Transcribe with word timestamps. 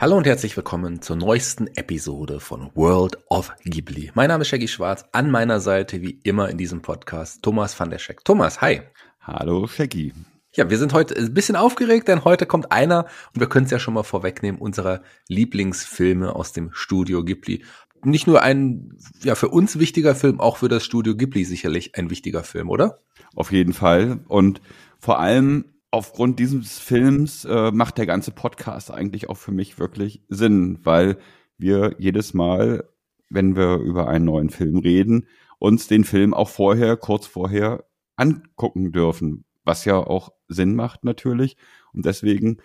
Hallo 0.00 0.16
und 0.16 0.26
herzlich 0.26 0.56
willkommen 0.56 1.02
zur 1.02 1.16
neuesten 1.16 1.66
Episode 1.76 2.40
von 2.40 2.70
World 2.74 3.18
of 3.28 3.52
Ghibli. 3.64 4.10
Mein 4.14 4.28
Name 4.28 4.40
ist 4.40 4.48
Shaggy 4.48 4.66
Schwarz, 4.66 5.04
an 5.12 5.30
meiner 5.30 5.60
Seite 5.60 6.00
wie 6.00 6.18
immer 6.22 6.48
in 6.48 6.56
diesem 6.56 6.80
Podcast 6.80 7.42
Thomas 7.42 7.78
van 7.78 7.90
der 7.90 7.98
Scheck. 7.98 8.24
Thomas, 8.24 8.62
hi. 8.62 8.80
Hallo 9.20 9.66
Shaggy. 9.66 10.14
Ja, 10.54 10.70
wir 10.70 10.78
sind 10.78 10.94
heute 10.94 11.14
ein 11.16 11.34
bisschen 11.34 11.54
aufgeregt, 11.54 12.08
denn 12.08 12.24
heute 12.24 12.46
kommt 12.46 12.72
einer, 12.72 13.08
und 13.34 13.40
wir 13.40 13.48
können 13.50 13.66
es 13.66 13.72
ja 13.72 13.78
schon 13.78 13.92
mal 13.92 14.02
vorwegnehmen, 14.02 14.58
unserer 14.58 15.02
Lieblingsfilme 15.28 16.34
aus 16.34 16.52
dem 16.54 16.70
Studio 16.72 17.22
Ghibli. 17.22 17.62
Nicht 18.02 18.26
nur 18.26 18.40
ein, 18.40 18.96
ja, 19.22 19.34
für 19.34 19.50
uns 19.50 19.78
wichtiger 19.78 20.14
Film, 20.14 20.40
auch 20.40 20.56
für 20.56 20.70
das 20.70 20.82
Studio 20.82 21.14
Ghibli 21.14 21.44
sicherlich 21.44 21.94
ein 21.98 22.08
wichtiger 22.08 22.42
Film, 22.42 22.70
oder? 22.70 23.00
Auf 23.36 23.52
jeden 23.52 23.74
Fall. 23.74 24.20
Und 24.28 24.62
vor 24.98 25.20
allem 25.20 25.66
aufgrund 25.90 26.38
dieses 26.38 26.78
Films 26.78 27.44
äh, 27.44 27.70
macht 27.72 27.98
der 27.98 28.06
ganze 28.06 28.30
Podcast 28.30 28.90
eigentlich 28.90 29.28
auch 29.28 29.36
für 29.36 29.52
mich 29.52 29.78
wirklich 29.78 30.22
Sinn, 30.28 30.78
weil 30.82 31.18
wir 31.58 31.96
jedes 31.98 32.34
Mal, 32.34 32.88
wenn 33.28 33.56
wir 33.56 33.76
über 33.76 34.08
einen 34.08 34.24
neuen 34.24 34.50
Film 34.50 34.78
reden, 34.78 35.26
uns 35.58 35.88
den 35.88 36.04
Film 36.04 36.32
auch 36.32 36.48
vorher, 36.48 36.96
kurz 36.96 37.26
vorher 37.26 37.84
angucken 38.16 38.92
dürfen, 38.92 39.44
was 39.64 39.84
ja 39.84 39.96
auch 39.96 40.32
Sinn 40.48 40.74
macht 40.74 41.04
natürlich. 41.04 41.56
Und 41.92 42.06
deswegen 42.06 42.58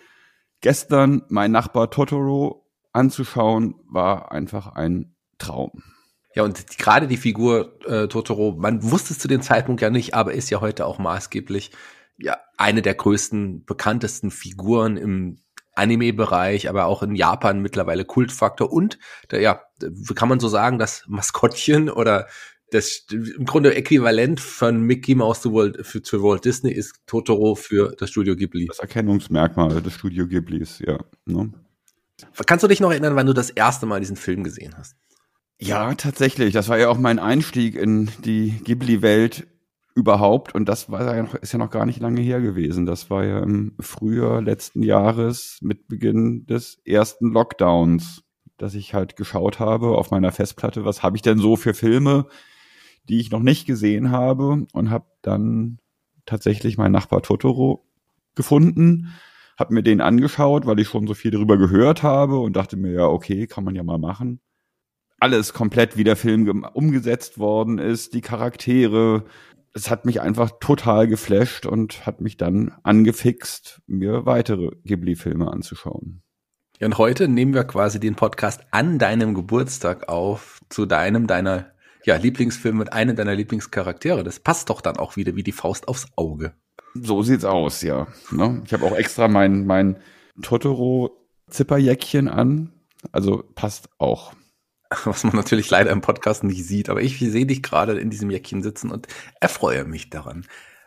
gestern 0.60 1.22
mein 1.28 1.52
Nachbar 1.52 1.90
Totoro 1.90 2.66
anzuschauen, 2.92 3.74
war 3.88 4.32
einfach 4.32 4.68
ein 4.68 5.14
Traum. 5.38 5.82
Ja, 6.34 6.42
und 6.42 6.78
gerade 6.78 7.06
die 7.06 7.16
Figur 7.16 7.78
äh, 7.86 8.08
Totoro, 8.08 8.54
man 8.58 8.82
wusste 8.90 9.14
es 9.14 9.18
zu 9.18 9.28
dem 9.28 9.42
Zeitpunkt 9.42 9.80
ja 9.80 9.90
nicht, 9.90 10.14
aber 10.14 10.32
ist 10.32 10.50
ja 10.50 10.60
heute 10.60 10.86
auch 10.86 10.98
maßgeblich 10.98 11.70
ja 12.18 12.38
eine 12.56 12.82
der 12.82 12.94
größten, 12.94 13.64
bekanntesten 13.64 14.30
Figuren 14.30 14.96
im 14.96 15.38
Anime-Bereich, 15.74 16.68
aber 16.68 16.86
auch 16.86 17.02
in 17.02 17.14
Japan 17.14 17.60
mittlerweile 17.60 18.04
Kultfaktor 18.04 18.72
und 18.72 18.98
der, 19.30 19.40
ja, 19.40 19.60
kann 20.14 20.28
man 20.28 20.40
so 20.40 20.48
sagen, 20.48 20.78
das 20.78 21.04
Maskottchen 21.06 21.90
oder 21.90 22.26
das 22.70 23.06
im 23.10 23.44
Grunde 23.44 23.74
Äquivalent 23.74 24.40
von 24.40 24.80
Mickey 24.80 25.14
Mouse 25.14 25.42
zu 25.42 25.52
Walt, 25.52 25.86
für, 25.86 26.02
zu 26.02 26.22
Walt 26.22 26.44
Disney 26.44 26.72
ist 26.72 27.00
Totoro 27.06 27.54
für 27.54 27.94
das 27.96 28.10
Studio 28.10 28.34
Ghibli. 28.34 28.66
Das 28.66 28.80
Erkennungsmerkmal 28.80 29.80
des 29.82 29.94
Studio 29.94 30.26
Ghiblis, 30.26 30.80
ja. 30.84 30.98
Ne? 31.26 31.52
Kannst 32.46 32.64
du 32.64 32.68
dich 32.68 32.80
noch 32.80 32.90
erinnern, 32.90 33.14
wann 33.14 33.26
du 33.26 33.34
das 33.34 33.50
erste 33.50 33.86
Mal 33.86 34.00
diesen 34.00 34.16
Film 34.16 34.42
gesehen 34.42 34.74
hast? 34.76 34.96
Ja, 35.58 35.94
tatsächlich. 35.94 36.52
Das 36.52 36.68
war 36.68 36.78
ja 36.78 36.88
auch 36.88 36.98
mein 36.98 37.18
Einstieg 37.18 37.76
in 37.76 38.10
die 38.24 38.60
Ghibli-Welt 38.64 39.46
überhaupt. 39.96 40.54
Und 40.54 40.68
das 40.68 40.90
war 40.90 41.16
ja 41.16 41.22
noch, 41.22 41.34
ist 41.34 41.52
ja 41.52 41.58
noch 41.58 41.70
gar 41.70 41.86
nicht 41.86 42.00
lange 42.00 42.20
her 42.20 42.40
gewesen. 42.40 42.86
Das 42.86 43.10
war 43.10 43.24
ja 43.24 43.40
im 43.40 43.74
Frühjahr 43.80 44.42
letzten 44.42 44.82
Jahres 44.82 45.58
mit 45.62 45.88
Beginn 45.88 46.46
des 46.46 46.80
ersten 46.84 47.32
Lockdowns, 47.32 48.22
dass 48.58 48.74
ich 48.74 48.94
halt 48.94 49.16
geschaut 49.16 49.58
habe 49.58 49.96
auf 49.98 50.10
meiner 50.10 50.32
Festplatte, 50.32 50.84
was 50.84 51.02
habe 51.02 51.16
ich 51.16 51.22
denn 51.22 51.38
so 51.38 51.56
für 51.56 51.74
Filme, 51.74 52.26
die 53.08 53.20
ich 53.20 53.30
noch 53.30 53.40
nicht 53.40 53.66
gesehen 53.66 54.10
habe 54.10 54.66
und 54.72 54.90
habe 54.90 55.06
dann 55.22 55.78
tatsächlich 56.26 56.76
meinen 56.76 56.92
Nachbar 56.92 57.22
Totoro 57.22 57.86
gefunden, 58.34 59.14
habe 59.58 59.72
mir 59.72 59.82
den 59.82 60.02
angeschaut, 60.02 60.66
weil 60.66 60.78
ich 60.78 60.88
schon 60.88 61.06
so 61.06 61.14
viel 61.14 61.30
darüber 61.30 61.56
gehört 61.56 62.02
habe 62.02 62.38
und 62.38 62.54
dachte 62.54 62.76
mir, 62.76 62.92
ja, 62.92 63.06
okay, 63.06 63.46
kann 63.46 63.64
man 63.64 63.74
ja 63.74 63.82
mal 63.82 63.98
machen. 63.98 64.40
Alles 65.18 65.54
komplett, 65.54 65.96
wie 65.96 66.04
der 66.04 66.16
Film 66.16 66.66
umgesetzt 66.74 67.38
worden 67.38 67.78
ist, 67.78 68.12
die 68.12 68.20
Charaktere, 68.20 69.24
es 69.76 69.90
hat 69.90 70.06
mich 70.06 70.22
einfach 70.22 70.52
total 70.58 71.06
geflasht 71.06 71.66
und 71.66 72.06
hat 72.06 72.22
mich 72.22 72.38
dann 72.38 72.72
angefixt, 72.82 73.82
mir 73.86 74.24
weitere 74.24 74.70
Ghibli-Filme 74.84 75.50
anzuschauen. 75.50 76.22
Ja, 76.80 76.86
und 76.86 76.96
heute 76.96 77.28
nehmen 77.28 77.52
wir 77.52 77.64
quasi 77.64 78.00
den 78.00 78.14
Podcast 78.14 78.62
an 78.70 78.98
deinem 78.98 79.34
Geburtstag 79.34 80.08
auf, 80.08 80.60
zu 80.70 80.86
deinem, 80.86 81.26
deiner 81.26 81.72
ja, 82.04 82.16
Lieblingsfilm 82.16 82.78
mit 82.78 82.94
einem 82.94 83.16
deiner 83.16 83.34
Lieblingscharaktere. 83.34 84.24
Das 84.24 84.40
passt 84.40 84.70
doch 84.70 84.80
dann 84.80 84.96
auch 84.96 85.16
wieder 85.16 85.36
wie 85.36 85.42
die 85.42 85.52
Faust 85.52 85.88
aufs 85.88 86.06
Auge. 86.16 86.54
So 86.94 87.22
sieht's 87.22 87.44
aus, 87.44 87.82
ja. 87.82 88.06
Ne? 88.30 88.62
Ich 88.64 88.72
habe 88.72 88.86
auch 88.86 88.96
extra 88.96 89.28
mein, 89.28 89.66
mein 89.66 89.98
Totoro-Zipperjäckchen 90.40 92.28
an. 92.28 92.72
Also 93.12 93.44
passt 93.54 93.90
auch. 93.98 94.32
was 95.04 95.24
man 95.24 95.34
natürlich 95.36 95.70
leider 95.70 95.90
im 95.90 96.00
Podcast 96.00 96.44
nicht 96.44 96.64
sieht. 96.64 96.88
Aber 96.88 97.02
ich 97.02 97.18
sehe 97.18 97.46
dich 97.46 97.62
gerade 97.62 97.98
in 97.98 98.10
diesem 98.10 98.30
Jäckchen 98.30 98.62
sitzen 98.62 98.90
und 98.90 99.06
erfreue 99.40 99.84
mich 99.84 100.10
daran. 100.10 100.46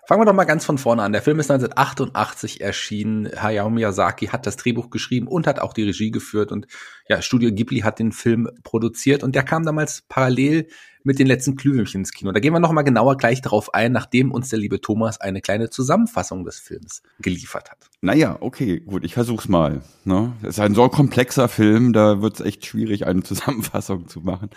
Fangen 0.09 0.21
wir 0.21 0.25
doch 0.25 0.33
mal 0.33 0.45
ganz 0.45 0.65
von 0.65 0.79
vorne 0.79 1.03
an. 1.03 1.11
Der 1.11 1.21
Film 1.21 1.39
ist 1.39 1.51
1988 1.51 2.61
erschienen. 2.61 3.29
Hayao 3.39 3.69
Miyazaki 3.69 4.27
hat 4.27 4.47
das 4.47 4.57
Drehbuch 4.57 4.89
geschrieben 4.89 5.27
und 5.27 5.45
hat 5.45 5.59
auch 5.59 5.71
die 5.71 5.83
Regie 5.83 6.09
geführt. 6.09 6.51
Und 6.51 6.65
ja, 7.07 7.21
Studio 7.21 7.51
Ghibli 7.51 7.81
hat 7.81 7.99
den 7.99 8.11
Film 8.11 8.49
produziert. 8.63 9.23
Und 9.23 9.35
der 9.35 9.43
kam 9.43 9.65
damals 9.65 10.01
parallel 10.09 10.67
mit 11.09 11.18
den 11.18 11.25
letzten 11.25 11.56
Glühwürmchen 11.56 12.02
ins 12.02 12.12
Kino. 12.12 12.31
Da 12.31 12.40
gehen 12.40 12.53
wir 12.53 12.59
noch 12.59 12.72
mal 12.72 12.84
genauer 12.84 13.18
gleich 13.18 13.42
darauf 13.42 13.74
ein, 13.74 13.92
nachdem 13.92 14.31
uns 14.31 14.50
der 14.50 14.59
liebe 14.59 14.80
Thomas 14.80 15.20
eine 15.20 15.42
kleine 15.42 15.72
Zusammenfassung 15.72 16.46
des 16.46 16.59
Films 16.59 17.02
geliefert 17.20 17.72
hat. 17.72 17.90
Naja, 18.02 18.38
okay, 18.42 18.80
gut, 18.80 19.03
ich 19.03 19.16
versuch's 19.16 19.50
mal. 19.50 19.81
Ne? 20.06 20.34
Es 20.44 20.50
ist 20.50 20.59
ein 20.59 20.75
so 20.75 20.88
komplexer 20.88 21.47
Film, 21.47 21.94
da 21.94 22.22
wird's 22.22 22.42
echt 22.42 22.64
schwierig, 22.68 23.08
eine 23.08 23.24
Zusammenfassung 23.30 24.08
zu 24.08 24.22
machen. 24.22 24.52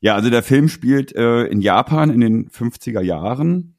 Ja, 0.00 0.14
also 0.14 0.28
der 0.28 0.42
Film 0.42 0.68
spielt 0.68 1.16
äh, 1.16 1.44
in 1.44 1.62
Japan 1.62 2.10
in 2.10 2.20
den 2.20 2.50
50er 2.50 3.00
Jahren. 3.00 3.78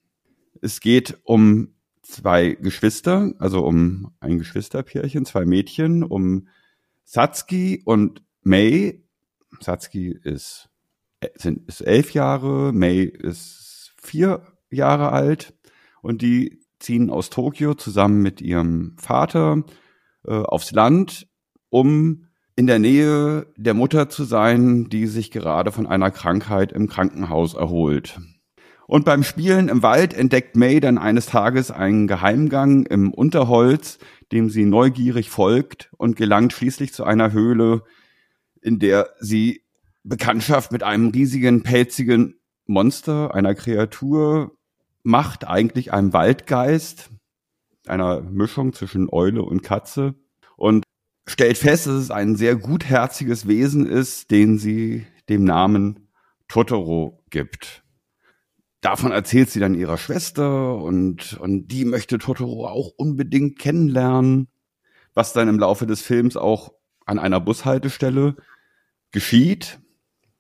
Es 0.60 0.80
geht 0.80 1.20
um 1.24 1.76
zwei 2.02 2.58
Geschwister, 2.60 3.32
also 3.38 3.64
um 3.64 4.12
ein 4.20 4.40
Geschwisterpärchen, 4.40 5.26
zwei 5.26 5.46
Mädchen, 5.46 6.02
um 6.02 6.48
Satsuki 7.04 7.84
und 7.86 8.24
Mei. 8.42 9.04
Satsuki 9.60 10.18
ist 10.24 10.72
sind, 11.36 11.68
ist 11.68 11.82
elf 11.82 12.12
Jahre, 12.12 12.72
May 12.74 13.04
ist 13.04 13.94
vier 14.02 14.42
Jahre 14.70 15.12
alt 15.12 15.54
und 16.02 16.22
die 16.22 16.60
ziehen 16.80 17.10
aus 17.10 17.30
Tokio 17.30 17.74
zusammen 17.74 18.22
mit 18.22 18.42
ihrem 18.42 18.96
Vater 19.00 19.64
äh, 20.26 20.34
aufs 20.34 20.72
Land, 20.72 21.28
um 21.70 22.28
in 22.56 22.68
der 22.68 22.80
Nähe 22.80 23.48
der 23.56 23.74
Mutter 23.74 24.10
zu 24.10 24.24
sein, 24.24 24.90
die 24.90 25.08
sich 25.08 25.32
gerade 25.32 25.72
von 25.72 25.86
einer 25.88 26.12
Krankheit 26.12 26.72
im 26.72 26.88
Krankenhaus 26.88 27.54
erholt. 27.54 28.20
Und 28.88 29.04
beim 29.04 29.24
Spielen 29.24 29.68
im 29.68 29.84
Wald 29.84 30.14
entdeckt 30.14 30.56
May 30.56 30.80
dann 30.80 30.98
eines 30.98 31.26
Tages 31.26 31.72
einen 31.72 32.08
Geheimgang 32.08 32.86
im 32.86 33.14
Unterholz, 33.14 34.00
dem 34.32 34.50
sie 34.50 34.66
neugierig 34.66 35.30
folgt 35.30 35.92
und 35.98 36.16
gelangt 36.16 36.54
schließlich 36.54 36.94
zu 36.94 37.04
einer 37.04 37.32
Höhle, 37.34 37.84
in 38.62 38.80
der 38.80 39.10
sie 39.20 39.62
Bekanntschaft 40.08 40.72
mit 40.72 40.84
einem 40.84 41.10
riesigen, 41.10 41.64
pelzigen 41.64 42.36
Monster, 42.66 43.34
einer 43.34 43.56
Kreatur 43.56 44.58
macht, 45.04 45.48
eigentlich 45.48 45.94
einem 45.94 46.14
Waldgeist, 46.14 47.10
einer 47.88 48.22
Mischung 48.22 48.74
zwischen 48.74 49.10
Eule 49.12 49.44
und 49.44 49.64
Katze 49.64 50.16
und 50.56 50.84
stellt 51.28 51.58
fest, 51.58 51.88
dass 51.88 51.96
es 51.96 52.12
ein 52.12 52.36
sehr 52.36 52.56
gutherziges 52.56 53.48
Wesen 53.48 53.86
ist, 53.86 54.32
den 54.32 54.58
sie 54.58 55.06
dem 55.30 55.44
Namen 55.44 56.08
Totoro 56.48 57.24
gibt. 57.30 57.84
Davon 58.80 59.12
erzählt 59.12 59.50
sie 59.50 59.60
dann 59.60 59.74
ihrer 59.74 59.98
Schwester 59.98 60.78
und, 60.78 61.38
und 61.40 61.68
die 61.68 61.84
möchte 61.84 62.18
Totoro 62.18 62.68
auch 62.68 62.92
unbedingt 62.96 63.60
kennenlernen, 63.60 64.48
was 65.14 65.34
dann 65.34 65.50
im 65.50 65.60
Laufe 65.60 65.86
des 65.86 66.02
Films 66.02 66.38
auch 66.38 66.74
an 67.06 67.20
einer 67.20 67.42
Bushaltestelle 67.42 68.38
geschieht. 69.12 69.80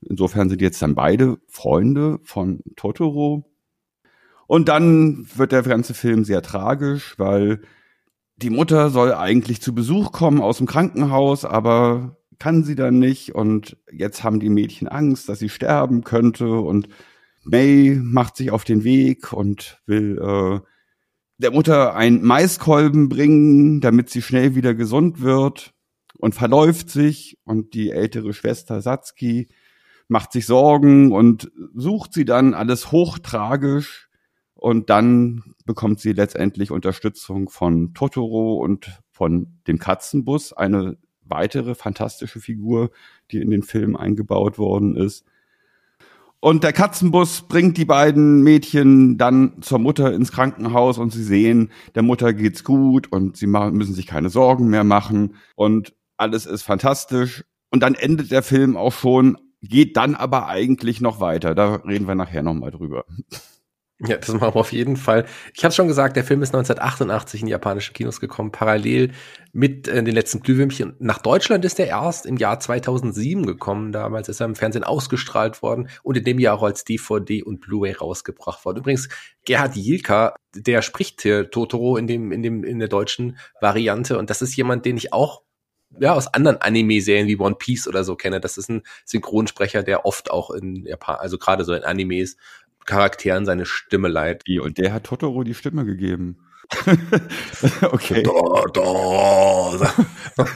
Insofern 0.09 0.49
sind 0.49 0.61
jetzt 0.61 0.81
dann 0.81 0.95
beide 0.95 1.37
Freunde 1.47 2.19
von 2.23 2.61
Totoro. 2.75 3.45
Und 4.47 4.69
dann 4.69 5.27
wird 5.35 5.51
der 5.51 5.63
ganze 5.63 5.93
Film 5.93 6.23
sehr 6.23 6.41
tragisch, 6.41 7.15
weil 7.17 7.61
die 8.37 8.49
Mutter 8.49 8.89
soll 8.89 9.13
eigentlich 9.13 9.61
zu 9.61 9.73
Besuch 9.75 10.11
kommen 10.11 10.41
aus 10.41 10.57
dem 10.57 10.67
Krankenhaus, 10.67 11.43
aber 11.43 12.17
kann 12.39 12.63
sie 12.63 12.75
dann 12.75 12.99
nicht. 12.99 13.35
Und 13.35 13.77
jetzt 13.91 14.23
haben 14.23 14.39
die 14.39 14.49
Mädchen 14.49 14.87
Angst, 14.87 15.27
dass 15.27 15.39
sie 15.39 15.49
sterben 15.49 16.03
könnte. 16.03 16.51
Und 16.51 16.87
May 17.43 17.99
macht 18.01 18.37
sich 18.37 18.51
auf 18.51 18.63
den 18.63 18.83
Weg 18.83 19.33
und 19.33 19.81
will 19.85 20.19
äh, 20.21 20.59
der 21.39 21.51
Mutter 21.51 21.95
ein 21.95 22.23
Maiskolben 22.23 23.09
bringen, 23.09 23.81
damit 23.81 24.09
sie 24.09 24.21
schnell 24.21 24.55
wieder 24.55 24.73
gesund 24.75 25.21
wird. 25.21 25.73
Und 26.19 26.35
verläuft 26.35 26.89
sich. 26.89 27.39
Und 27.43 27.73
die 27.73 27.89
ältere 27.89 28.33
Schwester 28.33 28.81
Satsuki 28.81 29.49
macht 30.07 30.31
sich 30.31 30.45
Sorgen 30.45 31.11
und 31.11 31.51
sucht 31.73 32.13
sie 32.13 32.25
dann 32.25 32.53
alles 32.53 32.91
hochtragisch 32.91 34.09
und 34.53 34.89
dann 34.89 35.53
bekommt 35.65 35.99
sie 35.99 36.13
letztendlich 36.13 36.71
Unterstützung 36.71 37.49
von 37.49 37.93
Totoro 37.93 38.55
und 38.55 39.01
von 39.11 39.59
dem 39.67 39.79
Katzenbus, 39.79 40.53
eine 40.53 40.97
weitere 41.21 41.75
fantastische 41.75 42.39
Figur, 42.39 42.89
die 43.31 43.41
in 43.41 43.51
den 43.51 43.63
Film 43.63 43.95
eingebaut 43.95 44.57
worden 44.57 44.95
ist. 44.95 45.25
Und 46.39 46.63
der 46.63 46.71
Katzenbus 46.71 47.47
bringt 47.47 47.77
die 47.77 47.85
beiden 47.85 48.43
Mädchen 48.43 49.17
dann 49.17 49.61
zur 49.61 49.79
Mutter 49.79 50.13
ins 50.13 50.31
Krankenhaus 50.31 50.97
und 50.97 51.11
sie 51.11 51.23
sehen, 51.23 51.71
der 51.95 52.03
Mutter 52.03 52.31
geht's 52.33 52.63
gut 52.63 53.11
und 53.11 53.37
sie 53.37 53.47
müssen 53.47 53.95
sich 53.95 54.05
keine 54.05 54.29
Sorgen 54.29 54.69
mehr 54.69 54.83
machen 54.83 55.35
und 55.55 55.93
alles 56.15 56.45
ist 56.45 56.63
fantastisch. 56.63 57.43
Und 57.69 57.81
dann 57.81 57.95
endet 57.95 58.31
der 58.31 58.43
Film 58.43 58.77
auch 58.77 58.93
schon, 58.93 59.37
geht 59.61 59.97
dann 59.97 60.15
aber 60.15 60.47
eigentlich 60.47 61.01
noch 61.01 61.19
weiter. 61.19 61.55
Da 61.55 61.75
reden 61.75 62.07
wir 62.07 62.15
nachher 62.15 62.43
nochmal 62.43 62.71
drüber. 62.71 63.05
Ja, 63.99 64.17
das 64.17 64.31
machen 64.31 64.53
wir 64.53 64.55
auf 64.57 64.73
jeden 64.73 64.95
Fall. 64.95 65.25
Ich 65.55 65.63
habe 65.63 65.73
schon 65.73 65.87
gesagt, 65.87 66.15
der 66.17 66.23
Film 66.23 66.43
ist 66.43 66.53
1988 66.53 67.41
in 67.41 67.47
japanische 67.47 67.93
Kinos 67.93 68.19
gekommen, 68.19 68.51
parallel 68.51 69.11
mit 69.53 69.87
äh, 69.87 70.03
den 70.03 70.13
letzten 70.13 70.41
Glühwürmchen. 70.41 70.95
Nach 70.99 71.17
Deutschland 71.17 71.65
ist 71.65 71.79
er 71.79 71.87
erst 71.87 72.27
im 72.27 72.37
Jahr 72.37 72.59
2007 72.59 73.47
gekommen. 73.47 73.91
Damals 73.91 74.29
ist 74.29 74.39
er 74.39 74.45
im 74.45 74.53
Fernsehen 74.53 74.83
ausgestrahlt 74.83 75.63
worden 75.63 75.89
und 76.03 76.15
in 76.15 76.23
dem 76.23 76.37
Jahr 76.37 76.57
auch 76.57 76.63
als 76.63 76.83
DVD 76.83 77.41
und 77.41 77.59
Blu-ray 77.59 77.93
rausgebracht 77.93 78.65
worden. 78.65 78.77
Übrigens, 78.77 79.09
Gerhard 79.45 79.75
Jilka, 79.75 80.35
der 80.53 80.83
spricht 80.83 81.23
hier 81.23 81.49
Totoro 81.49 81.97
in 81.97 82.05
dem 82.05 82.31
in 82.31 82.43
dem 82.43 82.63
in 82.63 82.77
der 82.77 82.89
deutschen 82.89 83.39
Variante 83.61 84.19
und 84.19 84.29
das 84.29 84.43
ist 84.43 84.55
jemand, 84.55 84.85
den 84.85 84.97
ich 84.97 85.11
auch 85.11 85.41
ja, 85.99 86.13
aus 86.13 86.27
anderen 86.33 86.57
Anime-Serien 86.57 87.27
wie 87.27 87.37
One 87.37 87.55
Piece 87.55 87.87
oder 87.87 88.03
so 88.03 88.15
kenne. 88.15 88.39
Das 88.39 88.57
ist 88.57 88.69
ein 88.69 88.83
Synchronsprecher, 89.05 89.83
der 89.83 90.05
oft 90.05 90.31
auch 90.31 90.51
in 90.51 90.85
Japan, 90.85 91.17
also 91.17 91.37
gerade 91.37 91.63
so 91.63 91.73
in 91.73 91.83
Animes 91.83 92.37
Charakteren 92.85 93.45
seine 93.45 93.65
Stimme 93.65 94.07
leiht. 94.07 94.47
Und 94.47 94.77
der 94.77 94.93
hat 94.93 95.03
Totoro 95.03 95.43
die 95.43 95.53
Stimme 95.53 95.85
gegeben. 95.85 96.37
okay. 97.91 98.23
Da, 98.23 98.31
da, 98.73 99.93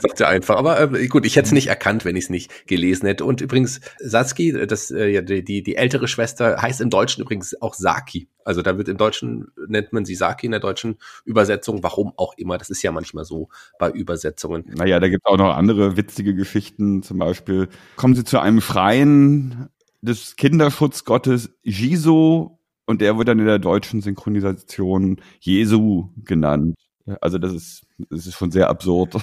sagt 0.00 0.20
er 0.20 0.28
einfach. 0.28 0.56
Aber 0.56 0.80
äh, 0.80 1.06
gut, 1.08 1.26
ich 1.26 1.36
hätte 1.36 1.46
es 1.46 1.52
nicht 1.52 1.68
erkannt, 1.68 2.04
wenn 2.04 2.16
ich 2.16 2.24
es 2.24 2.30
nicht 2.30 2.66
gelesen 2.66 3.06
hätte. 3.06 3.24
Und 3.24 3.40
übrigens, 3.40 3.80
Satsuki, 3.98 4.66
das, 4.66 4.90
äh, 4.90 5.22
die, 5.22 5.44
die, 5.44 5.62
die 5.62 5.76
ältere 5.76 6.08
Schwester, 6.08 6.60
heißt 6.62 6.80
im 6.80 6.90
Deutschen 6.90 7.22
übrigens 7.22 7.60
auch 7.60 7.74
Saki. 7.74 8.28
Also 8.44 8.62
da 8.62 8.78
wird 8.78 8.88
im 8.88 8.96
Deutschen, 8.96 9.48
nennt 9.66 9.92
man 9.92 10.06
sie 10.06 10.14
Saki 10.14 10.46
in 10.46 10.52
der 10.52 10.60
deutschen 10.60 10.96
Übersetzung, 11.24 11.82
warum 11.82 12.14
auch 12.16 12.32
immer. 12.38 12.56
Das 12.56 12.70
ist 12.70 12.82
ja 12.82 12.90
manchmal 12.90 13.24
so 13.24 13.48
bei 13.78 13.90
Übersetzungen. 13.90 14.64
Naja, 14.74 15.00
da 15.00 15.08
gibt 15.08 15.26
es 15.26 15.30
auch 15.30 15.36
noch 15.36 15.54
andere 15.54 15.96
witzige 15.98 16.34
Geschichten. 16.34 17.02
Zum 17.02 17.18
Beispiel 17.18 17.68
kommen 17.96 18.14
sie 18.14 18.24
zu 18.24 18.38
einem 18.38 18.62
Schrein 18.62 19.68
des 20.00 20.36
Kinderschutzgottes 20.36 21.50
Jiso 21.62 22.57
und 22.88 23.02
der 23.02 23.18
wird 23.18 23.28
dann 23.28 23.38
in 23.38 23.44
der 23.44 23.58
deutschen 23.58 24.00
Synchronisation 24.00 25.20
Jesu 25.40 26.08
genannt. 26.24 26.74
Also 27.20 27.36
das 27.38 27.52
ist, 27.52 27.82
das 28.10 28.26
ist 28.26 28.34
schon 28.34 28.50
sehr 28.50 28.70
absurd. 28.70 29.14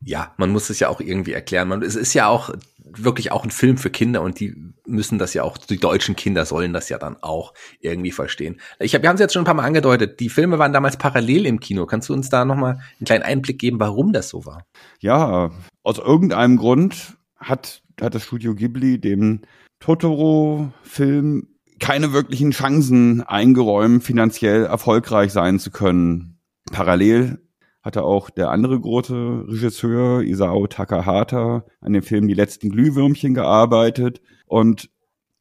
Ja, 0.00 0.32
man 0.38 0.50
muss 0.50 0.70
es 0.70 0.80
ja 0.80 0.88
auch 0.88 1.00
irgendwie 1.00 1.32
erklären. 1.32 1.68
Man, 1.68 1.82
es 1.82 1.96
ist 1.96 2.14
ja 2.14 2.28
auch 2.28 2.50
wirklich 2.82 3.30
auch 3.30 3.44
ein 3.44 3.50
Film 3.50 3.76
für 3.76 3.90
Kinder 3.90 4.22
und 4.22 4.40
die 4.40 4.54
müssen 4.86 5.18
das 5.18 5.34
ja 5.34 5.42
auch, 5.42 5.58
die 5.58 5.78
deutschen 5.78 6.16
Kinder 6.16 6.46
sollen 6.46 6.72
das 6.72 6.88
ja 6.88 6.98
dann 6.98 7.16
auch 7.22 7.52
irgendwie 7.80 8.10
verstehen. 8.10 8.60
Ich 8.78 8.94
hab, 8.94 9.02
wir 9.02 9.08
haben 9.08 9.16
es 9.16 9.20
jetzt 9.20 9.34
schon 9.34 9.42
ein 9.42 9.46
paar 9.46 9.54
Mal 9.54 9.64
angedeutet, 9.64 10.20
die 10.20 10.30
Filme 10.30 10.58
waren 10.58 10.72
damals 10.72 10.96
parallel 10.96 11.44
im 11.46 11.60
Kino. 11.60 11.84
Kannst 11.84 12.08
du 12.08 12.14
uns 12.14 12.30
da 12.30 12.44
nochmal 12.44 12.80
einen 12.98 13.06
kleinen 13.06 13.22
Einblick 13.22 13.58
geben, 13.58 13.80
warum 13.80 14.12
das 14.12 14.30
so 14.30 14.46
war? 14.46 14.66
Ja, 15.00 15.50
aus 15.82 15.98
irgendeinem 15.98 16.56
Grund 16.56 17.18
hat, 17.36 17.82
hat 18.00 18.14
das 18.14 18.24
Studio 18.24 18.54
Ghibli 18.54 18.98
dem 18.98 19.42
Totoro-Film 19.80 21.48
keine 21.80 22.12
wirklichen 22.12 22.52
Chancen 22.52 23.22
eingeräumt, 23.22 24.04
finanziell 24.04 24.64
erfolgreich 24.64 25.32
sein 25.32 25.58
zu 25.58 25.70
können. 25.70 26.38
Parallel 26.72 27.40
hatte 27.82 28.02
auch 28.02 28.30
der 28.30 28.50
andere 28.50 28.80
große 28.80 29.44
Regisseur, 29.46 30.22
Isao 30.22 30.66
Takahata, 30.66 31.64
an 31.80 31.92
dem 31.92 32.02
Film 32.02 32.28
Die 32.28 32.34
letzten 32.34 32.70
Glühwürmchen 32.70 33.34
gearbeitet 33.34 34.22
und 34.46 34.90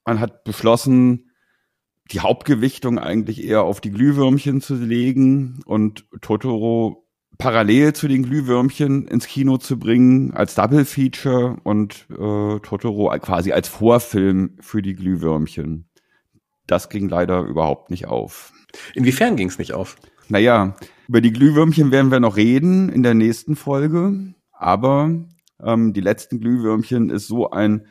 man 0.06 0.20
hat 0.20 0.44
beschlossen, 0.44 1.30
die 2.12 2.20
Hauptgewichtung 2.20 3.00
eigentlich 3.00 3.44
eher 3.46 3.64
auf 3.64 3.80
die 3.80 3.92
Glühwürmchen 3.92 4.60
zu 4.60 4.76
legen 4.76 5.62
und 5.66 6.06
Totoro 6.22 7.08
parallel 7.38 7.94
zu 7.94 8.08
den 8.08 8.24
Glühwürmchen 8.24 9.08
ins 9.08 9.28
Kino 9.28 9.58
zu 9.58 9.80
bringen, 9.80 10.34
als 10.34 10.56
Double 10.56 10.86
Feature 10.86 11.58
und 11.64 12.08
äh, 12.12 12.60
Totoro 12.60 13.10
quasi 13.20 13.54
als 13.54 13.70
Vorfilm 13.70 14.58
für 14.60 14.82
die 14.82 14.96
Glühwürmchen. 14.96 15.88
Das 16.68 16.90
ging 16.90 17.10
leider 17.10 17.42
überhaupt 17.42 17.90
nicht 17.90 18.08
auf. 18.08 18.54
Inwiefern 18.94 19.36
ging 19.36 19.50
es 19.50 19.58
nicht 19.58 19.74
auf? 19.74 19.98
Naja, 20.30 20.76
über 21.08 21.22
die 21.22 21.34
Glühwürmchen 21.34 21.92
werden 21.92 22.12
wir 22.12 22.20
noch 22.20 22.38
reden 22.38 22.90
in 22.90 23.04
der 23.04 23.14
nächsten 23.14 23.56
Folge, 23.56 24.34
aber 24.52 25.12
ähm, 25.62 25.94
die 25.94 26.02
letzten 26.02 26.40
Glühwürmchen 26.40 27.10
ist 27.10 27.28
so 27.28 27.52
ein 27.52 27.88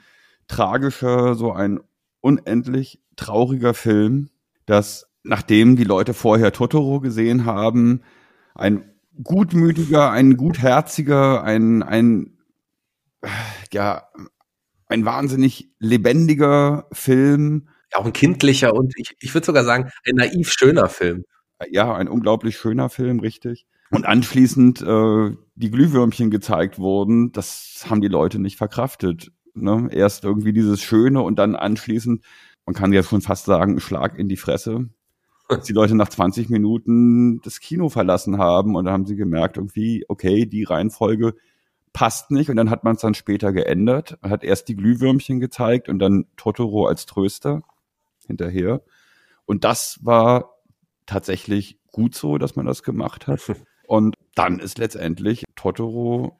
tragischer, 0.48 1.34
so 1.34 1.52
ein 1.52 1.80
unendlich 2.20 3.00
trauriger 3.16 3.74
Film, 3.74 4.30
dass 4.66 5.08
nachdem 5.22 5.76
die 5.76 5.84
Leute 5.84 6.14
vorher 6.14 6.52
Totoro 6.52 7.00
gesehen 7.00 7.44
haben, 7.44 8.02
ein 8.54 8.84
gutmütiger, 9.22 10.10
ein 10.10 10.36
gutherziger, 10.36 11.42
ein, 11.44 11.82
ein, 11.82 12.38
ja, 13.72 14.08
ein 14.86 15.04
wahnsinnig 15.04 15.70
lebendiger 15.78 16.86
Film. 16.92 17.68
Auch 17.94 18.06
ein 18.06 18.12
kindlicher 18.12 18.74
und 18.74 18.92
ich, 18.96 19.14
ich 19.20 19.34
würde 19.34 19.46
sogar 19.46 19.64
sagen, 19.64 19.90
ein 20.06 20.14
naiv 20.16 20.52
schöner 20.52 20.88
Film. 20.88 21.24
Ja, 21.70 21.94
ein 21.94 22.08
unglaublich 22.08 22.56
schöner 22.56 22.88
Film, 22.88 23.20
richtig. 23.20 23.66
Und 23.90 24.06
anschließend 24.06 24.82
äh, 24.82 25.36
die 25.54 25.70
Glühwürmchen 25.70 26.30
gezeigt 26.30 26.78
wurden, 26.78 27.32
das 27.32 27.84
haben 27.88 28.00
die 28.00 28.08
Leute 28.08 28.38
nicht 28.38 28.56
verkraftet. 28.56 29.30
Ne? 29.54 29.88
Erst 29.92 30.24
irgendwie 30.24 30.52
dieses 30.52 30.80
Schöne 30.80 31.20
und 31.20 31.38
dann 31.38 31.54
anschließend, 31.54 32.24
man 32.64 32.74
kann 32.74 32.92
ja 32.92 33.02
schon 33.02 33.20
fast 33.20 33.44
sagen, 33.44 33.80
Schlag 33.80 34.18
in 34.18 34.28
die 34.28 34.36
Fresse 34.38 34.88
dass 35.48 35.66
die 35.66 35.72
Leute 35.72 35.94
nach 35.94 36.08
20 36.08 36.48
Minuten 36.48 37.40
das 37.42 37.60
Kino 37.60 37.88
verlassen 37.88 38.38
haben 38.38 38.74
und 38.74 38.84
dann 38.84 38.94
haben 38.94 39.06
sie 39.06 39.16
gemerkt, 39.16 39.56
irgendwie, 39.56 40.04
okay, 40.08 40.46
die 40.46 40.64
Reihenfolge 40.64 41.34
passt 41.92 42.30
nicht 42.30 42.48
und 42.48 42.56
dann 42.56 42.70
hat 42.70 42.84
man 42.84 42.96
es 42.96 43.02
dann 43.02 43.14
später 43.14 43.52
geändert. 43.52 44.18
Hat 44.22 44.44
erst 44.44 44.68
die 44.68 44.76
Glühwürmchen 44.76 45.40
gezeigt 45.40 45.88
und 45.88 45.98
dann 45.98 46.26
Totoro 46.36 46.86
als 46.86 47.06
Tröster 47.06 47.62
hinterher. 48.26 48.82
Und 49.44 49.64
das 49.64 49.98
war 50.02 50.54
tatsächlich 51.06 51.78
gut 51.90 52.14
so, 52.14 52.38
dass 52.38 52.56
man 52.56 52.66
das 52.66 52.82
gemacht 52.82 53.26
hat. 53.26 53.40
Und 53.86 54.14
dann 54.34 54.58
ist 54.58 54.78
letztendlich 54.78 55.44
Totoro 55.56 56.38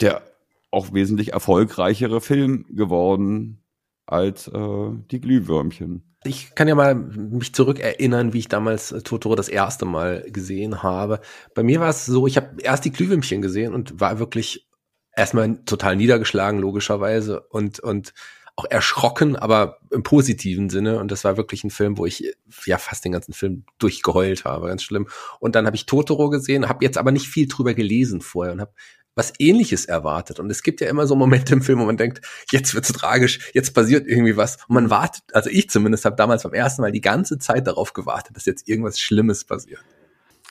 der 0.00 0.22
auch 0.70 0.92
wesentlich 0.92 1.32
erfolgreichere 1.32 2.20
Film 2.20 2.66
geworden 2.68 3.62
als 4.04 4.48
äh, 4.48 4.90
die 5.10 5.20
Glühwürmchen. 5.20 6.16
Ich 6.24 6.54
kann 6.54 6.68
ja 6.68 6.74
mal 6.74 6.94
mich 6.94 7.54
zurückerinnern, 7.54 8.32
wie 8.32 8.40
ich 8.40 8.48
damals 8.48 8.92
äh, 8.92 9.02
Totoro 9.02 9.34
das 9.34 9.48
erste 9.48 9.84
Mal 9.84 10.24
gesehen 10.30 10.82
habe. 10.82 11.20
Bei 11.54 11.62
mir 11.62 11.80
war 11.80 11.88
es 11.88 12.06
so, 12.06 12.26
ich 12.26 12.36
habe 12.36 12.60
erst 12.62 12.84
die 12.84 12.92
Glühwürmchen 12.92 13.42
gesehen 13.42 13.74
und 13.74 14.00
war 14.00 14.18
wirklich 14.18 14.68
erstmal 15.16 15.56
total 15.64 15.96
niedergeschlagen, 15.96 16.60
logischerweise, 16.60 17.40
und, 17.40 17.80
und 17.80 18.12
auch 18.56 18.64
erschrocken, 18.68 19.36
aber 19.36 19.78
im 19.90 20.02
positiven 20.02 20.70
Sinne. 20.70 20.98
Und 20.98 21.12
das 21.12 21.24
war 21.24 21.36
wirklich 21.36 21.62
ein 21.62 21.70
Film, 21.70 21.98
wo 21.98 22.06
ich 22.06 22.34
ja 22.64 22.78
fast 22.78 23.04
den 23.04 23.12
ganzen 23.12 23.34
Film 23.34 23.64
durchgeheult 23.78 24.44
habe, 24.44 24.68
ganz 24.68 24.82
schlimm. 24.82 25.08
Und 25.40 25.54
dann 25.54 25.66
habe 25.66 25.76
ich 25.76 25.86
Totoro 25.86 26.30
gesehen, 26.30 26.68
habe 26.68 26.84
jetzt 26.84 26.96
aber 26.96 27.12
nicht 27.12 27.28
viel 27.28 27.46
drüber 27.46 27.74
gelesen 27.74 28.22
vorher 28.22 28.54
und 28.54 28.60
habe 28.62 28.72
was 29.14 29.32
ähnliches 29.38 29.86
erwartet. 29.86 30.38
Und 30.40 30.50
es 30.50 30.62
gibt 30.62 30.80
ja 30.80 30.88
immer 30.88 31.06
so 31.06 31.16
Momente 31.16 31.54
im 31.54 31.62
Film, 31.62 31.80
wo 31.80 31.86
man 31.86 31.96
denkt, 31.96 32.20
jetzt 32.50 32.74
wird's 32.74 32.92
tragisch, 32.92 33.50
jetzt 33.54 33.74
passiert 33.74 34.06
irgendwie 34.06 34.36
was. 34.36 34.56
Und 34.68 34.74
man 34.74 34.90
wartet, 34.90 35.22
also 35.32 35.50
ich 35.50 35.70
zumindest 35.70 36.04
habe 36.04 36.16
damals 36.16 36.42
beim 36.42 36.52
ersten 36.52 36.82
Mal 36.82 36.92
die 36.92 37.00
ganze 37.00 37.38
Zeit 37.38 37.66
darauf 37.66 37.94
gewartet, 37.94 38.36
dass 38.36 38.44
jetzt 38.44 38.68
irgendwas 38.68 39.00
Schlimmes 39.00 39.44
passiert. 39.44 39.80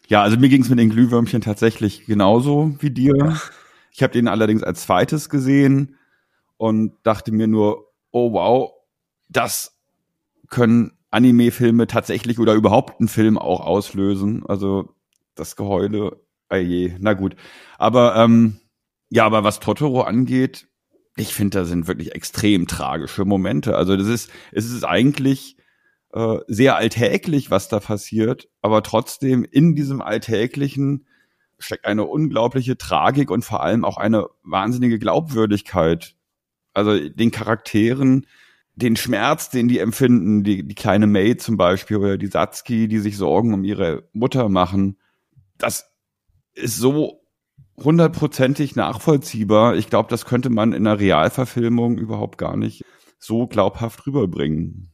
Ja, 0.08 0.22
also 0.22 0.38
mir 0.38 0.50
ging's 0.50 0.70
mit 0.70 0.80
den 0.80 0.90
Glühwürmchen 0.90 1.42
tatsächlich 1.42 2.06
genauso 2.06 2.76
wie 2.80 2.92
dir. 2.92 3.40
Ich 3.92 4.04
habe 4.04 4.14
den 4.14 4.28
allerdings 4.28 4.62
als 4.64 4.84
zweites 4.84 5.30
gesehen 5.30 5.96
und 6.58 6.94
dachte 7.04 7.32
mir 7.32 7.48
nur, 7.48 7.92
oh 8.16 8.32
wow, 8.34 8.72
das 9.30 9.78
können 10.50 10.98
Anime-Filme 11.12 11.88
tatsächlich 11.88 12.40
oder 12.40 12.54
überhaupt 12.54 13.00
einen 13.00 13.10
Film 13.10 13.38
auch 13.38 13.62
auslösen. 13.62 14.46
Also 14.46 14.96
das 15.36 15.56
Geheule 15.56 16.20
Ah 16.50 16.58
je, 16.58 16.96
na 17.00 17.14
gut. 17.14 17.36
Aber 17.78 18.16
ähm, 18.16 18.60
Ja, 19.10 19.26
aber 19.26 19.44
was 19.44 19.60
Totoro 19.60 20.02
angeht, 20.02 20.68
ich 21.16 21.34
finde, 21.34 21.60
da 21.60 21.66
sind 21.66 21.88
wirklich 21.88 22.14
extrem 22.14 22.68
tragische 22.68 23.26
Momente. 23.26 23.76
Also 23.76 23.96
das 23.96 24.08
ist, 24.08 24.32
es 24.52 24.66
ist 24.66 24.84
eigentlich 24.84 25.58
äh, 26.14 26.38
sehr 26.48 26.76
alltäglich, 26.76 27.52
was 27.52 27.68
da 27.70 27.80
passiert, 27.80 28.50
aber 28.62 28.84
trotzdem 28.84 29.44
in 29.44 29.76
diesem 29.76 30.02
Alltäglichen 30.02 31.08
steckt 31.58 31.86
eine 31.86 32.06
unglaubliche 32.06 32.78
Tragik 32.78 33.32
und 33.32 33.46
vor 33.46 33.64
allem 33.64 33.86
auch 33.86 33.98
eine 33.98 34.28
wahnsinnige 34.44 35.00
Glaubwürdigkeit. 35.00 36.15
Also 36.76 37.10
den 37.10 37.32
Charakteren, 37.32 38.28
den 38.76 38.96
Schmerz, 38.96 39.50
den 39.50 39.68
die 39.68 39.80
empfinden, 39.80 40.44
die, 40.44 40.68
die 40.68 40.76
kleine 40.76 41.08
May 41.08 41.38
zum 41.38 41.58
Beispiel 41.58 41.98
oder 41.98 42.18
die 42.18 42.28
Satsuki, 42.28 42.88
die 42.88 43.00
sich 43.00 43.18
Sorgen 43.18 43.54
um 43.54 43.64
ihre 43.64 44.10
Mutter 44.14 44.50
machen, 44.50 44.98
das 45.58 45.90
ist 46.54 46.78
so 46.78 47.22
hundertprozentig 47.78 48.76
nachvollziehbar. 48.76 49.76
Ich 49.76 49.90
glaube, 49.90 50.10
das 50.10 50.26
könnte 50.26 50.50
man 50.50 50.74
in 50.74 50.88
einer 50.88 51.00
Realverfilmung 51.00 51.98
überhaupt 51.98 52.38
gar 52.38 52.58
nicht 52.58 52.84
so 53.20 53.48
glaubhaft 53.48 54.06
rüberbringen. 54.08 54.94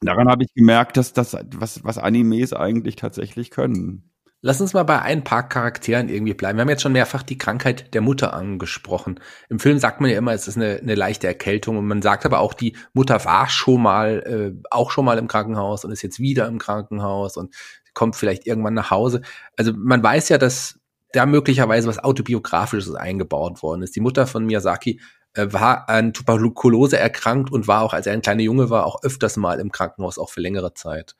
Daran 0.00 0.28
habe 0.28 0.44
ich 0.44 0.52
gemerkt, 0.54 0.96
dass 0.96 1.12
das, 1.12 1.36
was, 1.54 1.84
was 1.84 1.98
Animes 1.98 2.52
eigentlich 2.52 2.96
tatsächlich 2.96 3.50
können. 3.50 4.11
Lass 4.44 4.60
uns 4.60 4.74
mal 4.74 4.82
bei 4.82 5.00
ein 5.00 5.22
paar 5.22 5.48
Charakteren 5.48 6.08
irgendwie 6.08 6.34
bleiben. 6.34 6.58
Wir 6.58 6.62
haben 6.62 6.68
jetzt 6.68 6.82
schon 6.82 6.92
mehrfach 6.92 7.22
die 7.22 7.38
Krankheit 7.38 7.94
der 7.94 8.00
Mutter 8.00 8.34
angesprochen. 8.34 9.20
Im 9.48 9.60
Film 9.60 9.78
sagt 9.78 10.00
man 10.00 10.10
ja 10.10 10.18
immer, 10.18 10.32
es 10.32 10.48
ist 10.48 10.56
eine, 10.56 10.80
eine 10.82 10.96
leichte 10.96 11.28
Erkältung 11.28 11.78
und 11.78 11.86
man 11.86 12.02
sagt 12.02 12.26
aber 12.26 12.40
auch, 12.40 12.52
die 12.52 12.76
Mutter 12.92 13.24
war 13.24 13.48
schon 13.48 13.80
mal, 13.80 14.18
äh, 14.26 14.68
auch 14.72 14.90
schon 14.90 15.04
mal 15.04 15.18
im 15.18 15.28
Krankenhaus 15.28 15.84
und 15.84 15.92
ist 15.92 16.02
jetzt 16.02 16.18
wieder 16.18 16.48
im 16.48 16.58
Krankenhaus 16.58 17.36
und 17.36 17.54
kommt 17.94 18.16
vielleicht 18.16 18.44
irgendwann 18.44 18.74
nach 18.74 18.90
Hause. 18.90 19.22
Also 19.56 19.72
man 19.76 20.02
weiß 20.02 20.28
ja, 20.30 20.38
dass 20.38 20.80
da 21.12 21.24
möglicherweise 21.24 21.86
was 21.86 22.00
autobiografisches 22.00 22.96
eingebaut 22.96 23.62
worden 23.62 23.82
ist. 23.82 23.94
Die 23.94 24.00
Mutter 24.00 24.26
von 24.26 24.44
Miyazaki 24.44 25.00
äh, 25.34 25.52
war 25.52 25.88
an 25.88 26.12
Tuberkulose 26.12 26.98
erkrankt 26.98 27.52
und 27.52 27.68
war 27.68 27.82
auch, 27.82 27.92
als 27.92 28.08
er 28.08 28.12
ein 28.12 28.22
kleiner 28.22 28.42
Junge 28.42 28.70
war, 28.70 28.86
auch 28.86 29.04
öfters 29.04 29.36
mal 29.36 29.60
im 29.60 29.70
Krankenhaus, 29.70 30.18
auch 30.18 30.30
für 30.30 30.40
längere 30.40 30.74
Zeit. 30.74 31.14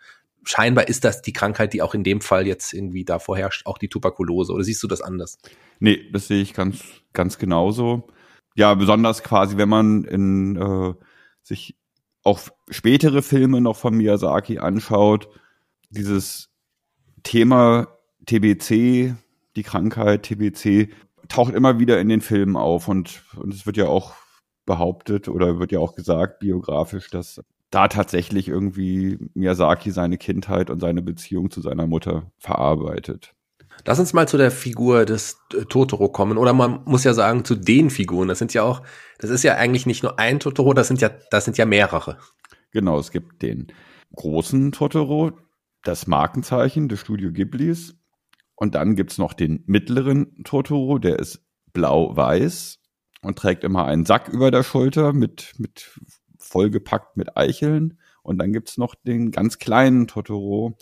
Scheinbar 0.44 0.88
ist 0.88 1.04
das 1.04 1.22
die 1.22 1.32
Krankheit, 1.32 1.72
die 1.72 1.82
auch 1.82 1.94
in 1.94 2.04
dem 2.04 2.20
Fall 2.20 2.46
jetzt 2.46 2.72
irgendwie 2.72 3.04
da 3.04 3.18
vorherrscht, 3.18 3.66
auch 3.66 3.78
die 3.78 3.88
Tuberkulose. 3.88 4.52
Oder 4.52 4.64
siehst 4.64 4.82
du 4.82 4.88
das 4.88 5.00
anders? 5.00 5.38
Nee, 5.78 6.10
das 6.12 6.28
sehe 6.28 6.42
ich 6.42 6.54
ganz, 6.54 6.82
ganz 7.12 7.38
genauso. 7.38 8.08
Ja, 8.54 8.74
besonders 8.74 9.22
quasi, 9.22 9.56
wenn 9.56 9.68
man 9.68 10.04
in 10.04 10.56
äh, 10.56 10.94
sich 11.42 11.76
auch 12.24 12.40
spätere 12.68 13.22
Filme 13.22 13.60
noch 13.60 13.76
von 13.76 13.96
Miyazaki 13.96 14.58
anschaut, 14.58 15.28
dieses 15.90 16.50
Thema 17.22 17.88
TBC, 18.26 19.14
die 19.56 19.62
Krankheit 19.62 20.24
TBC 20.24 20.90
taucht 21.28 21.54
immer 21.54 21.78
wieder 21.78 22.00
in 22.00 22.08
den 22.08 22.20
Filmen 22.20 22.56
auf 22.56 22.88
und, 22.88 23.24
und 23.36 23.52
es 23.54 23.66
wird 23.66 23.76
ja 23.76 23.86
auch 23.86 24.14
behauptet 24.66 25.28
oder 25.28 25.58
wird 25.58 25.72
ja 25.72 25.78
auch 25.78 25.94
gesagt 25.94 26.38
biografisch, 26.38 27.10
dass 27.10 27.42
da 27.72 27.88
tatsächlich 27.88 28.48
irgendwie 28.48 29.18
Miyazaki 29.34 29.90
seine 29.90 30.18
Kindheit 30.18 30.70
und 30.70 30.80
seine 30.80 31.02
Beziehung 31.02 31.50
zu 31.50 31.62
seiner 31.62 31.86
Mutter 31.86 32.30
verarbeitet. 32.38 33.34
Lass 33.86 33.98
uns 33.98 34.12
mal 34.12 34.28
zu 34.28 34.36
der 34.36 34.50
Figur 34.50 35.06
des 35.06 35.38
äh, 35.54 35.64
Totoro 35.64 36.10
kommen. 36.10 36.36
Oder 36.36 36.52
man 36.52 36.82
muss 36.84 37.02
ja 37.04 37.14
sagen, 37.14 37.44
zu 37.44 37.54
den 37.54 37.88
Figuren. 37.88 38.28
Das 38.28 38.38
sind 38.38 38.52
ja 38.52 38.62
auch, 38.62 38.82
das 39.18 39.30
ist 39.30 39.42
ja 39.42 39.54
eigentlich 39.54 39.86
nicht 39.86 40.02
nur 40.02 40.18
ein 40.18 40.38
Totoro, 40.38 40.74
das 40.74 40.86
sind 40.86 41.00
ja, 41.00 41.10
das 41.30 41.46
sind 41.46 41.56
ja 41.56 41.64
mehrere. 41.64 42.18
Genau, 42.72 42.98
es 42.98 43.10
gibt 43.10 43.42
den 43.42 43.68
großen 44.14 44.72
Totoro, 44.72 45.32
das 45.82 46.06
Markenzeichen 46.06 46.88
des 46.88 47.00
Studio 47.00 47.32
Ghiblis. 47.32 47.94
Und 48.54 48.74
dann 48.74 48.96
gibt's 48.96 49.16
noch 49.16 49.32
den 49.32 49.64
mittleren 49.66 50.44
Totoro, 50.44 50.98
der 50.98 51.18
ist 51.18 51.42
blau-weiß 51.72 52.78
und 53.22 53.38
trägt 53.38 53.64
immer 53.64 53.86
einen 53.86 54.04
Sack 54.04 54.28
über 54.28 54.50
der 54.50 54.62
Schulter 54.62 55.14
mit, 55.14 55.54
mit 55.56 55.98
vollgepackt 56.52 57.16
mit 57.16 57.36
Eicheln. 57.36 57.98
Und 58.22 58.38
dann 58.38 58.52
gibt's 58.52 58.78
noch 58.78 58.94
den 58.94 59.30
ganz 59.32 59.58
kleinen 59.58 60.06
Totoro, 60.06 60.76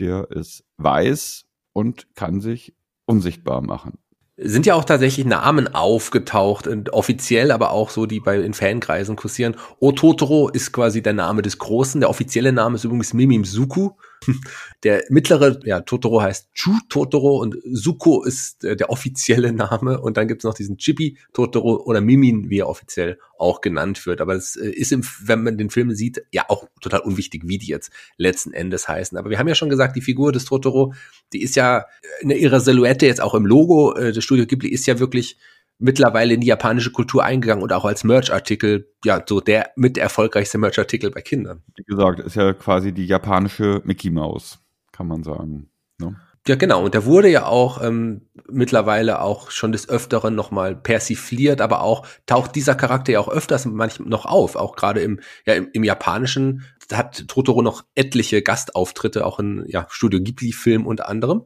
der 0.00 0.30
ist 0.30 0.64
weiß 0.78 1.44
und 1.72 2.14
kann 2.14 2.40
sich 2.40 2.74
unsichtbar 3.04 3.60
machen 3.60 3.98
sind 4.42 4.64
ja 4.64 4.74
auch 4.74 4.84
tatsächlich 4.84 5.26
Namen 5.26 5.74
aufgetaucht, 5.74 6.68
offiziell, 6.92 7.50
aber 7.50 7.72
auch 7.72 7.90
so, 7.90 8.06
die 8.06 8.20
bei 8.20 8.38
in 8.38 8.54
Fankreisen 8.54 9.14
kursieren. 9.14 9.56
O 9.78 9.92
Totoro 9.92 10.48
ist 10.48 10.72
quasi 10.72 11.02
der 11.02 11.12
Name 11.12 11.42
des 11.42 11.58
Großen. 11.58 12.00
Der 12.00 12.08
offizielle 12.08 12.52
Name 12.52 12.76
ist 12.76 12.84
übrigens 12.84 13.12
Mimim 13.12 13.44
Suku. 13.44 13.90
Der 14.82 15.04
mittlere, 15.08 15.60
ja, 15.64 15.80
Totoro 15.80 16.22
heißt 16.22 16.48
Chu 16.54 16.72
Totoro 16.88 17.40
und 17.40 17.56
Suko 17.64 18.22
ist 18.22 18.64
äh, 18.64 18.76
der 18.76 18.90
offizielle 18.90 19.52
Name. 19.54 20.00
Und 20.00 20.16
dann 20.16 20.28
gibt 20.28 20.40
es 20.40 20.44
noch 20.44 20.54
diesen 20.54 20.78
Chibi 20.78 21.18
Totoro 21.32 21.82
oder 21.84 22.00
Mimin, 22.00 22.50
wie 22.50 22.58
er 22.58 22.68
offiziell 22.68 23.18
auch 23.38 23.60
genannt 23.60 24.06
wird. 24.06 24.20
Aber 24.20 24.34
es 24.34 24.56
äh, 24.56 24.70
ist, 24.70 24.92
im, 24.92 25.02
wenn 25.24 25.42
man 25.42 25.58
den 25.58 25.70
Film 25.70 25.92
sieht, 25.94 26.22
ja 26.32 26.44
auch 26.48 26.68
total 26.80 27.00
unwichtig, 27.00 27.42
wie 27.46 27.58
die 27.58 27.68
jetzt 27.68 27.90
letzten 28.16 28.52
Endes 28.52 28.88
heißen. 28.88 29.16
Aber 29.18 29.30
wir 29.30 29.38
haben 29.38 29.48
ja 29.48 29.54
schon 29.54 29.70
gesagt, 29.70 29.96
die 29.96 30.02
Figur 30.02 30.32
des 30.32 30.44
Totoro, 30.44 30.94
die 31.32 31.42
ist 31.42 31.56
ja 31.56 31.86
in 32.20 32.30
ihrer 32.30 32.60
Silhouette 32.60 33.06
jetzt 33.06 33.20
auch 33.20 33.34
im 33.34 33.46
Logo 33.46 33.94
äh, 33.94 34.12
des 34.12 34.24
Studio 34.24 34.46
Ghibli 34.46 34.68
ist 34.68 34.86
ja 34.86 34.98
wirklich 34.98 35.36
mittlerweile 35.80 36.34
in 36.34 36.40
die 36.40 36.46
japanische 36.46 36.92
Kultur 36.92 37.24
eingegangen 37.24 37.62
und 37.62 37.72
auch 37.72 37.84
als 37.84 38.04
Merch-Artikel, 38.04 38.92
ja, 39.04 39.22
so 39.26 39.40
der 39.40 39.70
mit 39.76 39.98
erfolgreichste 39.98 40.58
Merch-Artikel 40.58 41.10
bei 41.10 41.22
Kindern. 41.22 41.62
Wie 41.76 41.84
gesagt, 41.84 42.20
ist 42.20 42.36
ja 42.36 42.52
quasi 42.52 42.92
die 42.92 43.06
japanische 43.06 43.80
Mickey 43.84 44.10
Mouse, 44.10 44.58
kann 44.92 45.08
man 45.08 45.22
sagen. 45.22 45.70
Ne? 45.98 46.16
Ja, 46.46 46.54
genau. 46.54 46.84
Und 46.84 46.94
der 46.94 47.04
wurde 47.04 47.28
ja 47.28 47.46
auch 47.46 47.82
ähm, 47.82 48.22
mittlerweile 48.50 49.20
auch 49.20 49.50
schon 49.50 49.72
des 49.72 49.88
Öfteren 49.88 50.34
nochmal 50.34 50.74
persifliert, 50.74 51.60
aber 51.60 51.82
auch 51.82 52.06
taucht 52.26 52.54
dieser 52.56 52.74
Charakter 52.74 53.12
ja 53.12 53.20
auch 53.20 53.28
öfters 53.28 53.66
manchmal 53.66 54.08
noch 54.08 54.24
auf. 54.24 54.56
Auch 54.56 54.74
gerade 54.74 55.00
im, 55.00 55.20
ja, 55.46 55.54
im, 55.54 55.68
im 55.72 55.84
Japanischen 55.84 56.64
hat 56.92 57.28
Totoro 57.28 57.62
noch 57.62 57.84
etliche 57.94 58.42
Gastauftritte, 58.42 59.26
auch 59.26 59.38
in 59.38 59.64
ja, 59.68 59.86
Studio 59.90 60.20
Ghibli-Film 60.20 60.86
unter 60.86 61.08
anderem. 61.08 61.44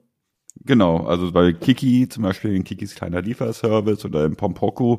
Genau, 0.56 1.04
also 1.04 1.32
bei 1.32 1.52
Kiki, 1.52 2.08
zum 2.08 2.22
Beispiel 2.22 2.54
in 2.54 2.64
Kikis 2.64 2.94
kleiner 2.94 3.20
Lieferservice 3.20 4.04
oder 4.04 4.24
im 4.24 4.36
Pompoku 4.36 4.98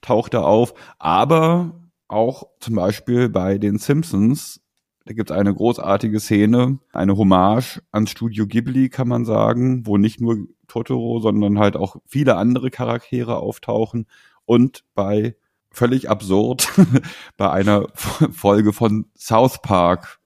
taucht 0.00 0.34
er 0.34 0.46
auf, 0.46 0.74
aber 0.98 1.74
auch 2.08 2.44
zum 2.60 2.76
Beispiel 2.76 3.28
bei 3.28 3.58
den 3.58 3.78
Simpsons, 3.78 4.60
da 5.06 5.12
gibt 5.12 5.30
es 5.30 5.36
eine 5.36 5.54
großartige 5.54 6.20
Szene, 6.20 6.78
eine 6.92 7.16
Hommage 7.16 7.82
ans 7.92 8.10
Studio 8.10 8.46
Ghibli, 8.46 8.88
kann 8.88 9.08
man 9.08 9.24
sagen, 9.24 9.86
wo 9.86 9.98
nicht 9.98 10.20
nur 10.20 10.46
Totoro, 10.68 11.20
sondern 11.20 11.58
halt 11.58 11.76
auch 11.76 11.96
viele 12.06 12.36
andere 12.36 12.70
Charaktere 12.70 13.36
auftauchen 13.36 14.06
und 14.46 14.84
bei 14.94 15.36
völlig 15.70 16.08
absurd 16.08 16.68
bei 17.36 17.50
einer 17.50 17.88
Folge 18.32 18.72
von 18.72 19.06
South 19.16 19.60
Park, 19.60 20.20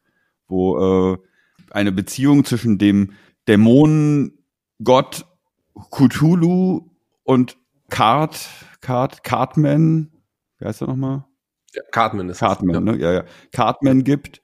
wo 0.46 1.14
äh, 1.14 1.18
eine 1.70 1.92
Beziehung 1.92 2.44
zwischen 2.44 2.78
dem 2.78 3.12
Dämonen 3.48 4.37
Gott 4.82 5.26
Cthulhu 5.90 6.90
und 7.24 7.56
Card, 7.90 8.38
Card, 8.80 9.24
Cartman, 9.24 10.10
wie 10.58 10.66
heißt 10.66 10.82
er 10.82 10.88
nochmal? 10.88 11.24
Ja, 11.74 11.82
Cartman 11.90 12.28
ist 12.28 12.38
Cartman, 12.40 12.74
ja. 12.74 12.80
ne? 12.80 12.98
Ja, 12.98 13.12
ja. 13.12 13.24
Cartman 13.52 14.04
gibt, 14.04 14.42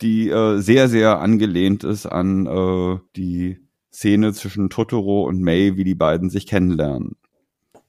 die 0.00 0.28
äh, 0.28 0.58
sehr, 0.58 0.88
sehr 0.88 1.20
angelehnt 1.20 1.84
ist 1.84 2.06
an 2.06 2.46
äh, 2.46 2.98
die 3.16 3.58
Szene 3.92 4.32
zwischen 4.32 4.70
Totoro 4.70 5.24
und 5.24 5.40
May, 5.40 5.76
wie 5.76 5.84
die 5.84 5.94
beiden 5.94 6.30
sich 6.30 6.46
kennenlernen. 6.46 7.16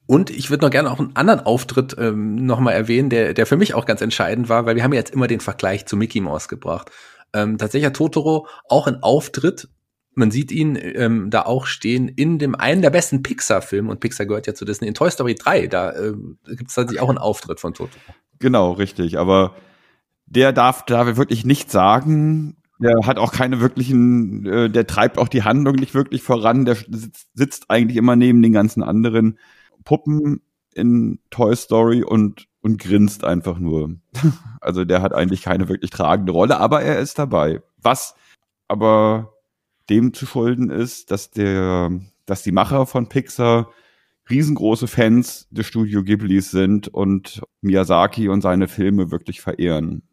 Und 0.07 0.29
ich 0.29 0.49
würde 0.49 0.65
noch 0.65 0.71
gerne 0.71 0.91
auch 0.91 0.99
einen 0.99 1.15
anderen 1.15 1.41
Auftritt 1.41 1.95
ähm, 1.97 2.35
nochmal 2.35 2.73
erwähnen, 2.73 3.09
der, 3.09 3.33
der 3.33 3.45
für 3.45 3.55
mich 3.55 3.75
auch 3.75 3.85
ganz 3.85 4.01
entscheidend 4.01 4.49
war, 4.49 4.65
weil 4.65 4.75
wir 4.75 4.83
haben 4.83 4.93
ja 4.93 4.99
jetzt 4.99 5.13
immer 5.13 5.27
den 5.27 5.39
Vergleich 5.39 5.85
zu 5.85 5.95
Mickey 5.95 6.19
Mouse 6.19 6.47
gebracht. 6.47 6.91
Ähm, 7.33 7.57
tatsächlich 7.57 7.87
hat 7.87 7.95
Totoro 7.95 8.47
auch 8.67 8.87
einen 8.87 9.03
Auftritt 9.03 9.69
man 10.13 10.31
sieht 10.31 10.51
ihn 10.51 10.77
ähm, 10.81 11.29
da 11.29 11.43
auch 11.43 11.65
stehen 11.65 12.07
in 12.07 12.37
dem 12.37 12.55
einen 12.55 12.81
der 12.81 12.89
besten 12.89 13.23
Pixar-Filme 13.23 13.89
und 13.89 13.99
Pixar 13.99 14.25
gehört 14.25 14.47
ja 14.47 14.53
zu 14.53 14.65
Disney. 14.65 14.87
In 14.87 14.93
Toy 14.93 15.09
Story 15.09 15.35
3, 15.35 15.67
da 15.67 15.91
äh, 15.91 16.13
gibt 16.55 16.69
es 16.69 16.75
tatsächlich 16.75 17.01
auch 17.01 17.09
einen 17.09 17.17
Auftritt 17.17 17.59
von 17.59 17.73
Toto. 17.73 17.97
Genau, 18.39 18.73
richtig. 18.73 19.17
Aber 19.17 19.55
der 20.25 20.51
darf 20.51 20.85
da 20.85 21.17
wirklich 21.17 21.45
nichts 21.45 21.71
sagen. 21.71 22.57
Der 22.79 23.05
hat 23.05 23.19
auch 23.19 23.31
keine 23.31 23.59
wirklichen, 23.61 24.45
äh, 24.45 24.69
der 24.69 24.87
treibt 24.87 25.17
auch 25.17 25.27
die 25.27 25.43
Handlung 25.43 25.75
nicht 25.75 25.93
wirklich 25.93 26.23
voran. 26.23 26.65
Der 26.65 26.75
sitzt, 26.75 27.27
sitzt 27.33 27.65
eigentlich 27.69 27.97
immer 27.97 28.15
neben 28.15 28.41
den 28.41 28.53
ganzen 28.53 28.83
anderen 28.83 29.37
Puppen 29.85 30.41
in 30.73 31.19
Toy 31.29 31.55
Story 31.55 32.03
und 32.03 32.47
und 32.61 32.79
grinst 32.79 33.23
einfach 33.23 33.59
nur. 33.59 33.95
Also 34.63 34.85
der 34.85 35.01
hat 35.01 35.11
eigentlich 35.11 35.41
keine 35.41 35.69
wirklich 35.69 35.89
tragende 35.89 36.33
Rolle, 36.33 36.59
aber 36.59 36.83
er 36.83 36.99
ist 36.99 37.17
dabei. 37.17 37.63
Was 37.81 38.13
aber 38.67 39.33
dem 39.89 40.13
zu 40.13 40.25
schulden 40.25 40.69
ist, 40.69 41.11
dass 41.11 41.31
der, 41.31 41.91
dass 42.25 42.43
die 42.43 42.51
Macher 42.51 42.85
von 42.85 43.09
Pixar 43.09 43.71
riesengroße 44.29 44.87
Fans 44.87 45.47
des 45.51 45.67
Studio 45.67 46.03
Ghiblis 46.03 46.51
sind 46.51 46.87
und 46.87 47.41
Miyazaki 47.61 48.29
und 48.29 48.41
seine 48.41 48.67
Filme 48.67 49.11
wirklich 49.11 49.41
verehren. 49.41 50.03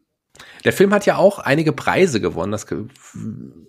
Der 0.65 0.73
Film 0.73 0.93
hat 0.93 1.05
ja 1.05 1.17
auch 1.17 1.39
einige 1.39 1.73
Preise 1.73 2.21
gewonnen. 2.21 2.51
Das 2.51 2.65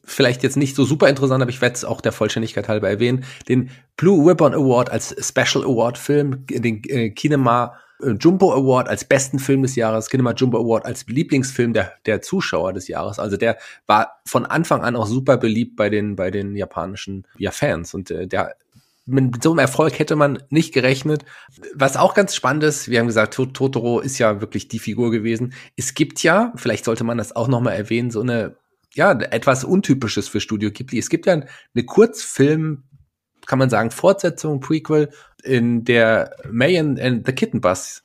vielleicht 0.04 0.42
jetzt 0.42 0.56
nicht 0.56 0.74
so 0.74 0.84
super 0.84 1.08
interessant, 1.08 1.42
aber 1.42 1.50
ich 1.50 1.60
werde 1.60 1.74
es 1.74 1.84
auch 1.84 2.00
der 2.00 2.12
Vollständigkeit 2.12 2.68
halber 2.68 2.88
erwähnen. 2.88 3.24
Den 3.48 3.70
Blue 3.96 4.28
Ribbon 4.28 4.54
Award 4.54 4.90
als 4.90 5.14
Special 5.20 5.64
Award 5.64 5.98
Film, 5.98 6.46
den 6.48 6.82
äh, 6.84 7.10
Kinema 7.10 7.74
äh, 8.02 8.12
Jumbo 8.12 8.52
Award 8.52 8.88
als 8.88 9.04
besten 9.04 9.38
Film 9.38 9.62
des 9.62 9.76
Jahres, 9.76 10.10
Kinema 10.10 10.32
Jumbo 10.32 10.58
Award 10.58 10.86
als 10.86 11.06
Lieblingsfilm 11.06 11.72
der, 11.72 11.92
der 12.06 12.22
Zuschauer 12.22 12.72
des 12.72 12.88
Jahres. 12.88 13.18
Also 13.18 13.36
der 13.36 13.58
war 13.86 14.20
von 14.26 14.46
Anfang 14.46 14.82
an 14.82 14.96
auch 14.96 15.06
super 15.06 15.36
beliebt 15.36 15.76
bei 15.76 15.90
den, 15.90 16.16
bei 16.16 16.30
den 16.30 16.56
japanischen 16.56 17.26
ja, 17.38 17.50
Fans 17.50 17.94
und 17.94 18.10
äh, 18.10 18.26
der 18.26 18.56
mit 19.07 19.42
so 19.42 19.50
einem 19.50 19.59
Erfolg 19.59 19.99
hätte 19.99 20.16
man 20.16 20.42
nicht 20.50 20.73
gerechnet. 20.73 21.25
Was 21.75 21.97
auch 21.97 22.14
ganz 22.14 22.35
spannend 22.35 22.64
ist, 22.64 22.88
wir 22.88 23.00
haben 23.00 23.07
gesagt, 23.07 23.35
Totoro 23.35 24.00
ist 24.00 24.19
ja 24.19 24.40
wirklich 24.40 24.69
die 24.69 24.78
Figur 24.78 25.11
gewesen. 25.11 25.52
Es 25.76 25.95
gibt 25.95 26.23
ja, 26.23 26.52
vielleicht 26.57 26.85
sollte 26.85 27.04
man 27.04 27.19
das 27.19 27.35
auch 27.35 27.49
nochmal 27.49 27.75
erwähnen, 27.75 28.11
so 28.11 28.21
eine, 28.21 28.57
ja, 28.95 29.12
etwas 29.12 29.64
Untypisches 29.64 30.28
für 30.28 30.40
Studio 30.40 30.71
Ghibli. 30.71 30.99
Es 30.99 31.09
gibt 31.09 31.26
ja 31.26 31.35
eine 31.35 31.85
Kurzfilm, 31.85 32.85
kann 33.47 33.59
man 33.59 33.71
sagen, 33.71 33.90
Fortsetzung, 33.90 34.61
Prequel 34.61 35.11
in 35.42 35.85
der 35.85 36.37
May 36.50 36.78
and, 36.78 37.00
and 37.00 37.26
the 37.26 37.33
Kitten 37.33 37.61
Bus. 37.61 38.02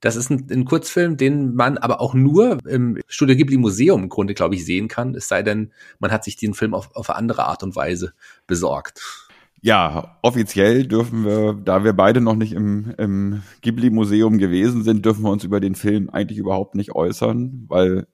Das 0.00 0.14
ist 0.14 0.30
ein, 0.30 0.46
ein, 0.50 0.64
Kurzfilm, 0.66 1.16
den 1.16 1.54
man 1.54 1.78
aber 1.78 2.00
auch 2.00 2.14
nur 2.14 2.58
im 2.66 3.00
Studio 3.08 3.34
Ghibli 3.34 3.56
Museum 3.56 4.04
im 4.04 4.08
Grunde, 4.08 4.34
glaube 4.34 4.54
ich, 4.54 4.64
sehen 4.64 4.88
kann. 4.88 5.14
Es 5.14 5.26
sei 5.26 5.42
denn, 5.42 5.72
man 5.98 6.12
hat 6.12 6.22
sich 6.22 6.36
den 6.36 6.54
Film 6.54 6.74
auf, 6.74 6.94
auf 6.94 7.10
eine 7.10 7.16
andere 7.16 7.46
Art 7.46 7.62
und 7.62 7.74
Weise 7.74 8.12
besorgt. 8.46 9.25
Ja, 9.66 10.16
offiziell 10.22 10.86
dürfen 10.86 11.24
wir, 11.24 11.52
da 11.54 11.82
wir 11.82 11.92
beide 11.92 12.20
noch 12.20 12.36
nicht 12.36 12.52
im, 12.52 12.94
im 12.98 13.42
Ghibli-Museum 13.62 14.38
gewesen 14.38 14.84
sind, 14.84 15.04
dürfen 15.04 15.24
wir 15.24 15.32
uns 15.32 15.42
über 15.42 15.58
den 15.58 15.74
Film 15.74 16.08
eigentlich 16.08 16.38
überhaupt 16.38 16.76
nicht 16.76 16.92
äußern, 16.92 17.64
weil 17.66 18.06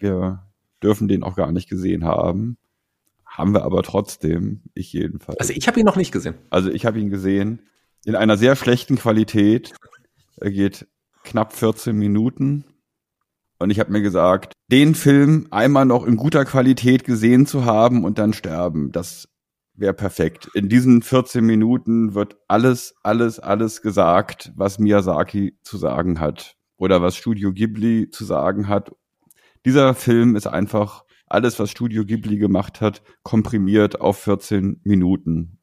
wir 0.00 0.46
dürfen 0.82 1.06
den 1.06 1.22
auch 1.22 1.36
gar 1.36 1.52
nicht 1.52 1.68
gesehen 1.68 2.06
haben. 2.06 2.56
Haben 3.26 3.52
wir 3.52 3.64
aber 3.64 3.82
trotzdem, 3.82 4.62
ich 4.72 4.90
jedenfalls. 4.90 5.38
Also 5.38 5.52
ich 5.52 5.68
habe 5.68 5.78
ihn 5.78 5.84
noch 5.84 5.96
nicht 5.96 6.12
gesehen. 6.12 6.36
Also 6.48 6.70
ich 6.70 6.86
habe 6.86 6.98
ihn 6.98 7.10
gesehen 7.10 7.60
in 8.06 8.16
einer 8.16 8.38
sehr 8.38 8.56
schlechten 8.56 8.96
Qualität. 8.96 9.74
Er 10.38 10.50
geht 10.50 10.86
knapp 11.24 11.52
14 11.52 11.94
Minuten. 11.94 12.64
Und 13.58 13.68
ich 13.68 13.80
habe 13.80 13.92
mir 13.92 14.00
gesagt, 14.00 14.54
den 14.72 14.94
Film 14.94 15.46
einmal 15.50 15.84
noch 15.84 16.06
in 16.06 16.16
guter 16.16 16.46
Qualität 16.46 17.04
gesehen 17.04 17.44
zu 17.44 17.66
haben 17.66 18.02
und 18.02 18.16
dann 18.16 18.32
sterben, 18.32 18.92
das 18.92 19.28
wäre 19.76 19.94
perfekt. 19.94 20.48
In 20.54 20.68
diesen 20.68 21.02
14 21.02 21.44
Minuten 21.44 22.14
wird 22.14 22.36
alles, 22.48 22.94
alles, 23.02 23.38
alles 23.38 23.82
gesagt, 23.82 24.52
was 24.56 24.78
Miyazaki 24.78 25.58
zu 25.62 25.76
sagen 25.76 26.20
hat 26.20 26.56
oder 26.76 27.02
was 27.02 27.16
Studio 27.16 27.52
Ghibli 27.52 28.10
zu 28.10 28.24
sagen 28.24 28.68
hat. 28.68 28.92
Dieser 29.64 29.94
Film 29.94 30.36
ist 30.36 30.46
einfach 30.46 31.04
alles, 31.26 31.58
was 31.58 31.70
Studio 31.70 32.04
Ghibli 32.04 32.38
gemacht 32.38 32.80
hat, 32.80 33.02
komprimiert 33.22 34.00
auf 34.00 34.18
14 34.18 34.80
Minuten. 34.84 35.58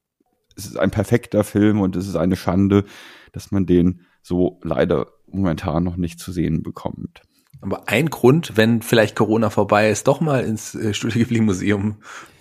Es 0.56 0.66
ist 0.66 0.78
ein 0.78 0.92
perfekter 0.92 1.44
Film 1.44 1.82
und 1.82 1.96
es 1.96 2.08
ist 2.08 2.16
eine 2.16 2.36
Schande, 2.36 2.86
dass 3.32 3.52
man 3.52 3.66
den 3.66 4.02
so 4.22 4.60
leider 4.64 5.08
momentan 5.28 5.84
noch 5.84 5.96
nicht 5.96 6.20
zu 6.20 6.32
sehen 6.32 6.64
bekommt. 6.64 7.22
Aber 7.62 7.88
ein 7.88 8.10
Grund, 8.10 8.58
wenn 8.58 8.82
vielleicht 8.82 9.16
Corona 9.16 9.50
vorbei 9.50 9.90
ist, 9.90 10.08
doch 10.08 10.20
mal 10.20 10.44
ins 10.44 10.76
äh, 10.76 10.94
Studio 10.94 11.20
Ghibli 11.20 11.42
Museum 11.42 11.98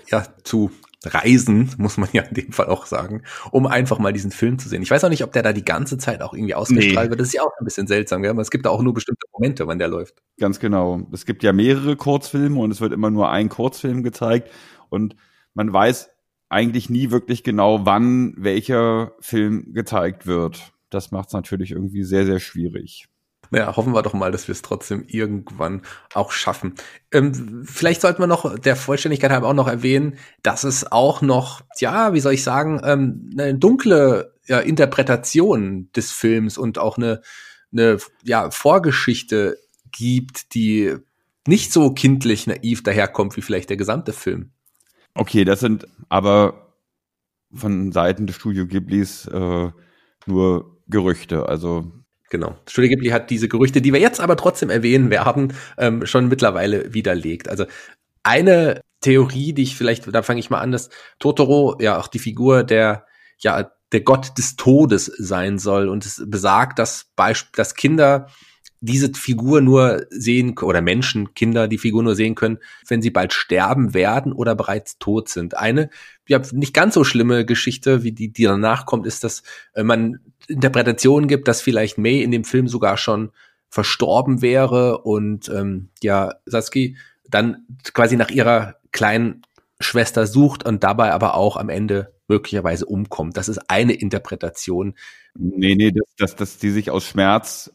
ja, 0.09 0.27
zu 0.43 0.71
reisen, 1.07 1.71
muss 1.79 1.97
man 1.97 2.09
ja 2.13 2.23
in 2.23 2.35
dem 2.35 2.53
Fall 2.53 2.67
auch 2.67 2.87
sagen, 2.87 3.23
um 3.51 3.67
einfach 3.67 3.99
mal 3.99 4.13
diesen 4.13 4.31
Film 4.31 4.59
zu 4.59 4.69
sehen. 4.69 4.83
Ich 4.83 4.91
weiß 4.91 5.05
auch 5.05 5.09
nicht, 5.09 5.25
ob 5.25 5.33
der 5.33 5.43
da 5.43 5.53
die 5.53 5.65
ganze 5.65 5.99
Zeit 5.99 6.23
auch 6.23 6.35
irgendwie 6.35 6.55
ausgestrahlt 6.55 7.07
nee. 7.07 7.11
wird. 7.11 7.21
Das 7.21 7.29
ist 7.29 7.35
ja 7.35 7.43
auch 7.43 7.53
ein 7.59 7.65
bisschen 7.65 7.87
seltsam, 7.87 8.23
gell? 8.23 8.31
aber 8.31 8.43
es 8.43 8.51
gibt 8.51 8.67
da 8.67 8.71
auch 8.71 8.83
nur 8.83 8.95
bestimmte 8.95 9.27
Momente, 9.33 9.67
wann 9.67 9.79
der 9.79 9.89
läuft. 9.89 10.23
Ganz 10.39 10.59
genau. 10.59 11.07
Es 11.13 11.27
gibt 11.27 11.43
ja 11.43 11.53
mehrere 11.53 11.97
Kurzfilme 11.97 12.59
und 12.61 12.71
es 12.71 12.81
wird 12.81 12.93
immer 12.93 13.11
nur 13.11 13.31
ein 13.31 13.49
Kurzfilm 13.49 14.03
gezeigt 14.03 14.51
und 14.89 15.17
man 15.55 15.73
weiß 15.73 16.11
eigentlich 16.49 16.91
nie 16.91 17.11
wirklich 17.11 17.43
genau, 17.43 17.87
wann 17.87 18.35
welcher 18.37 19.13
Film 19.21 19.73
gezeigt 19.73 20.27
wird. 20.27 20.73
Das 20.91 21.11
macht 21.11 21.29
es 21.29 21.33
natürlich 21.33 21.71
irgendwie 21.71 22.05
sehr, 22.05 22.27
sehr 22.27 22.41
schwierig. 22.41 23.09
Ja, 23.55 23.77
hoffen 23.77 23.93
wir 23.93 24.03
doch 24.03 24.15
mal, 24.15 24.33
dass 24.33 24.49
wir 24.49 24.53
es 24.53 24.63
trotzdem 24.63 25.05
irgendwann 25.07 25.83
auch 26.15 26.33
schaffen. 26.33 26.75
Ähm, 27.13 27.65
vielleicht 27.67 28.01
sollten 28.01 28.23
wir 28.23 28.27
noch 28.27 28.59
der 28.59 28.77
Vollständigkeit 28.77 29.31
halber 29.31 29.49
auch 29.49 29.55
noch 29.55 29.69
erwähnen, 29.69 30.17
dass 30.43 30.65
es 30.65 30.91
auch 30.91 31.21
noch, 31.21 31.61
ja, 31.79 32.15
wie 32.15 32.21
soll 32.21 32.33
ich 32.33 32.43
sagen, 32.43 32.81
ähm, 32.83 33.31
eine 33.33 33.55
dunkle 33.55 34.35
ja, 34.47 34.59
Interpretation 34.59 35.91
des 35.95 36.11
Films 36.13 36.57
und 36.57 36.79
auch 36.79 36.97
eine, 36.97 37.21
eine 37.73 37.99
ja, 38.23 38.51
Vorgeschichte 38.51 39.59
gibt, 39.91 40.55
die 40.55 40.97
nicht 41.47 41.73
so 41.73 41.93
kindlich 41.93 42.47
naiv 42.47 42.83
daherkommt 42.83 43.37
wie 43.37 43.43
vielleicht 43.43 43.69
der 43.69 43.77
gesamte 43.77 44.15
Film. 44.15 44.53
Okay, 45.15 45.45
das 45.45 45.61
sind 45.61 45.87
aber 46.09 46.75
von 47.53 47.93
Seiten 47.93 48.27
des 48.27 48.37
Studio 48.37 48.67
Ghiblis 48.67 49.27
äh, 49.27 49.71
nur 50.27 50.79
Gerüchte. 50.89 51.47
Also 51.49 51.93
Genau. 52.33 52.57
Studio 52.67 52.89
Ghibli 52.89 53.11
hat 53.11 53.29
diese 53.29 53.47
Gerüchte, 53.47 53.83
die 53.83 53.93
wir 53.93 54.01
jetzt 54.01 54.19
aber 54.19 54.39
trotzdem 54.39 54.71
erwähnen 54.71 55.11
werden, 55.11 55.53
ähm, 55.77 56.07
schon 56.07 56.29
mittlerweile 56.29 56.95
widerlegt. 56.95 57.47
Also 57.47 57.67
eine 58.23 58.81
Theorie, 59.03 59.53
die 59.53 59.65
ich 59.65 59.77
vielleicht, 59.77 60.13
da 60.15 60.23
fange 60.23 60.41
ich 60.41 60.49
mal 60.49 60.63
an, 60.63 60.73
dass 60.73 60.89
Totoro 61.19 61.77
ja 61.79 61.99
auch 61.99 62.07
die 62.07 62.19
Figur 62.19 62.65
der, 62.65 63.05
ja, 63.37 63.71
der 63.93 64.01
Gott 64.01 64.39
des 64.39 64.57
Todes 64.57 65.13
sein 65.19 65.59
soll 65.59 65.91
und 65.91 66.07
es 66.07 66.25
besagt, 66.27 66.79
dass, 66.79 67.13
dass 67.55 67.75
Kinder 67.75 68.29
diese 68.81 69.13
Figur 69.13 69.61
nur 69.61 70.07
sehen 70.09 70.59
oder 70.59 70.81
Menschen, 70.81 71.35
Kinder 71.35 71.69
die 71.69 71.77
Figur 71.77 72.03
nur 72.03 72.15
sehen 72.15 72.35
können, 72.35 72.61
wenn 72.89 73.03
sie 73.03 73.11
bald 73.11 73.35
sterben 73.35 73.93
werden 73.93 74.33
oder 74.33 74.55
bereits 74.55 74.99
tot 74.99 75.29
sind. 75.29 75.55
Eine 75.55 75.91
ja 76.27 76.41
nicht 76.53 76.73
ganz 76.73 76.95
so 76.95 77.05
schlimme 77.05 77.45
Geschichte, 77.45 78.03
wie 78.03 78.13
die, 78.13 78.33
die 78.33 78.45
danach 78.45 78.87
kommt, 78.87 79.07
ist, 79.07 79.23
dass 79.23 79.43
äh, 79.75 79.83
man 79.83 80.32
Interpretationen 80.49 81.29
gibt, 81.29 81.49
dass 81.49 81.61
vielleicht 81.61 81.99
May 81.99 82.23
in 82.23 82.31
dem 82.31 82.45
Film 82.45 82.69
sogar 82.69 82.97
schon 82.97 83.31
verstorben 83.69 84.43
wäre 84.43 84.99
und 84.99 85.49
ähm, 85.49 85.89
ja 86.03 86.35
Sasuke 86.45 86.95
dann 87.29 87.67
quasi 87.95 88.17
nach 88.17 88.31
ihrer 88.31 88.77
kleinen 88.91 89.43
Schwester 89.81 90.27
sucht 90.27 90.65
und 90.65 90.85
dabei 90.85 91.13
aber 91.13 91.35
auch 91.35 91.57
am 91.57 91.69
Ende 91.69 92.13
möglicherweise 92.29 92.87
umkommt. 92.87 93.37
Das 93.37 93.49
ist 93.49 93.71
eine 93.71 93.95
Interpretation. 93.95 94.95
Nee, 95.35 95.75
nee, 95.75 95.91
dass, 95.91 96.15
dass, 96.19 96.37
dass 96.37 96.59
die 96.59 96.71
sich 96.71 96.91
aus 96.91 97.05
Schmerz 97.05 97.73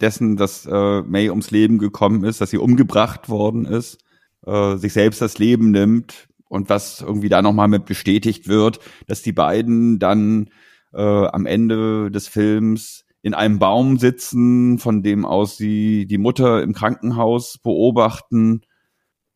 dessen, 0.00 0.36
dass 0.36 0.66
äh, 0.66 1.02
May 1.02 1.30
ums 1.30 1.50
Leben 1.50 1.78
gekommen 1.78 2.24
ist, 2.24 2.40
dass 2.40 2.50
sie 2.50 2.58
umgebracht 2.58 3.28
worden 3.28 3.64
ist, 3.64 3.98
äh, 4.46 4.76
sich 4.76 4.92
selbst 4.92 5.20
das 5.20 5.38
Leben 5.38 5.70
nimmt 5.70 6.28
und 6.48 6.68
was 6.68 7.00
irgendwie 7.00 7.28
da 7.28 7.42
nochmal 7.42 7.68
mit 7.68 7.84
bestätigt 7.84 8.48
wird, 8.48 8.80
dass 9.06 9.22
die 9.22 9.32
beiden 9.32 9.98
dann 9.98 10.50
äh, 10.94 11.26
am 11.26 11.46
Ende 11.46 12.10
des 12.10 12.28
Films 12.28 13.04
in 13.22 13.34
einem 13.34 13.58
Baum 13.58 13.98
sitzen, 13.98 14.78
von 14.78 15.02
dem 15.02 15.24
aus 15.24 15.56
sie 15.56 16.06
die 16.06 16.18
Mutter 16.18 16.62
im 16.62 16.74
Krankenhaus 16.74 17.58
beobachten 17.58 18.62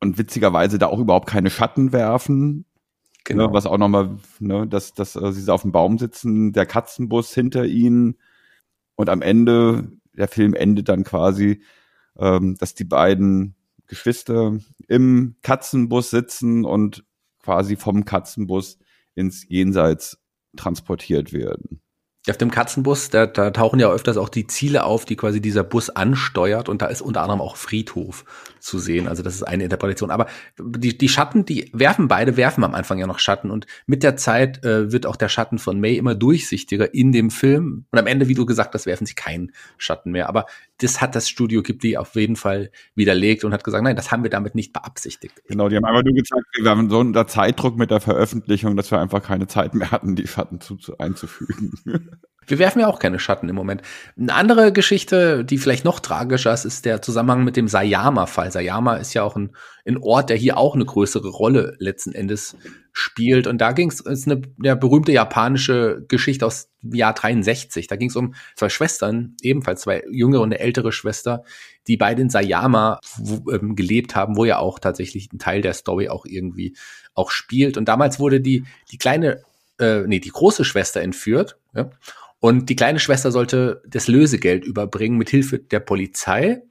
und 0.00 0.18
witzigerweise 0.18 0.78
da 0.78 0.86
auch 0.88 0.98
überhaupt 0.98 1.28
keine 1.28 1.50
Schatten 1.50 1.92
werfen. 1.92 2.56
Ne, 2.58 2.64
genau. 3.24 3.46
Ne, 3.48 3.52
was 3.54 3.66
auch 3.66 3.78
nochmal, 3.78 4.18
ne, 4.40 4.66
dass, 4.66 4.92
dass 4.92 5.16
äh, 5.16 5.32
sie 5.32 5.52
auf 5.52 5.62
dem 5.62 5.72
Baum 5.72 5.98
sitzen, 5.98 6.52
der 6.52 6.66
Katzenbus 6.66 7.32
hinter 7.34 7.64
ihnen 7.64 8.16
und 8.94 9.08
am 9.08 9.22
Ende 9.22 9.92
der 10.12 10.28
Film 10.28 10.54
endet 10.54 10.88
dann 10.88 11.04
quasi, 11.04 11.62
ähm, 12.18 12.56
dass 12.58 12.74
die 12.74 12.84
beiden 12.84 13.54
Geschwister 13.86 14.58
im 14.86 15.36
Katzenbus 15.42 16.10
sitzen 16.10 16.64
und 16.64 17.04
quasi 17.42 17.76
vom 17.76 18.04
Katzenbus 18.04 18.78
ins 19.14 19.48
Jenseits 19.48 20.20
transportiert 20.58 21.32
werden. 21.32 21.80
Auf 22.30 22.36
dem 22.36 22.50
Katzenbus, 22.50 23.10
da, 23.10 23.26
da 23.26 23.50
tauchen 23.50 23.80
ja 23.80 23.90
öfters 23.90 24.16
auch 24.16 24.28
die 24.28 24.46
Ziele 24.46 24.84
auf, 24.84 25.04
die 25.04 25.16
quasi 25.16 25.40
dieser 25.40 25.64
Bus 25.64 25.90
ansteuert 25.90 26.68
und 26.68 26.82
da 26.82 26.86
ist 26.86 27.00
unter 27.00 27.22
anderem 27.22 27.40
auch 27.40 27.56
Friedhof 27.56 28.24
zu 28.60 28.78
sehen. 28.78 29.08
Also 29.08 29.22
das 29.22 29.34
ist 29.34 29.42
eine 29.42 29.64
Interpretation. 29.64 30.10
Aber 30.10 30.26
die, 30.58 30.96
die 30.96 31.08
Schatten, 31.08 31.44
die 31.44 31.70
werfen 31.72 32.08
beide, 32.08 32.36
werfen 32.36 32.64
am 32.64 32.74
Anfang 32.74 32.98
ja 32.98 33.06
noch 33.06 33.18
Schatten 33.18 33.50
und 33.50 33.66
mit 33.86 34.02
der 34.02 34.16
Zeit 34.16 34.64
äh, 34.64 34.92
wird 34.92 35.06
auch 35.06 35.16
der 35.16 35.28
Schatten 35.28 35.58
von 35.58 35.80
May 35.80 35.96
immer 35.96 36.14
durchsichtiger 36.14 36.92
in 36.94 37.12
dem 37.12 37.30
Film 37.30 37.84
und 37.90 37.98
am 37.98 38.06
Ende, 38.06 38.28
wie 38.28 38.34
du 38.34 38.46
gesagt 38.46 38.74
hast, 38.74 38.86
werfen 38.86 39.06
sie 39.06 39.14
keinen 39.14 39.52
Schatten 39.76 40.12
mehr. 40.12 40.28
Aber 40.28 40.46
das 40.78 41.00
hat 41.00 41.14
das 41.14 41.28
Studio 41.28 41.62
Ghibli 41.62 41.96
auf 41.96 42.14
jeden 42.14 42.36
Fall 42.36 42.70
widerlegt 42.94 43.44
und 43.44 43.52
hat 43.52 43.64
gesagt, 43.64 43.82
nein, 43.82 43.96
das 43.96 44.12
haben 44.12 44.22
wir 44.22 44.30
damit 44.30 44.54
nicht 44.54 44.72
beabsichtigt. 44.72 45.42
Genau, 45.48 45.68
die 45.68 45.76
haben 45.76 45.84
einfach 45.84 46.04
nur 46.04 46.14
gesagt, 46.14 46.46
wir 46.60 46.70
haben 46.70 46.88
so 46.88 47.00
unter 47.00 47.26
Zeitdruck 47.26 47.76
mit 47.76 47.90
der 47.90 48.00
Veröffentlichung, 48.00 48.76
dass 48.76 48.90
wir 48.90 49.00
einfach 49.00 49.22
keine 49.22 49.46
Zeit 49.46 49.74
mehr 49.74 49.90
hatten, 49.90 50.14
die 50.14 50.26
Schatten 50.26 50.60
zu, 50.60 50.76
zu 50.76 50.98
einzufügen. 50.98 51.72
Wir 52.48 52.58
werfen 52.58 52.80
ja 52.80 52.88
auch 52.88 52.98
keine 52.98 53.18
Schatten 53.18 53.48
im 53.48 53.54
Moment. 53.54 53.82
Eine 54.18 54.34
andere 54.34 54.72
Geschichte, 54.72 55.44
die 55.44 55.58
vielleicht 55.58 55.84
noch 55.84 56.00
tragischer 56.00 56.52
ist, 56.52 56.64
ist 56.64 56.84
der 56.84 57.02
Zusammenhang 57.02 57.44
mit 57.44 57.56
dem 57.56 57.68
Sayama-Fall. 57.68 58.50
Sayama 58.50 58.96
ist 58.96 59.14
ja 59.14 59.22
auch 59.22 59.36
ein, 59.36 59.54
ein, 59.86 59.98
Ort, 59.98 60.30
der 60.30 60.36
hier 60.36 60.56
auch 60.56 60.74
eine 60.74 60.84
größere 60.84 61.28
Rolle 61.28 61.76
letzten 61.78 62.12
Endes 62.12 62.56
spielt. 62.92 63.46
Und 63.46 63.58
da 63.58 63.72
ging 63.72 63.90
es, 63.90 64.00
ist 64.00 64.26
eine 64.26 64.42
der 64.56 64.76
berühmte 64.76 65.12
japanische 65.12 66.04
Geschichte 66.08 66.46
aus 66.46 66.70
dem 66.82 66.94
Jahr 66.94 67.12
63. 67.12 67.86
Da 67.86 67.96
ging 67.96 68.08
es 68.08 68.16
um 68.16 68.34
zwei 68.56 68.68
Schwestern, 68.68 69.36
ebenfalls 69.42 69.82
zwei 69.82 70.02
jüngere 70.10 70.40
und 70.40 70.48
eine 70.48 70.58
ältere 70.58 70.90
Schwester, 70.90 71.44
die 71.86 71.96
beide 71.96 72.22
in 72.22 72.30
Sayama 72.30 73.00
ähm, 73.52 73.76
gelebt 73.76 74.16
haben, 74.16 74.36
wo 74.36 74.44
ja 74.44 74.58
auch 74.58 74.78
tatsächlich 74.78 75.32
ein 75.32 75.38
Teil 75.38 75.60
der 75.60 75.74
Story 75.74 76.08
auch 76.08 76.24
irgendwie 76.24 76.76
auch 77.14 77.30
spielt. 77.30 77.76
Und 77.76 77.88
damals 77.88 78.18
wurde 78.18 78.40
die, 78.40 78.64
die 78.90 78.98
kleine, 78.98 79.42
äh, 79.78 80.00
nee, 80.06 80.20
die 80.20 80.30
große 80.30 80.64
Schwester 80.64 81.00
entführt. 81.00 81.58
Ja? 81.74 81.90
Und 82.40 82.68
die 82.68 82.76
kleine 82.76 83.00
Schwester 83.00 83.32
sollte 83.32 83.82
das 83.86 84.08
Lösegeld 84.08 84.64
überbringen 84.64 85.18
mit 85.18 85.30
Hilfe 85.30 85.58
der 85.58 85.80
Polizei. 85.80 86.62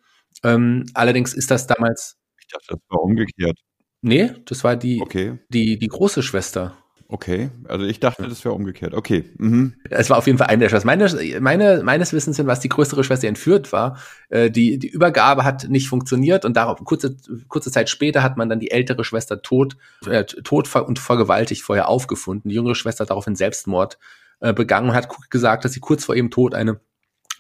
Ähm, 0.44 0.86
allerdings 0.94 1.34
ist 1.34 1.52
das 1.52 1.68
damals. 1.68 2.18
Ich 2.40 2.48
dachte, 2.48 2.66
das 2.70 2.80
war 2.90 3.02
umgekehrt. 3.02 3.60
Nee, 4.02 4.32
das 4.46 4.64
war 4.64 4.76
die, 4.76 5.02
okay. 5.02 5.40
die, 5.50 5.78
die 5.78 5.88
große 5.88 6.24
Schwester. 6.24 6.78
Okay, 7.10 7.52
also 7.70 7.86
ich 7.86 8.02
dachte, 8.02 8.28
das 8.28 8.44
wäre 8.44 8.54
umgekehrt. 8.54 8.94
Okay. 8.94 9.24
Mhm. 9.38 9.76
Es 9.90 10.10
war 10.10 10.18
auf 10.18 10.28
jeden 10.28 10.38
Fall 10.38 10.48
eine 10.48 10.60
der 10.60 10.70
Schwestern. 10.70 10.88
Meine, 10.88 11.40
meine, 11.40 11.82
meines 11.84 12.12
Wissens, 12.12 12.46
was 12.46 12.60
die 12.60 12.68
größere 12.68 13.04
Schwester 13.06 13.30
entführt 13.30 13.72
war, 13.72 13.98
äh, 14.30 14.52
die, 14.52 14.78
die 14.78 14.90
Übergabe 14.90 15.46
hat 15.46 15.70
nicht 15.70 15.88
funktioniert 15.88 16.44
und 16.44 16.58
darauf, 16.58 16.84
kurze, 16.84 17.16
kurze 17.48 17.72
Zeit 17.72 17.90
später 17.90 18.24
hat 18.24 18.36
man 18.36 18.50
dann 18.50 18.60
die 18.60 18.72
ältere 18.72 19.06
Schwester 19.06 19.42
tot, 19.42 19.78
äh, 20.06 20.26
tot 20.26 20.76
und 20.76 21.00
vergewaltigt 21.00 21.62
vorher 21.62 21.88
aufgefunden. 21.88 22.50
Die 22.50 22.56
jüngere 22.56 22.76
Schwester 22.76 23.04
hat 23.04 23.10
daraufhin 23.10 23.38
Selbstmord 23.38 23.98
äh, 24.40 24.54
begangen 24.54 24.90
und 24.90 24.96
hat 24.96 25.10
gesagt, 25.30 25.66
dass 25.66 25.74
sie 25.74 25.80
kurz 25.80 26.06
vor 26.06 26.16
ihrem 26.16 26.32
Tod 26.32 26.54
eine 26.54 26.80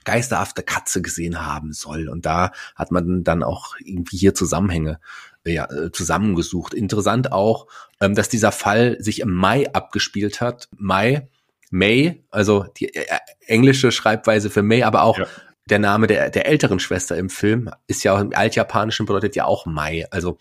geisterhafte 0.08 0.64
Katze 0.64 1.02
gesehen 1.02 1.46
haben 1.46 1.74
soll. 1.74 2.08
Und 2.08 2.26
da 2.26 2.52
hat 2.76 2.92
man 2.92 3.26
dann 3.26 3.44
auch 3.44 3.76
irgendwie 3.84 4.18
hier 4.18 4.34
Zusammenhänge 4.34 5.00
äh, 5.44 5.54
ja, 5.54 5.66
äh, 5.70 5.92
zusammengesucht. 5.92 6.74
Interessant 6.74 7.34
auch, 7.34 7.68
ähm, 8.00 8.16
dass 8.16 8.30
dieser 8.30 8.54
Fall 8.54 8.96
sich 9.00 9.20
im 9.20 9.34
Mai 9.34 9.72
abgespielt 9.74 10.40
hat. 10.40 10.70
Mai, 10.78 11.28
May, 11.72 12.24
also 12.32 12.64
die 12.78 12.96
äh, 12.96 13.06
englische 13.46 13.92
Schreibweise 13.92 14.50
für 14.50 14.64
May, 14.64 14.84
aber 14.84 15.04
auch 15.04 15.18
ja. 15.18 15.28
der 15.70 15.80
Name 15.80 16.08
der, 16.08 16.30
der 16.30 16.48
älteren 16.48 16.80
Schwester 16.80 17.18
im 17.18 17.30
Film 17.30 17.70
ist 17.88 18.06
ja 18.06 18.20
im 18.20 18.34
Altjapanischen 18.34 19.06
bedeutet 19.06 19.36
ja 19.36 19.44
auch 19.44 19.66
Mai. 19.66 20.08
Also 20.10 20.38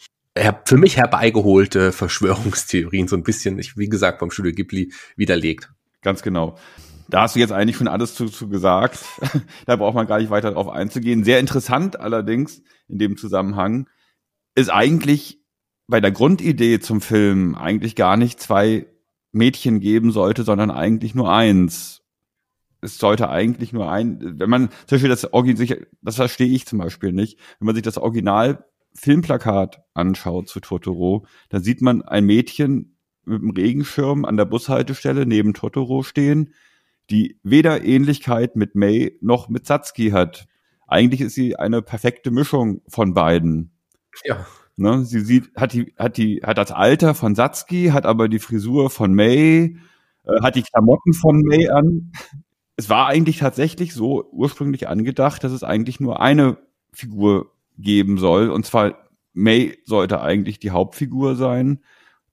für 0.65 0.77
mich 0.77 0.99
herbeigeholte 0.99 1.93
Verschwörungstheorien 1.93 3.09
so 3.09 3.17
ein 3.17 3.23
bisschen, 3.23 3.59
ich, 3.59 3.77
wie 3.77 3.89
gesagt, 3.89 4.19
vom 4.19 4.31
Studio 4.31 4.53
Ghibli 4.53 4.93
widerlegt. 5.17 5.71
Ganz 6.07 6.23
genau. 6.23 6.57
Da 7.09 7.23
hast 7.23 7.35
du 7.35 7.41
jetzt 7.41 7.51
eigentlich 7.51 7.75
schon 7.75 7.89
alles 7.89 8.15
zu, 8.15 8.27
zu 8.27 8.49
gesagt. 8.49 9.05
da 9.67 9.75
braucht 9.75 9.97
man 9.97 10.07
gar 10.07 10.21
nicht 10.21 10.31
weiter 10.31 10.53
drauf 10.53 10.69
einzugehen. 10.69 11.25
Sehr 11.25 11.41
interessant 11.41 11.99
allerdings 11.99 12.63
in 12.87 13.01
dem 13.01 13.17
Zusammenhang 13.17 13.89
ist 14.55 14.71
eigentlich 14.71 15.43
bei 15.89 16.01
der 16.01 16.13
Grundidee 16.13 16.79
zum 16.79 17.01
Film 17.01 17.57
eigentlich 17.57 17.97
gar 17.97 18.17
nicht 18.17 18.39
zwei 18.39 18.87
Mädchen 19.33 19.81
geben 19.81 20.13
sollte, 20.13 20.45
sondern 20.45 20.71
eigentlich 20.71 21.17
nur 21.17 21.33
eins. 21.33 22.03
Es 22.81 22.99
sollte 22.99 23.29
eigentlich 23.29 23.73
nur 23.73 23.91
ein, 23.91 24.39
wenn 24.39 24.49
man 24.49 24.69
zum 24.87 24.95
Beispiel 24.95 25.11
das 25.11 25.33
Original, 25.33 25.89
das 26.03 26.15
verstehe 26.15 26.47
ich 26.47 26.67
zum 26.67 26.79
Beispiel 26.79 27.11
nicht, 27.11 27.37
wenn 27.59 27.67
man 27.67 27.75
sich 27.75 27.83
das 27.83 27.99
Original 27.99 28.65
Filmplakat 28.95 29.83
anschaut 29.93 30.49
zu 30.49 30.61
Totoro, 30.61 31.27
dann 31.49 31.65
sieht 31.65 31.83
man 31.83 32.03
ein 32.03 32.25
Mädchen 32.25 32.96
mit 33.27 33.43
dem 33.43 33.51
Regenschirm 33.51 34.25
an 34.25 34.37
der 34.37 34.45
Bushaltestelle 34.45 35.27
neben 35.27 35.53
Totoro 35.53 36.03
stehen, 36.03 36.55
die 37.11 37.39
weder 37.43 37.85
Ähnlichkeit 37.85 38.57
mit 38.57 38.75
May 38.75 39.19
noch 39.21 39.49
mit 39.49 39.67
Satsuki 39.67 40.11
hat. 40.11 40.47
Eigentlich 40.87 41.21
ist 41.21 41.35
sie 41.35 41.57
eine 41.57 41.83
perfekte 41.83 42.31
Mischung 42.31 42.83
von 42.89 43.15
beiden. 43.15 43.73
Ja. 44.25 44.47
Ne, 44.77 45.05
sie 45.05 45.21
sieht, 45.21 45.55
hat 45.57 45.73
die, 45.73 45.95
hat 45.97 46.17
die, 46.17 46.43
hat 46.45 46.59
das 46.59 46.71
Alter 46.71 47.15
von 47.15 47.35
Satsuki, 47.35 47.89
hat 47.89 48.07
aber 48.07 48.29
die 48.29 48.39
Frisur 48.39 48.91
von 48.91 49.15
May, 49.15 49.79
äh, 50.25 50.43
hat 50.43 50.55
die 50.55 50.63
Klamotten 50.63 51.13
von 51.13 51.41
May 51.41 51.69
an. 51.69 52.13
Es 52.77 52.91
war 52.91 53.07
eigentlich 53.07 53.39
tatsächlich 53.39 53.95
so 53.95 54.29
ursprünglich 54.33 54.87
angedacht, 54.87 55.43
dass 55.43 55.53
es 55.53 55.65
eigentlich 55.65 55.99
nur 55.99 56.21
eine 56.21 56.59
Figur 56.93 57.53
geben 57.79 58.19
soll. 58.19 58.51
Und 58.51 58.67
zwar 58.67 59.09
May 59.33 59.79
sollte 59.85 60.21
eigentlich 60.21 60.59
die 60.59 60.71
Hauptfigur 60.71 61.37
sein 61.37 61.81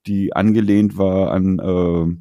die 0.06 0.34
angelehnt 0.34 0.98
war 0.98 1.32
an, 1.32 1.60
äh, 1.60 2.16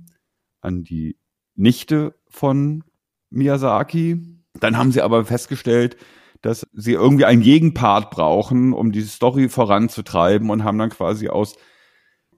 an 0.61 0.85
die 0.85 1.19
Nichte 1.55 2.15
von 2.29 2.85
Miyazaki. 3.31 4.21
Dann 4.61 4.77
haben 4.77 4.93
sie 4.93 5.03
aber 5.03 5.25
festgestellt, 5.25 5.97
dass 6.43 6.67
sie 6.73 6.93
irgendwie 6.93 7.25
einen 7.25 7.43
Gegenpart 7.43 8.11
brauchen, 8.11 8.73
um 8.73 8.93
die 8.93 9.03
Story 9.03 9.49
voranzutreiben 9.49 10.51
und 10.51 10.65
haben 10.65 10.79
dann 10.79 10.91
quasi 10.91 11.29
aus 11.29 11.57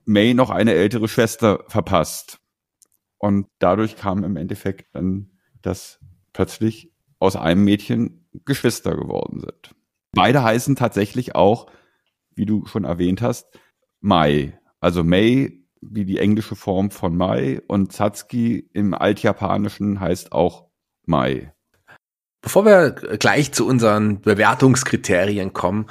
May 0.05 0.33
noch 0.33 0.51
eine 0.51 0.73
ältere 0.73 1.07
Schwester 1.07 1.63
verpasst. 1.67 2.39
Und 3.17 3.47
dadurch 3.59 3.95
kam 3.95 4.23
im 4.23 4.37
Endeffekt 4.37 4.93
dann, 4.93 5.31
dass 5.61 5.99
plötzlich 6.33 6.91
aus 7.17 7.35
einem 7.35 7.63
Mädchen 7.63 8.27
Geschwister 8.45 8.95
geworden 8.95 9.39
sind. 9.39 9.75
Beide 10.11 10.43
heißen 10.43 10.75
tatsächlich 10.75 11.35
auch, 11.35 11.67
wie 12.35 12.45
du 12.45 12.65
schon 12.65 12.83
erwähnt 12.83 13.21
hast, 13.21 13.47
Mai. 13.99 14.59
Also 14.85 15.03
May 15.03 15.65
wie 15.81 16.05
die 16.05 16.19
englische 16.19 16.55
Form 16.55 16.91
von 16.91 17.17
Mai 17.17 17.59
und 17.67 17.91
Satsuki 17.91 18.69
im 18.71 18.93
Altjapanischen 18.93 19.99
heißt 19.99 20.31
auch 20.31 20.67
Mai. 21.07 21.55
Bevor 22.43 22.65
wir 22.65 22.91
gleich 22.91 23.51
zu 23.51 23.65
unseren 23.65 24.21
Bewertungskriterien 24.21 25.53
kommen, 25.53 25.87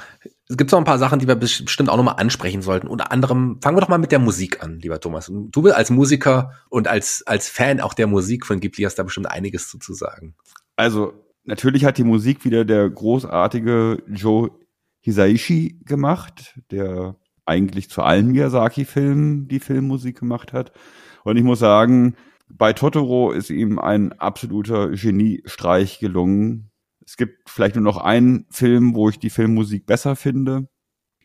es 0.47 0.55
gibt 0.55 0.71
noch 0.71 0.79
ein 0.79 0.85
paar 0.85 0.97
Sachen, 0.97 1.19
die 1.19 1.27
wir 1.27 1.35
bestimmt 1.35 1.89
auch 1.89 1.97
nochmal 1.97 2.15
ansprechen 2.19 2.61
sollten. 2.61 2.87
Unter 2.87 3.11
anderem 3.11 3.59
fangen 3.61 3.75
wir 3.75 3.81
doch 3.81 3.89
mal 3.89 3.97
mit 3.97 4.13
der 4.13 4.19
Musik 4.19 4.63
an, 4.63 4.79
lieber 4.79 5.01
Thomas. 5.01 5.29
Du 5.29 5.69
als 5.71 5.89
Musiker 5.89 6.53
und 6.69 6.87
als, 6.87 7.21
als 7.25 7.49
Fan 7.49 7.81
auch 7.81 7.95
der 7.95 8.07
Musik 8.07 8.45
von 8.45 8.61
Ghibli 8.61 8.85
hast 8.85 8.95
da 8.95 9.03
bestimmt 9.03 9.29
einiges 9.29 9.67
zu, 9.67 9.77
zu 9.77 9.93
sagen. 9.93 10.35
Also 10.77 11.11
natürlich 11.43 11.83
hat 11.83 11.97
die 11.97 12.05
Musik 12.05 12.45
wieder 12.45 12.63
der 12.63 12.89
großartige 12.89 14.03
Joe 14.07 14.51
Hisaishi 15.01 15.81
gemacht, 15.83 16.57
der 16.71 17.17
eigentlich 17.45 17.89
zu 17.89 18.01
allen 18.01 18.31
Miyazaki-Filmen 18.31 19.47
die 19.47 19.59
Filmmusik 19.59 20.19
gemacht 20.19 20.53
hat. 20.53 20.71
Und 21.23 21.37
ich 21.37 21.43
muss 21.43 21.59
sagen, 21.59 22.15
bei 22.49 22.73
Totoro 22.73 23.31
ist 23.31 23.49
ihm 23.49 23.79
ein 23.79 24.13
absoluter 24.13 24.89
Geniestreich 24.89 25.99
gelungen. 25.99 26.71
Es 27.05 27.17
gibt 27.17 27.49
vielleicht 27.49 27.75
nur 27.75 27.83
noch 27.83 27.97
einen 27.97 28.45
Film, 28.49 28.95
wo 28.95 29.09
ich 29.09 29.19
die 29.19 29.29
Filmmusik 29.29 29.85
besser 29.85 30.15
finde. 30.15 30.67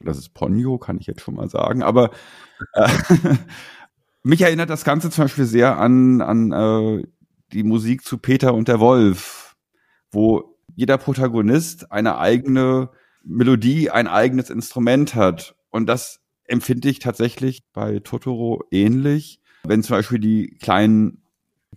Das 0.01 0.19
ist 0.19 0.33
Ponyo, 0.33 0.79
kann 0.79 0.99
ich 0.99 1.07
jetzt 1.07 1.21
schon 1.21 1.35
mal 1.35 1.49
sagen. 1.49 1.83
Aber 1.83 2.11
äh, 2.75 2.89
mich 4.23 4.41
erinnert 4.41 4.71
das 4.71 4.85
Ganze 4.85 5.11
zum 5.11 5.25
Beispiel 5.25 5.45
sehr 5.45 5.79
an, 5.79 6.23
an 6.23 6.53
äh, 6.53 7.07
die 7.53 7.63
Musik 7.63 8.05
zu 8.05 8.19
Peter 8.19 8.55
und 8.55 8.69
der 8.69 8.81
Wolf, 8.81 9.57
wo 10.11 10.57
jeder 10.75 10.99
Protagonist 10.99 11.93
eine 11.93 12.19
eigene 12.19 12.91
Melodie, 13.23 13.91
ein 13.91 14.07
eigenes 14.07 14.49
Instrument 14.49 15.15
hat. 15.15 15.55
Und 15.71 15.87
das 15.87 16.21
empfinde 16.45 16.89
ich 16.89 16.99
tatsächlich 16.99 17.63
bei 17.73 18.01
Totoro 18.01 18.65
ähnlich. 18.71 19.41
Wenn 19.65 19.83
zum 19.83 19.97
Beispiel 19.97 20.19
die 20.19 20.57
kleinen 20.61 21.23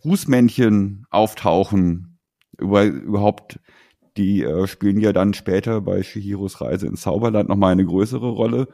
Rußmännchen 0.03 1.05
auftauchen, 1.09 2.17
über, 2.57 2.83
überhaupt, 2.85 3.59
die 4.17 4.43
äh, 4.43 4.67
spielen 4.67 4.99
ja 4.99 5.13
dann 5.13 5.33
später 5.33 5.81
bei 5.81 6.03
Shihiros 6.03 6.61
Reise 6.61 6.87
ins 6.87 7.01
Zauberland 7.01 7.49
nochmal 7.49 7.71
eine 7.71 7.85
größere 7.85 8.29
Rolle. 8.29 8.67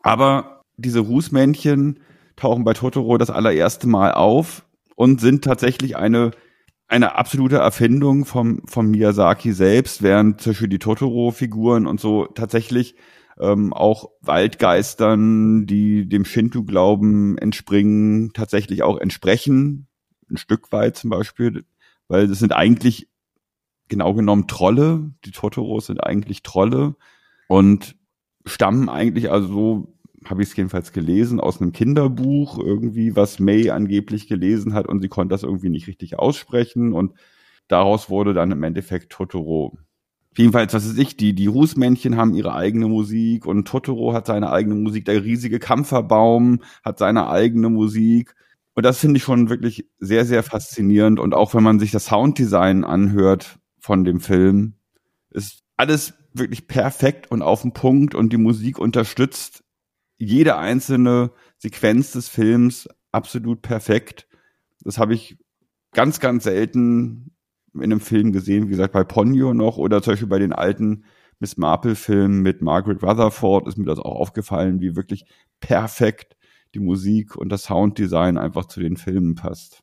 Aber 0.00 0.64
diese 0.76 1.00
Rußmännchen 1.00 2.00
tauchen 2.36 2.64
bei 2.64 2.72
Totoro 2.72 3.18
das 3.18 3.30
allererste 3.30 3.86
Mal 3.86 4.12
auf 4.12 4.66
und 4.96 5.20
sind 5.20 5.44
tatsächlich 5.44 5.96
eine 5.96 6.32
eine 6.92 7.14
absolute 7.14 7.56
Erfindung 7.56 8.26
vom, 8.26 8.60
vom 8.66 8.90
Miyazaki 8.90 9.52
selbst, 9.52 10.02
während 10.02 10.42
zum 10.42 10.52
Beispiel 10.52 10.68
die 10.68 10.78
Totoro-Figuren 10.78 11.86
und 11.86 12.00
so 12.00 12.26
tatsächlich 12.26 12.96
ähm, 13.40 13.72
auch 13.72 14.10
Waldgeistern, 14.20 15.66
die 15.66 16.08
dem 16.08 16.24
Shinto-Glauben 16.24 17.38
entspringen, 17.38 18.32
tatsächlich 18.32 18.82
auch 18.82 18.98
entsprechen. 18.98 19.88
Ein 20.30 20.36
Stück 20.36 20.72
weit 20.72 20.96
zum 20.96 21.10
Beispiel, 21.10 21.64
weil 22.08 22.28
das 22.28 22.38
sind 22.38 22.52
eigentlich 22.52 23.08
genau 23.88 24.14
genommen 24.14 24.48
Trolle. 24.48 25.12
Die 25.24 25.30
Totoros 25.30 25.86
sind 25.86 26.02
eigentlich 26.02 26.42
Trolle 26.42 26.96
und 27.48 27.96
stammen 28.44 28.88
eigentlich 28.88 29.30
also 29.30 29.48
so 29.48 29.92
habe 30.24 30.42
ich 30.42 30.50
es 30.50 30.56
jedenfalls 30.56 30.92
gelesen, 30.92 31.40
aus 31.40 31.60
einem 31.60 31.72
Kinderbuch 31.72 32.58
irgendwie, 32.58 33.16
was 33.16 33.38
May 33.38 33.70
angeblich 33.70 34.28
gelesen 34.28 34.74
hat 34.74 34.86
und 34.86 35.00
sie 35.00 35.08
konnte 35.08 35.32
das 35.32 35.42
irgendwie 35.42 35.68
nicht 35.68 35.88
richtig 35.88 36.18
aussprechen 36.18 36.92
und 36.92 37.14
daraus 37.68 38.10
wurde 38.10 38.34
dann 38.34 38.52
im 38.52 38.62
Endeffekt 38.62 39.10
Totoro. 39.10 39.78
Jedenfalls, 40.36 40.72
was 40.72 40.88
weiß 40.88 40.96
ich, 40.98 41.16
die, 41.16 41.34
die 41.34 41.46
Rußmännchen 41.46 42.16
haben 42.16 42.34
ihre 42.34 42.54
eigene 42.54 42.88
Musik 42.88 43.44
und 43.44 43.68
Totoro 43.68 44.14
hat 44.14 44.26
seine 44.26 44.50
eigene 44.50 44.76
Musik, 44.76 45.04
der 45.04 45.22
riesige 45.24 45.58
Kampferbaum 45.58 46.60
hat 46.82 46.98
seine 46.98 47.28
eigene 47.28 47.68
Musik. 47.68 48.34
Und 48.74 48.86
das 48.86 48.98
finde 48.98 49.18
ich 49.18 49.24
schon 49.24 49.50
wirklich 49.50 49.86
sehr, 49.98 50.24
sehr 50.24 50.42
faszinierend. 50.42 51.20
Und 51.20 51.34
auch 51.34 51.54
wenn 51.54 51.62
man 51.62 51.78
sich 51.78 51.90
das 51.90 52.06
Sounddesign 52.06 52.84
anhört 52.84 53.58
von 53.78 54.04
dem 54.04 54.20
Film, 54.20 54.74
ist 55.30 55.64
alles 55.76 56.14
wirklich 56.32 56.66
perfekt 56.66 57.30
und 57.30 57.42
auf 57.42 57.62
den 57.62 57.74
Punkt 57.74 58.14
und 58.14 58.32
die 58.32 58.38
Musik 58.38 58.78
unterstützt 58.78 59.64
jede 60.16 60.56
einzelne 60.56 61.32
Sequenz 61.58 62.12
des 62.12 62.28
Films 62.28 62.88
absolut 63.10 63.60
perfekt. 63.60 64.26
Das 64.80 64.98
habe 64.98 65.14
ich 65.14 65.36
ganz, 65.92 66.20
ganz 66.20 66.44
selten 66.44 67.34
in 67.74 67.84
einem 67.84 68.00
Film 68.00 68.32
gesehen, 68.32 68.66
wie 68.66 68.70
gesagt, 68.70 68.92
bei 68.92 69.04
Ponyo 69.04 69.54
noch 69.54 69.78
oder 69.78 70.02
zum 70.02 70.12
Beispiel 70.12 70.28
bei 70.28 70.38
den 70.38 70.52
alten 70.52 71.04
Miss 71.38 71.56
Marple-Filmen 71.56 72.42
mit 72.42 72.62
Margaret 72.62 73.02
Rutherford 73.02 73.66
ist 73.66 73.76
mir 73.76 73.84
das 73.84 73.98
auch 73.98 74.14
aufgefallen, 74.14 74.80
wie 74.80 74.94
wirklich 74.94 75.24
perfekt 75.60 76.36
die 76.74 76.80
Musik 76.80 77.36
und 77.36 77.48
das 77.48 77.64
Sounddesign 77.64 78.38
einfach 78.38 78.66
zu 78.66 78.80
den 78.80 78.96
Filmen 78.96 79.34
passt. 79.34 79.82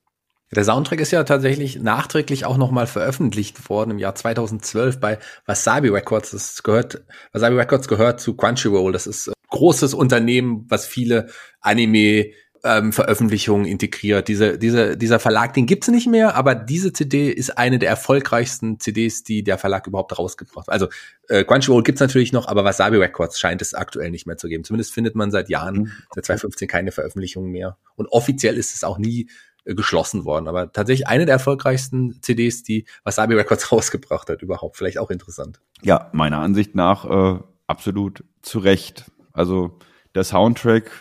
Der 0.56 0.63
Soundtrack 0.63 0.99
ist 0.99 1.12
ja 1.12 1.23
tatsächlich 1.23 1.80
nachträglich 1.80 2.45
auch 2.45 2.58
nochmal 2.58 2.88
veröffentlicht 2.88 3.69
worden 3.69 3.91
im 3.91 3.99
Jahr 3.99 4.15
2012 4.15 4.99
bei 4.99 5.19
Wasabi 5.45 5.89
Records. 5.89 6.32
Das 6.32 6.63
gehört, 6.63 7.04
Wasabi 7.34 7.56
Records 7.56 7.88
gehört 7.88 8.19
zu 8.19 8.36
Crunchyroll. 8.36 8.91
Das 8.91 9.06
ist 9.06 9.28
ein 9.28 9.34
großes 9.49 9.93
Unternehmen, 9.93 10.65
was 10.67 10.88
viele 10.88 11.28
Anime 11.62 12.32
ähm, 12.63 12.91
Veröffentlichungen 12.91 13.65
integriert. 13.65 14.28
Diese, 14.28 14.58
diese, 14.58 14.98
dieser 14.98 15.19
Verlag, 15.19 15.54
den 15.54 15.65
gibt's 15.65 15.88
nicht 15.88 16.08
mehr, 16.08 16.36
aber 16.36 16.56
diese 16.56 16.93
CD 16.93 17.32
ist 17.32 17.58
eine 17.58 17.80
der 17.80 17.89
erfolgreichsten 17.89 18.80
CDs, 18.80 19.24
die 19.24 19.43
der 19.43 19.58
Verlag 19.58 19.88
überhaupt 19.88 20.17
rausgebracht 20.17 20.67
hat. 20.67 20.74
Also 20.74 20.88
äh, 21.28 21.43
Crunchyroll 21.43 21.84
gibt's 21.84 22.02
natürlich 22.02 22.34
noch, 22.34 22.48
aber 22.48 22.63
Wasabi 22.63 22.98
Records 22.98 23.39
scheint 23.39 23.62
es 23.62 23.74
aktuell 23.74 24.12
nicht 24.12 24.28
mehr 24.28 24.38
zu 24.38 24.48
geben. 24.48 24.63
Zumindest 24.63 24.93
findet 24.93 25.15
man 25.15 25.32
seit 25.32 25.50
Jahren, 25.50 25.76
mhm. 25.76 25.91
seit 26.13 26.26
2015 26.26 26.67
keine 26.67 26.91
Veröffentlichungen 26.91 27.52
mehr. 27.52 27.78
Und 27.95 28.08
offiziell 28.08 28.58
ist 28.58 28.76
es 28.76 28.84
auch 28.84 28.98
nie 28.98 29.30
äh, 29.65 29.76
geschlossen 29.76 30.26
worden. 30.26 30.48
Aber 30.48 30.72
tatsächlich 30.72 31.08
eine 31.08 31.26
der 31.26 31.34
erfolgreichsten 31.34 32.22
CDs, 32.22 32.63
die 32.63 32.86
Wasabi 33.04 33.36
Records 33.36 33.72
rausgebracht 33.72 34.30
hat, 34.30 34.41
überhaupt. 34.41 34.78
Vielleicht 34.78 34.98
auch 34.98 35.10
interessant. 35.10 35.62
Ja, 35.82 36.10
meiner 36.13 36.39
Ansicht 36.39 36.76
nach 36.76 37.06
äh, 37.06 37.39
absolut 37.67 38.24
zu 38.41 38.60
Recht. 38.60 39.06
Also 39.32 39.78
der 40.15 40.24
Soundtrack 40.24 40.91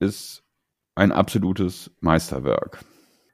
ist 0.00 0.39
ein 1.00 1.12
absolutes 1.12 1.90
Meisterwerk. 2.00 2.84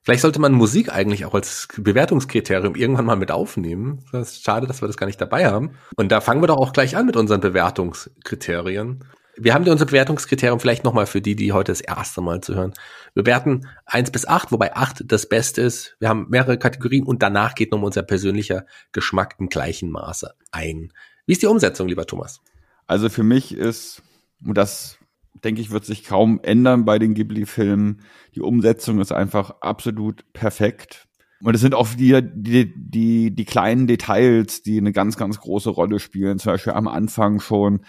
Vielleicht 0.03 0.23
sollte 0.23 0.41
man 0.41 0.53
Musik 0.53 0.93
eigentlich 0.93 1.25
auch 1.25 1.35
als 1.35 1.67
Bewertungskriterium 1.77 2.77
irgendwann 2.77 3.07
mal 3.07 3.17
mit 3.17 3.33
aufnehmen. 3.33 4.05
Das 4.13 4.35
ist 4.35 4.45
schade, 4.45 4.69
dass 4.69 4.81
wir 4.81 4.87
das 4.87 4.97
gar 4.97 5.09
nicht 5.09 5.21
dabei 5.21 5.47
haben. 5.47 5.73
Und 5.97 6.13
da 6.13 6.21
fangen 6.21 6.41
wir 6.41 6.47
doch 6.47 6.59
auch 6.59 6.73
gleich 6.73 6.97
an 6.97 7.07
mit 7.07 7.17
unseren 7.17 7.41
Bewertungskriterien. 7.41 9.05
Wir 9.37 9.53
haben 9.53 9.69
unser 9.69 9.85
Bewertungskriterium 9.85 10.61
vielleicht 10.61 10.85
nochmal 10.85 11.07
für 11.07 11.21
die, 11.21 11.35
die 11.35 11.53
heute 11.53 11.73
das 11.73 11.81
erste 11.81 12.21
Mal 12.21 12.41
zuhören. 12.41 12.73
Wir 13.15 13.25
bewerten 13.25 13.67
eins 13.85 14.13
bis 14.13 14.27
acht, 14.27 14.53
wobei 14.53 14.77
acht 14.77 15.03
das 15.05 15.29
Beste 15.29 15.63
ist. 15.63 15.97
Wir 15.99 16.09
haben 16.09 16.27
mehrere 16.29 16.59
Kategorien 16.59 17.05
und 17.05 17.21
danach 17.21 17.57
geht 17.57 17.73
nochmal 17.73 17.87
unser 17.87 18.05
persönlicher 18.05 18.65
Geschmack 18.93 19.35
im 19.41 19.49
gleichen 19.49 19.91
Maße 19.91 20.33
ein. 20.53 20.93
Wie 21.27 21.33
ist 21.33 21.43
die 21.43 21.47
Umsetzung, 21.47 21.89
lieber 21.89 22.07
Thomas? 22.07 22.41
Also 22.87 23.09
für 23.09 23.25
mich 23.25 23.53
ist, 23.53 24.03
und 24.45 24.57
das 24.57 24.96
denke 25.45 25.61
ich, 25.61 25.71
wird 25.71 25.85
sich 25.85 26.05
kaum 26.05 26.41
ändern 26.43 26.85
bei 26.85 26.99
den 26.99 27.15
Ghibli-Filmen. 27.15 28.03
Die 28.35 28.41
Umsetzung 28.41 29.01
ist 29.01 29.13
einfach 29.13 29.57
absolut 29.61 30.25
perfekt. 30.33 31.07
Und 31.43 31.55
es 31.55 31.61
sind 31.61 31.75
auch 31.75 31.89
die, 31.89 32.21
die, 32.35 32.73
die, 32.75 33.35
die 33.35 33.45
kleinen 33.45 33.87
Details, 33.87 34.63
die 34.63 34.79
eine 34.79 34.93
ganz, 34.93 35.17
ganz 35.17 35.39
große 35.39 35.71
Rolle 35.71 35.99
spielen. 35.99 36.39
Zum 36.39 36.53
Beispiel 36.53 36.73
am 36.73 36.89
Anfang 36.89 37.41
schon, 37.41 37.81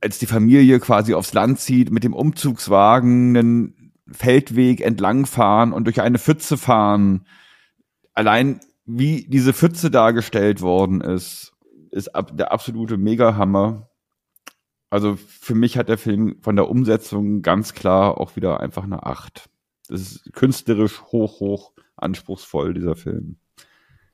als 0.00 0.18
die 0.18 0.26
Familie 0.26 0.80
quasi 0.80 1.14
aufs 1.14 1.32
Land 1.32 1.60
zieht, 1.60 1.90
mit 1.90 2.04
dem 2.04 2.14
Umzugswagen 2.14 3.36
einen 3.36 3.92
Feldweg 4.10 4.80
entlangfahren 4.80 5.72
und 5.72 5.84
durch 5.84 6.00
eine 6.00 6.18
Pfütze 6.18 6.58
fahren. 6.58 7.26
Allein 8.12 8.60
wie 8.86 9.26
diese 9.28 9.52
Pfütze 9.52 9.90
dargestellt 9.90 10.62
worden 10.62 11.00
ist, 11.00 11.52
ist 11.90 12.10
der 12.32 12.52
absolute 12.52 12.96
Megahammer. 12.96 13.89
Also 14.90 15.16
für 15.16 15.54
mich 15.54 15.78
hat 15.78 15.88
der 15.88 15.98
Film 15.98 16.36
von 16.42 16.56
der 16.56 16.68
Umsetzung 16.68 17.42
ganz 17.42 17.74
klar 17.74 18.20
auch 18.20 18.34
wieder 18.34 18.60
einfach 18.60 18.82
eine 18.82 19.06
Acht. 19.06 19.48
Das 19.88 20.00
ist 20.00 20.32
künstlerisch 20.32 21.02
hoch, 21.02 21.40
hoch 21.40 21.72
anspruchsvoll, 21.96 22.74
dieser 22.74 22.96
Film. 22.96 23.36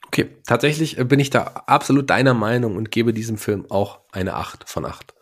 Okay, 0.07 0.29
tatsächlich 0.47 0.99
äh, 0.99 1.05
bin 1.05 1.19
ich 1.19 1.31
da 1.31 1.43
absolut 1.67 2.11
deiner 2.11 2.35
Meinung 2.35 2.77
und 2.77 2.91
gebe 2.91 3.13
diesem 3.13 3.39
Film 3.39 3.67
auch 3.71 4.01
eine 4.13 4.35
Acht 4.35 4.69
von 4.69 4.85
Acht. 4.85 5.15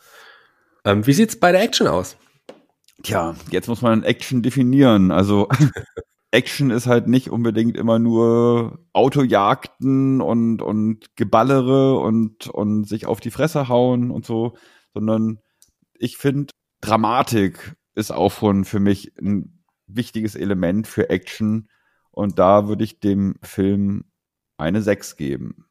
Ähm, 0.85 1.07
wie 1.07 1.13
sieht's 1.13 1.39
bei 1.39 1.53
der 1.53 1.63
Action 1.63 1.87
aus? 1.87 2.17
Tja, 3.03 3.35
jetzt 3.51 3.69
muss 3.69 3.83
man 3.83 4.03
Action 4.03 4.43
definieren. 4.43 5.11
Also 5.11 5.49
Action 6.31 6.71
ist 6.71 6.87
halt 6.87 7.07
nicht 7.07 7.31
unbedingt 7.31 7.77
immer 7.77 7.99
nur 7.99 8.81
Autojagden 8.93 10.21
und, 10.21 10.61
und 10.63 11.17
Geballere 11.17 11.99
und, 11.99 12.49
und 12.49 12.89
sich 12.89 13.07
auf 13.07 13.21
die 13.21 13.31
Fresse 13.31 13.69
hauen 13.69 14.11
und 14.11 14.27
so, 14.27 14.57
sondern 14.93 15.39
ich 15.99 16.17
finde, 16.17 16.53
Dramatik 16.81 17.77
ist 17.95 18.11
auch 18.11 18.33
schon 18.33 18.65
für 18.65 18.81
mich 18.81 19.13
ein 19.19 19.65
wichtiges 19.87 20.35
Element 20.35 20.87
für 20.87 21.11
Action. 21.11 21.69
Und 22.11 22.39
da 22.39 22.69
würde 22.69 22.85
ich 22.85 23.01
dem 23.01 23.37
Film 23.43 24.05
eine 24.57 24.83
6 24.83 25.17
geben. 25.17 25.67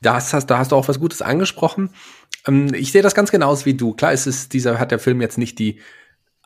Das 0.00 0.32
hast, 0.32 0.46
da 0.46 0.58
hast 0.58 0.72
du 0.72 0.76
auch 0.76 0.88
was 0.88 1.00
Gutes 1.00 1.20
angesprochen. 1.20 1.90
Ähm, 2.46 2.72
ich 2.72 2.92
sehe 2.92 3.02
das 3.02 3.14
ganz 3.14 3.30
genauso 3.30 3.66
wie 3.66 3.74
du. 3.74 3.92
Klar, 3.92 4.12
ist 4.12 4.26
es 4.26 4.48
dieser, 4.48 4.78
hat 4.78 4.90
der 4.90 4.98
Film 4.98 5.20
jetzt 5.20 5.36
nicht 5.36 5.58
die 5.58 5.80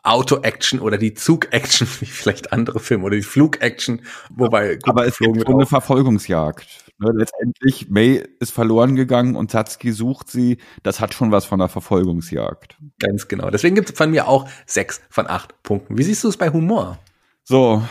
Auto-Action 0.05 0.79
oder 0.79 0.97
die 0.97 1.13
Zug-Action, 1.13 1.87
wie 1.99 2.05
vielleicht 2.05 2.53
andere 2.53 2.79
Filme, 2.79 3.05
oder 3.05 3.15
die 3.15 3.23
Flug-Action, 3.23 4.01
wobei 4.29 4.79
Aber 4.83 5.05
es 5.05 5.17
gibt 5.17 5.47
so 5.47 5.53
eine 5.53 5.65
Verfolgungsjagd. 5.65 6.85
Ne, 6.97 7.11
letztendlich, 7.13 7.89
May 7.89 8.23
ist 8.39 8.51
verloren 8.51 8.95
gegangen 8.95 9.35
und 9.35 9.51
Satsuki 9.51 9.91
sucht 9.91 10.29
sie. 10.29 10.59
Das 10.81 11.01
hat 11.01 11.13
schon 11.13 11.29
was 11.31 11.43
von 11.43 11.59
einer 11.59 11.67
Verfolgungsjagd. 11.67 12.77
Ganz 12.99 13.27
genau. 13.27 13.49
Deswegen 13.49 13.75
gibt 13.75 13.89
es 13.89 13.97
von 13.97 14.11
mir 14.11 14.29
auch 14.29 14.47
sechs 14.65 15.01
von 15.09 15.27
acht 15.27 15.61
Punkten. 15.61 15.97
Wie 15.97 16.03
siehst 16.03 16.23
du 16.23 16.29
es 16.29 16.37
bei 16.37 16.49
Humor? 16.49 16.97
So, 17.43 17.83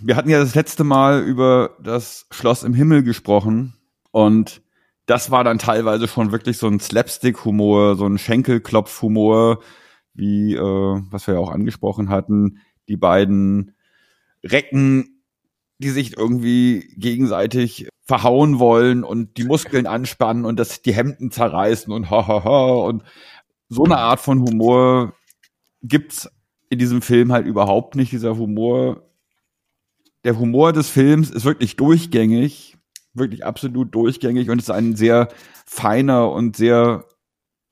wir 0.00 0.16
hatten 0.16 0.30
ja 0.30 0.38
das 0.38 0.54
letzte 0.54 0.84
Mal 0.84 1.22
über 1.22 1.76
das 1.82 2.26
Schloss 2.30 2.62
im 2.62 2.72
Himmel 2.72 3.02
gesprochen 3.02 3.74
und 4.10 4.62
das 5.06 5.30
war 5.30 5.44
dann 5.44 5.58
teilweise 5.58 6.08
schon 6.08 6.32
wirklich 6.32 6.58
so 6.58 6.66
ein 6.66 6.80
Slapstick-Humor, 6.80 7.96
so 7.96 8.06
ein 8.06 8.18
Schenkelklopf-Humor, 8.18 9.60
wie 10.16 10.54
äh, 10.54 10.60
was 11.10 11.26
wir 11.26 11.34
ja 11.34 11.40
auch 11.40 11.50
angesprochen 11.50 12.08
hatten, 12.08 12.58
die 12.88 12.96
beiden 12.96 13.74
Recken, 14.44 15.22
die 15.78 15.90
sich 15.90 16.16
irgendwie 16.16 16.92
gegenseitig 16.96 17.88
verhauen 18.02 18.58
wollen 18.58 19.04
und 19.04 19.36
die 19.36 19.44
Muskeln 19.44 19.86
anspannen 19.86 20.44
und 20.44 20.58
das 20.58 20.80
die 20.82 20.94
Hemden 20.94 21.30
zerreißen 21.30 21.92
und 21.92 22.10
hahaha 22.10 22.74
und 22.86 23.02
so 23.68 23.84
eine 23.84 23.98
Art 23.98 24.20
von 24.20 24.40
Humor 24.40 25.12
gibt's 25.82 26.30
in 26.70 26.78
diesem 26.78 27.02
Film 27.02 27.32
halt 27.32 27.46
überhaupt 27.46 27.96
nicht. 27.96 28.12
Dieser 28.12 28.36
Humor, 28.36 29.02
der 30.24 30.38
Humor 30.38 30.72
des 30.72 30.88
Films 30.88 31.30
ist 31.30 31.44
wirklich 31.44 31.76
durchgängig, 31.76 32.76
wirklich 33.12 33.44
absolut 33.44 33.94
durchgängig 33.94 34.50
und 34.50 34.60
ist 34.60 34.70
ein 34.70 34.94
sehr 34.94 35.28
feiner 35.66 36.30
und 36.30 36.56
sehr 36.56 37.04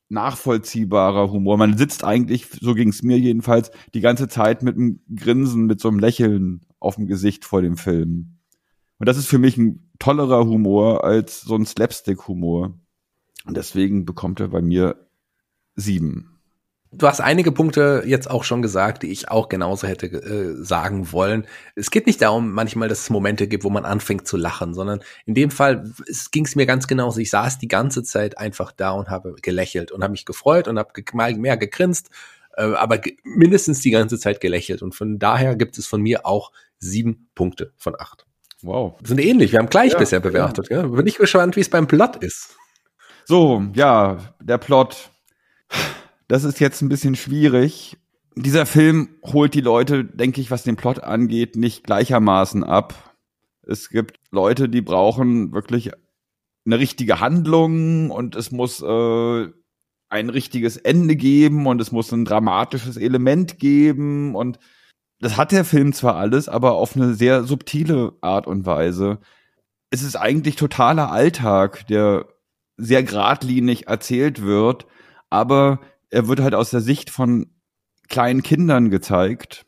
nachvollziehbarer 0.09 1.31
Humor. 1.31 1.57
Man 1.57 1.77
sitzt 1.77 2.03
eigentlich, 2.03 2.47
so 2.61 2.73
ging's 2.73 3.01
mir 3.03 3.17
jedenfalls, 3.17 3.71
die 3.93 4.01
ganze 4.01 4.27
Zeit 4.27 4.63
mit 4.63 4.75
einem 4.75 5.01
Grinsen, 5.15 5.65
mit 5.65 5.79
so 5.79 5.87
einem 5.87 5.99
Lächeln 5.99 6.61
auf 6.79 6.95
dem 6.95 7.07
Gesicht 7.07 7.45
vor 7.45 7.61
dem 7.61 7.77
Film. 7.77 8.37
Und 8.97 9.09
das 9.09 9.17
ist 9.17 9.27
für 9.27 9.39
mich 9.39 9.57
ein 9.57 9.89
tollerer 9.99 10.45
Humor 10.45 11.03
als 11.03 11.41
so 11.41 11.55
ein 11.55 11.65
Slapstick-Humor. 11.65 12.77
Und 13.45 13.57
deswegen 13.57 14.05
bekommt 14.05 14.39
er 14.39 14.49
bei 14.49 14.61
mir 14.61 15.07
sieben. 15.75 16.34
Du 16.97 17.07
hast 17.07 17.19
einige 17.19 17.51
Punkte 17.51 18.03
jetzt 18.05 18.29
auch 18.29 18.43
schon 18.43 18.61
gesagt, 18.61 19.03
die 19.03 19.11
ich 19.11 19.29
auch 19.29 19.49
genauso 19.49 19.87
hätte 19.87 20.07
äh, 20.07 20.63
sagen 20.63 21.11
wollen. 21.11 21.45
Es 21.75 21.91
geht 21.91 22.05
nicht 22.05 22.21
darum, 22.21 22.51
manchmal, 22.51 22.87
dass 22.87 23.01
es 23.01 23.09
Momente 23.09 23.47
gibt, 23.47 23.63
wo 23.65 23.69
man 23.69 23.83
anfängt 23.83 24.27
zu 24.27 24.37
lachen, 24.37 24.73
sondern 24.73 25.01
in 25.25 25.33
dem 25.33 25.51
Fall 25.51 25.91
ging 26.31 26.45
es 26.45 26.55
mir 26.55 26.65
ganz 26.65 26.87
genauso. 26.87 27.19
Ich 27.19 27.29
saß 27.29 27.57
die 27.57 27.67
ganze 27.67 28.03
Zeit 28.03 28.37
einfach 28.37 28.71
da 28.71 28.91
und 28.91 29.09
habe 29.09 29.35
gelächelt 29.41 29.91
und 29.91 30.03
habe 30.03 30.11
mich 30.11 30.25
gefreut 30.25 30.67
und 30.67 30.79
habe 30.79 30.91
mal 31.13 31.33
mehr 31.35 31.57
gegrinst, 31.57 32.09
äh, 32.55 32.63
aber 32.63 32.99
ge 32.99 33.17
mindestens 33.23 33.81
die 33.81 33.91
ganze 33.91 34.17
Zeit 34.17 34.39
gelächelt. 34.39 34.81
Und 34.81 34.95
von 34.95 35.19
daher 35.19 35.55
gibt 35.55 35.77
es 35.77 35.87
von 35.87 36.01
mir 36.01 36.25
auch 36.25 36.51
sieben 36.79 37.27
Punkte 37.35 37.73
von 37.77 37.95
acht. 37.99 38.25
Wow. 38.61 38.95
sind 39.03 39.19
ähnlich. 39.19 39.51
Wir 39.51 39.59
haben 39.59 39.69
gleich 39.69 39.91
ja, 39.91 39.99
bisher 39.99 40.21
bewertet. 40.21 40.69
Ja. 40.69 40.83
Bin 40.83 41.05
ich 41.05 41.17
gespannt, 41.17 41.55
wie 41.55 41.61
es 41.61 41.69
beim 41.69 41.87
Plot 41.87 42.17
ist. 42.17 42.55
So, 43.25 43.63
ja, 43.73 44.17
der 44.39 44.57
Plot. 44.57 45.09
Das 46.27 46.43
ist 46.43 46.59
jetzt 46.59 46.81
ein 46.81 46.89
bisschen 46.89 47.15
schwierig. 47.15 47.97
Dieser 48.35 48.65
Film 48.65 49.09
holt 49.23 49.53
die 49.53 49.61
Leute, 49.61 50.03
denke 50.03 50.41
ich, 50.41 50.51
was 50.51 50.63
den 50.63 50.75
Plot 50.75 50.99
angeht, 51.03 51.55
nicht 51.55 51.83
gleichermaßen 51.83 52.63
ab. 52.63 53.15
Es 53.63 53.89
gibt 53.89 54.19
Leute, 54.31 54.67
die 54.69 54.81
brauchen 54.81 55.53
wirklich 55.53 55.91
eine 56.65 56.79
richtige 56.79 57.19
Handlung 57.19 58.11
und 58.11 58.35
es 58.35 58.51
muss 58.51 58.81
äh, 58.81 59.47
ein 60.09 60.29
richtiges 60.29 60.77
Ende 60.77 61.15
geben 61.15 61.67
und 61.67 61.79
es 61.81 61.91
muss 61.91 62.11
ein 62.11 62.25
dramatisches 62.25 62.97
Element 62.97 63.59
geben 63.59 64.35
und 64.35 64.59
das 65.19 65.37
hat 65.37 65.51
der 65.51 65.65
Film 65.65 65.93
zwar 65.93 66.15
alles, 66.15 66.49
aber 66.49 66.73
auf 66.73 66.95
eine 66.95 67.13
sehr 67.13 67.43
subtile 67.43 68.13
Art 68.21 68.47
und 68.47 68.65
Weise. 68.65 69.19
Es 69.89 70.03
ist 70.03 70.15
eigentlich 70.15 70.55
totaler 70.55 71.11
Alltag, 71.11 71.87
der 71.87 72.27
sehr 72.77 73.03
geradlinig 73.03 73.87
erzählt 73.87 74.41
wird, 74.41 74.85
aber 75.29 75.79
er 76.15 76.29
wird 76.29 76.39
halt 76.39 76.55
aus 76.55 76.69
der 76.69 76.79
Sicht 76.79 77.09
von 77.09 77.47
kleinen 78.07 78.41
Kindern 78.41 78.89
gezeigt. 78.89 79.65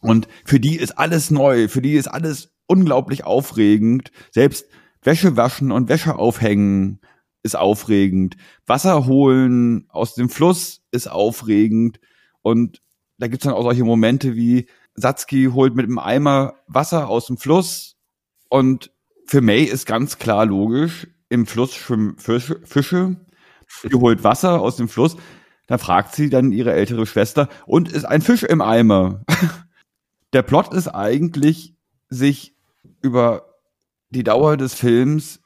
Und 0.00 0.28
für 0.44 0.60
die 0.60 0.76
ist 0.76 0.98
alles 0.98 1.30
neu, 1.30 1.66
für 1.68 1.80
die 1.80 1.94
ist 1.94 2.08
alles 2.08 2.52
unglaublich 2.66 3.24
aufregend. 3.24 4.12
Selbst 4.30 4.66
Wäsche 5.02 5.38
waschen 5.38 5.72
und 5.72 5.88
Wäsche 5.88 6.16
aufhängen 6.16 7.00
ist 7.42 7.56
aufregend. 7.56 8.36
Wasser 8.66 9.06
holen 9.06 9.86
aus 9.88 10.14
dem 10.14 10.28
Fluss 10.28 10.82
ist 10.90 11.10
aufregend. 11.10 12.00
Und 12.42 12.82
da 13.16 13.28
gibt's 13.28 13.44
dann 13.44 13.54
auch 13.54 13.62
solche 13.62 13.84
Momente 13.84 14.36
wie 14.36 14.68
Satsuki 14.94 15.48
holt 15.54 15.74
mit 15.74 15.86
einem 15.86 15.98
Eimer 15.98 16.56
Wasser 16.66 17.08
aus 17.08 17.26
dem 17.26 17.38
Fluss 17.38 17.96
und 18.50 18.90
für 19.24 19.40
May 19.40 19.62
ist 19.62 19.86
ganz 19.86 20.18
klar 20.18 20.44
logisch, 20.44 21.06
im 21.30 21.46
Fluss 21.46 21.74
schwimmen 21.74 22.18
Fische, 22.18 22.60
Fische. 22.64 23.16
Die 23.84 23.94
holt 23.94 24.24
Wasser 24.24 24.60
aus 24.60 24.76
dem 24.76 24.88
Fluss. 24.88 25.16
Dann 25.68 25.78
fragt 25.78 26.14
sie 26.14 26.30
dann 26.30 26.50
ihre 26.50 26.72
ältere 26.72 27.06
Schwester 27.06 27.48
und 27.66 27.92
ist 27.92 28.04
ein 28.04 28.22
Fisch 28.22 28.42
im 28.42 28.60
Eimer. 28.60 29.22
Der 30.32 30.42
Plot 30.42 30.74
ist 30.74 30.88
eigentlich, 30.88 31.76
sich 32.08 32.56
über 33.00 33.54
die 34.10 34.24
Dauer 34.24 34.56
des 34.56 34.74
Films 34.74 35.40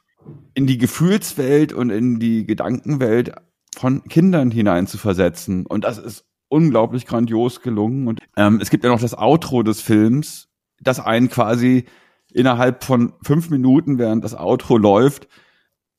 in 0.53 0.65
die 0.65 0.77
Gefühlswelt 0.77 1.73
und 1.73 1.89
in 1.89 2.19
die 2.19 2.45
Gedankenwelt 2.45 3.33
von 3.75 4.03
Kindern 4.05 4.49
hineinzuversetzen. 4.49 5.65
Und 5.65 5.83
das 5.83 5.97
ist 5.97 6.25
unglaublich 6.47 7.05
grandios 7.05 7.61
gelungen. 7.61 8.07
Und 8.07 8.21
ähm, 8.37 8.59
es 8.61 8.69
gibt 8.69 8.83
ja 8.83 8.89
noch 8.89 9.01
das 9.01 9.17
Outro 9.17 9.63
des 9.63 9.81
Films, 9.81 10.49
das 10.79 10.99
einen 10.99 11.29
quasi 11.29 11.85
innerhalb 12.31 12.83
von 12.83 13.13
fünf 13.23 13.49
Minuten, 13.49 13.97
während 13.97 14.23
das 14.23 14.35
Outro 14.35 14.77
läuft, 14.77 15.27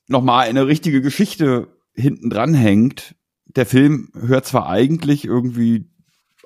nochmal 0.06 0.48
eine 0.48 0.66
richtige 0.66 1.02
Geschichte 1.02 1.68
hinten 1.94 2.30
dran 2.30 2.54
hängt. 2.54 3.14
Der 3.46 3.66
Film 3.66 4.10
hört 4.14 4.46
zwar 4.46 4.68
eigentlich 4.68 5.24
irgendwie 5.24 5.90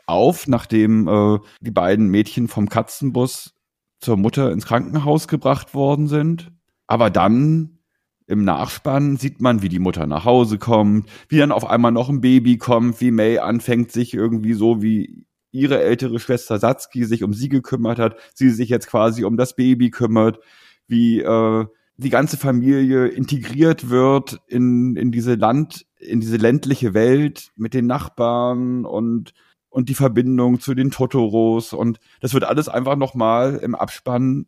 auf, 0.06 0.46
nachdem 0.46 1.06
äh, 1.06 1.38
die 1.60 1.70
beiden 1.70 2.08
Mädchen 2.08 2.48
vom 2.48 2.68
Katzenbus 2.68 3.54
zur 4.00 4.16
Mutter 4.16 4.52
ins 4.52 4.66
Krankenhaus 4.66 5.28
gebracht 5.28 5.74
worden 5.74 6.08
sind, 6.08 6.52
aber 6.86 7.10
dann 7.10 7.78
im 8.26 8.44
Nachspann 8.44 9.16
sieht 9.16 9.40
man, 9.40 9.62
wie 9.62 9.70
die 9.70 9.78
Mutter 9.78 10.06
nach 10.06 10.24
Hause 10.24 10.58
kommt, 10.58 11.08
wie 11.28 11.38
dann 11.38 11.52
auf 11.52 11.66
einmal 11.68 11.92
noch 11.92 12.08
ein 12.08 12.20
Baby 12.20 12.58
kommt, 12.58 13.00
wie 13.00 13.10
May 13.10 13.38
anfängt, 13.38 13.90
sich 13.90 14.12
irgendwie 14.12 14.52
so 14.52 14.82
wie 14.82 15.26
ihre 15.50 15.80
ältere 15.80 16.20
Schwester 16.20 16.58
Satsuki 16.58 17.04
sich 17.04 17.22
um 17.22 17.32
sie 17.32 17.48
gekümmert 17.48 17.98
hat, 17.98 18.16
sie 18.34 18.50
sich 18.50 18.68
jetzt 18.68 18.86
quasi 18.86 19.24
um 19.24 19.38
das 19.38 19.56
Baby 19.56 19.90
kümmert, 19.90 20.38
wie 20.86 21.20
äh, 21.20 21.66
die 21.96 22.10
ganze 22.10 22.36
Familie 22.36 23.08
integriert 23.08 23.88
wird 23.88 24.40
in, 24.46 24.94
in 24.96 25.10
diese 25.10 25.34
Land, 25.34 25.86
in 25.98 26.20
diese 26.20 26.36
ländliche 26.36 26.94
Welt 26.94 27.50
mit 27.56 27.74
den 27.74 27.86
Nachbarn 27.86 28.84
und 28.84 29.34
und 29.70 29.88
die 29.90 29.94
Verbindung 29.94 30.60
zu 30.60 30.74
den 30.74 30.90
Totoros 30.90 31.72
und 31.72 32.00
das 32.20 32.32
wird 32.32 32.44
alles 32.44 32.68
einfach 32.68 32.96
nochmal 32.96 33.56
im 33.56 33.74
Abspann 33.74 34.46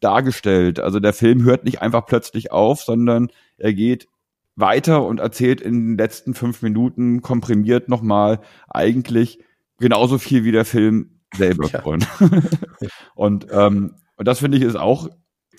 dargestellt. 0.00 0.80
Also 0.80 1.00
der 1.00 1.12
Film 1.12 1.44
hört 1.44 1.64
nicht 1.64 1.80
einfach 1.80 2.06
plötzlich 2.06 2.50
auf, 2.50 2.82
sondern 2.82 3.28
er 3.56 3.72
geht 3.72 4.08
weiter 4.56 5.04
und 5.04 5.20
erzählt 5.20 5.60
in 5.60 5.74
den 5.74 5.98
letzten 5.98 6.34
fünf 6.34 6.62
Minuten 6.62 7.22
komprimiert 7.22 7.88
nochmal 7.88 8.40
eigentlich 8.68 9.38
genauso 9.78 10.18
viel 10.18 10.44
wie 10.44 10.52
der 10.52 10.64
Film 10.64 11.20
selber. 11.34 11.68
Ja. 12.80 12.90
und, 13.14 13.46
ähm, 13.50 13.94
und 14.16 14.28
das 14.28 14.40
finde 14.40 14.58
ich 14.58 14.64
ist 14.64 14.76
auch, 14.76 15.08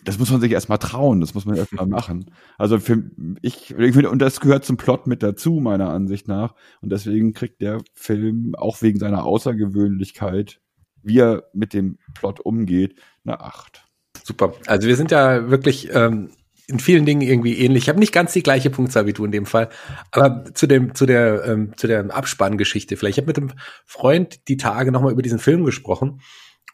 das 0.03 0.19
muss 0.19 0.31
man 0.31 0.41
sich 0.41 0.51
erstmal 0.51 0.77
trauen, 0.77 1.21
das 1.21 1.33
muss 1.33 1.45
man 1.45 1.55
erstmal 1.55 1.85
machen. 1.85 2.31
Also 2.57 2.79
für 2.79 3.03
ich, 3.41 3.71
ich 3.71 3.93
finde, 3.93 4.09
und 4.09 4.19
das 4.19 4.39
gehört 4.39 4.65
zum 4.65 4.77
Plot 4.77 5.07
mit 5.07 5.23
dazu, 5.23 5.59
meiner 5.59 5.89
Ansicht 5.89 6.27
nach. 6.27 6.55
Und 6.81 6.91
deswegen 6.91 7.33
kriegt 7.33 7.61
der 7.61 7.81
Film 7.93 8.55
auch 8.55 8.81
wegen 8.81 8.99
seiner 8.99 9.25
Außergewöhnlichkeit, 9.25 10.61
wie 11.01 11.19
er 11.19 11.43
mit 11.53 11.73
dem 11.73 11.97
Plot 12.13 12.39
umgeht, 12.39 12.95
eine 13.23 13.41
Acht. 13.41 13.85
Super. 14.23 14.53
Also 14.67 14.87
wir 14.87 14.95
sind 14.95 15.11
ja 15.11 15.49
wirklich 15.49 15.89
ähm, 15.93 16.29
in 16.67 16.79
vielen 16.79 17.05
Dingen 17.05 17.21
irgendwie 17.21 17.57
ähnlich. 17.57 17.83
Ich 17.83 17.89
habe 17.89 17.99
nicht 17.99 18.13
ganz 18.13 18.33
die 18.33 18.43
gleiche 18.43 18.69
Punktzahl 18.69 19.05
wie 19.05 19.13
du 19.13 19.25
in 19.25 19.31
dem 19.31 19.45
Fall, 19.45 19.69
aber 20.11 20.45
zu 20.53 20.67
dem 20.67 20.93
zu 20.93 21.05
der 21.05 21.45
ähm, 21.45 21.73
zu 21.77 21.87
der 21.87 22.13
Abspanngeschichte 22.15 22.95
vielleicht. 22.95 23.17
Ich 23.17 23.21
habe 23.23 23.29
mit 23.29 23.37
einem 23.37 23.53
Freund 23.85 24.47
die 24.47 24.57
Tage 24.57 24.91
nochmal 24.91 25.11
über 25.11 25.23
diesen 25.23 25.39
Film 25.39 25.65
gesprochen 25.65 26.21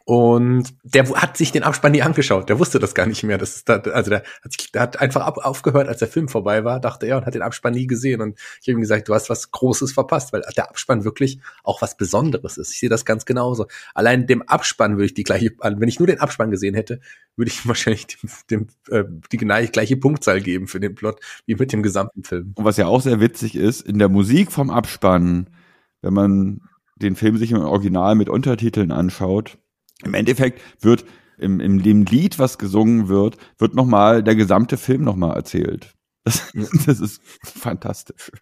und 0.08 0.72
der 0.84 1.04
hat 1.20 1.36
sich 1.36 1.50
den 1.50 1.64
Abspann 1.64 1.90
nie 1.90 2.00
angeschaut. 2.00 2.48
Der 2.48 2.60
wusste 2.60 2.78
das 2.78 2.94
gar 2.94 3.06
nicht 3.06 3.24
mehr. 3.24 3.38
Das 3.38 3.56
ist 3.56 3.68
da, 3.68 3.78
also 3.78 4.08
der 4.08 4.22
hat, 4.44 4.52
sich, 4.52 4.70
der 4.70 4.82
hat 4.82 5.00
einfach 5.00 5.22
ab, 5.22 5.38
aufgehört, 5.38 5.88
als 5.88 5.98
der 5.98 6.06
Film 6.06 6.28
vorbei 6.28 6.62
war, 6.62 6.78
dachte 6.78 7.06
er 7.06 7.16
und 7.16 7.26
hat 7.26 7.34
den 7.34 7.42
Abspann 7.42 7.74
nie 7.74 7.88
gesehen. 7.88 8.20
Und 8.20 8.38
ich 8.62 8.68
habe 8.68 8.78
ihm 8.78 8.80
gesagt, 8.80 9.08
du 9.08 9.14
hast 9.14 9.30
was 9.30 9.50
Großes 9.50 9.92
verpasst, 9.92 10.32
weil 10.32 10.44
der 10.56 10.68
Abspann 10.68 11.02
wirklich 11.02 11.40
auch 11.64 11.82
was 11.82 11.96
Besonderes 11.96 12.56
ist. 12.56 12.70
Ich 12.70 12.78
sehe 12.78 12.88
das 12.88 13.04
ganz 13.04 13.24
genauso. 13.24 13.66
Allein 13.94 14.28
dem 14.28 14.42
Abspann 14.42 14.92
würde 14.92 15.06
ich 15.06 15.14
die 15.14 15.24
gleiche, 15.24 15.50
wenn 15.60 15.88
ich 15.88 15.98
nur 15.98 16.06
den 16.06 16.20
Abspann 16.20 16.52
gesehen 16.52 16.76
hätte, 16.76 17.00
würde 17.34 17.50
ich 17.50 17.66
wahrscheinlich 17.66 18.06
dem, 18.06 18.30
dem 18.48 18.66
äh, 18.90 19.02
die 19.32 19.38
gleiche 19.38 19.96
Punktzahl 19.96 20.40
geben 20.40 20.68
für 20.68 20.78
den 20.78 20.94
Plot 20.94 21.18
wie 21.46 21.56
mit 21.56 21.72
dem 21.72 21.82
gesamten 21.82 22.22
Film. 22.22 22.52
Und 22.54 22.64
was 22.64 22.76
ja 22.76 22.86
auch 22.86 23.00
sehr 23.00 23.18
witzig 23.18 23.56
ist, 23.56 23.80
in 23.80 23.98
der 23.98 24.08
Musik 24.08 24.52
vom 24.52 24.70
Abspann, 24.70 25.50
wenn 26.00 26.14
man 26.14 26.60
den 26.94 27.16
Film 27.16 27.38
sich 27.38 27.50
im 27.50 27.58
Original 27.58 28.14
mit 28.14 28.28
Untertiteln 28.28 28.92
anschaut, 28.92 29.58
im 30.04 30.14
Endeffekt 30.14 30.60
wird 30.84 31.04
im, 31.38 31.60
im 31.60 31.82
dem 31.82 32.04
Lied, 32.04 32.38
was 32.38 32.58
gesungen 32.58 33.08
wird, 33.08 33.36
wird 33.58 33.74
nochmal 33.74 34.22
der 34.22 34.34
gesamte 34.34 34.76
Film 34.76 35.02
nochmal 35.02 35.36
erzählt. 35.36 35.94
Das, 36.24 36.50
das, 36.86 37.00
ist 37.00 37.20
fantastisch. 37.42 38.32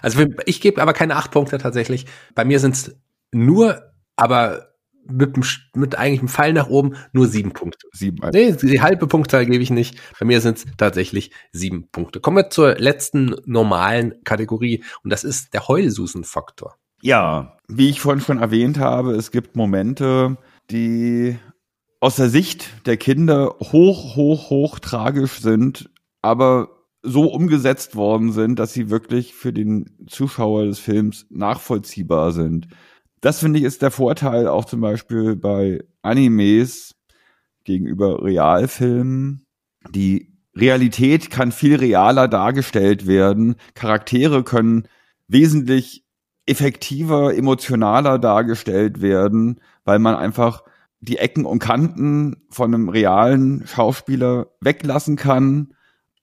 Also 0.00 0.24
ich 0.46 0.60
gebe 0.60 0.80
aber 0.80 0.92
keine 0.92 1.16
acht 1.16 1.32
Punkte 1.32 1.58
tatsächlich. 1.58 2.06
Bei 2.34 2.44
mir 2.44 2.60
sind 2.60 2.74
es 2.74 2.96
nur, 3.32 3.92
aber 4.16 4.76
mit, 5.08 5.36
mit 5.74 5.94
eigentlich 5.96 6.20
einem 6.20 6.28
Fall 6.28 6.52
nach 6.52 6.68
oben 6.68 6.96
nur 7.12 7.28
sieben 7.28 7.52
Punkte. 7.52 7.86
Sieben. 7.92 8.28
Nee, 8.32 8.52
die 8.52 8.80
halbe 8.80 9.06
Punktzahl 9.06 9.46
gebe 9.46 9.62
ich 9.62 9.70
nicht. 9.70 10.00
Bei 10.18 10.26
mir 10.26 10.40
sind 10.40 10.58
es 10.58 10.66
tatsächlich 10.76 11.30
sieben 11.52 11.88
Punkte. 11.90 12.20
Kommen 12.20 12.38
wir 12.38 12.50
zur 12.50 12.76
letzten 12.76 13.36
normalen 13.44 14.14
Kategorie 14.24 14.82
und 15.04 15.10
das 15.10 15.22
ist 15.22 15.54
der 15.54 15.68
Heulsusen-Faktor. 15.68 16.76
Ja, 17.02 17.56
wie 17.68 17.90
ich 17.90 18.00
vorhin 18.00 18.22
schon 18.22 18.38
erwähnt 18.38 18.78
habe, 18.78 19.12
es 19.12 19.30
gibt 19.30 19.54
Momente, 19.54 20.38
die 20.70 21.36
aus 22.00 22.16
der 22.16 22.28
Sicht 22.28 22.86
der 22.86 22.96
Kinder 22.96 23.56
hoch, 23.60 24.16
hoch, 24.16 24.50
hoch 24.50 24.78
tragisch 24.78 25.40
sind, 25.40 25.90
aber 26.22 26.68
so 27.02 27.30
umgesetzt 27.32 27.94
worden 27.94 28.32
sind, 28.32 28.58
dass 28.58 28.72
sie 28.72 28.90
wirklich 28.90 29.34
für 29.34 29.52
den 29.52 30.06
Zuschauer 30.08 30.66
des 30.66 30.78
Films 30.78 31.26
nachvollziehbar 31.30 32.32
sind. 32.32 32.68
Das 33.20 33.38
finde 33.38 33.58
ich 33.58 33.64
ist 33.64 33.82
der 33.82 33.90
Vorteil 33.90 34.48
auch 34.48 34.64
zum 34.64 34.80
Beispiel 34.80 35.36
bei 35.36 35.84
Animes 36.02 36.94
gegenüber 37.64 38.22
Realfilmen. 38.22 39.46
Die 39.90 40.36
Realität 40.54 41.30
kann 41.30 41.52
viel 41.52 41.76
realer 41.76 42.28
dargestellt 42.28 43.06
werden. 43.06 43.56
Charaktere 43.74 44.42
können 44.42 44.88
wesentlich 45.28 46.05
effektiver, 46.46 47.34
emotionaler 47.34 48.18
dargestellt 48.18 49.02
werden 49.02 49.60
weil 49.86 49.98
man 50.00 50.16
einfach 50.16 50.62
die 51.00 51.16
Ecken 51.16 51.46
und 51.46 51.60
Kanten 51.60 52.36
von 52.50 52.74
einem 52.74 52.90
realen 52.90 53.66
Schauspieler 53.66 54.48
weglassen 54.60 55.16
kann, 55.16 55.72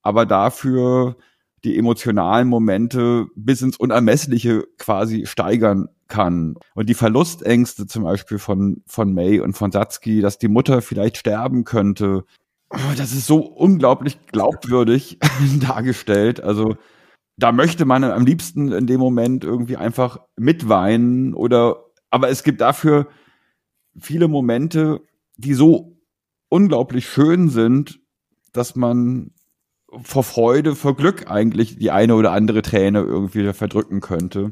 aber 0.03 0.27
dafür 0.27 1.15
die 1.63 1.77
emotionalen 1.77 2.49
Momente 2.49 3.27
bis 3.36 3.62
ins 3.62 3.77
Unermessliche 3.77 4.65
quasi 4.77 5.25
steigern 5.25 5.88
kann. 6.09 6.55
Und 6.75 6.89
die 6.89 6.93
Verlustängste 6.93 7.88
zum 7.88 8.03
Beispiel 8.03 8.38
von, 8.38 8.83
von 8.86 9.13
May 9.13 9.39
und 9.39 9.53
von 9.53 9.71
Satsuki, 9.71 10.19
dass 10.19 10.38
die 10.38 10.49
Mutter 10.49 10.81
vielleicht 10.81 11.17
sterben 11.17 11.63
könnte, 11.63 12.25
das 12.97 13.13
ist 13.13 13.27
so 13.27 13.38
unglaublich 13.38 14.17
glaubwürdig 14.27 15.19
dargestellt. 15.62 16.43
Also 16.43 16.75
da 17.38 17.52
möchte 17.52 17.86
man 17.86 18.04
am 18.04 18.26
liebsten 18.26 18.72
in 18.72 18.88
dem 18.88 19.00
Moment 19.00 19.43
irgendwie 19.43 19.78
einfach 19.78 20.19
mitweinen 20.38 21.34
oder, 21.34 21.86
aber 22.10 22.30
es 22.30 22.43
gibt 22.43 22.62
dafür 22.62 23.08
viele 24.00 24.28
Momente, 24.28 25.02
die 25.38 25.54
so 25.54 25.98
unglaublich 26.50 27.08
schön 27.08 27.50
sind, 27.50 28.00
dass 28.52 28.76
man 28.76 29.32
vor 30.02 30.24
Freude, 30.24 30.76
vor 30.76 30.96
Glück 30.96 31.30
eigentlich 31.30 31.78
die 31.78 31.91
eine 31.91 32.15
oder 32.15 32.32
andere 32.32 32.62
Träne 32.62 33.02
irgendwie 33.02 33.52
verdrücken 33.54 34.00
könnte. 34.00 34.52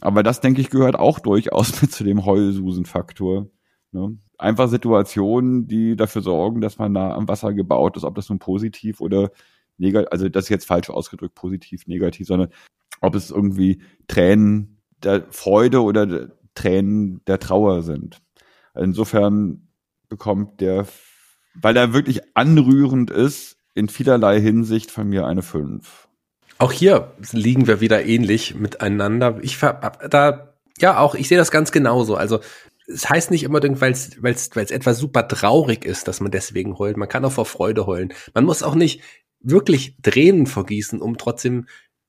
Aber 0.00 0.22
das, 0.22 0.40
denke 0.40 0.60
ich, 0.60 0.70
gehört 0.70 0.96
auch 0.96 1.18
durchaus 1.18 1.80
mit 1.82 1.92
zu 1.92 2.04
dem 2.04 2.24
Heulsusen-Faktor. 2.24 3.48
Ne? 3.92 4.18
Einfach 4.38 4.68
Situationen, 4.68 5.66
die 5.66 5.96
dafür 5.96 6.22
sorgen, 6.22 6.60
dass 6.60 6.78
man 6.78 6.92
nah 6.92 7.14
am 7.14 7.28
Wasser 7.28 7.52
gebaut 7.52 7.96
ist, 7.96 8.04
ob 8.04 8.14
das 8.14 8.28
nun 8.28 8.38
positiv 8.38 9.00
oder 9.00 9.30
negativ, 9.78 10.12
also 10.12 10.28
das 10.28 10.44
ist 10.44 10.50
jetzt 10.50 10.66
falsch 10.66 10.90
ausgedrückt, 10.90 11.34
positiv, 11.34 11.86
negativ, 11.86 12.26
sondern 12.26 12.50
ob 13.00 13.14
es 13.14 13.30
irgendwie 13.30 13.82
Tränen 14.06 14.82
der 15.02 15.26
Freude 15.30 15.82
oder 15.82 16.30
Tränen 16.54 17.22
der 17.26 17.38
Trauer 17.38 17.82
sind. 17.82 18.20
Insofern 18.74 19.68
bekommt 20.08 20.60
der, 20.60 20.86
weil 21.54 21.76
er 21.76 21.92
wirklich 21.92 22.20
anrührend 22.34 23.10
ist, 23.10 23.56
in 23.74 23.88
vielerlei 23.88 24.40
Hinsicht 24.40 24.90
von 24.90 25.08
mir 25.08 25.26
eine 25.26 25.42
5. 25.42 26.08
Auch 26.58 26.72
hier 26.72 27.12
liegen 27.30 27.68
wir 27.68 27.80
wieder 27.80 28.04
ähnlich 28.04 28.56
miteinander. 28.56 29.38
Ich 29.42 29.58
da 29.58 30.54
ja 30.80 30.98
auch, 30.98 31.14
ich 31.14 31.28
sehe 31.28 31.38
das 31.38 31.52
ganz 31.52 31.70
genauso. 31.70 32.16
Also 32.16 32.40
es 32.88 33.08
heißt 33.08 33.30
nicht 33.30 33.44
es 33.44 33.80
weil 33.80 33.92
es 33.92 34.70
etwas 34.70 34.98
super 34.98 35.28
traurig 35.28 35.84
ist, 35.84 36.08
dass 36.08 36.20
man 36.20 36.32
deswegen 36.32 36.78
heult. 36.78 36.96
Man 36.96 37.08
kann 37.08 37.24
auch 37.24 37.32
vor 37.32 37.44
Freude 37.46 37.86
heulen. 37.86 38.12
Man 38.34 38.44
muss 38.44 38.64
auch 38.64 38.74
nicht 38.74 39.02
wirklich 39.40 39.96
Tränen 40.02 40.46
vergießen, 40.46 41.00
um 41.00 41.18
trotzdem 41.18 41.66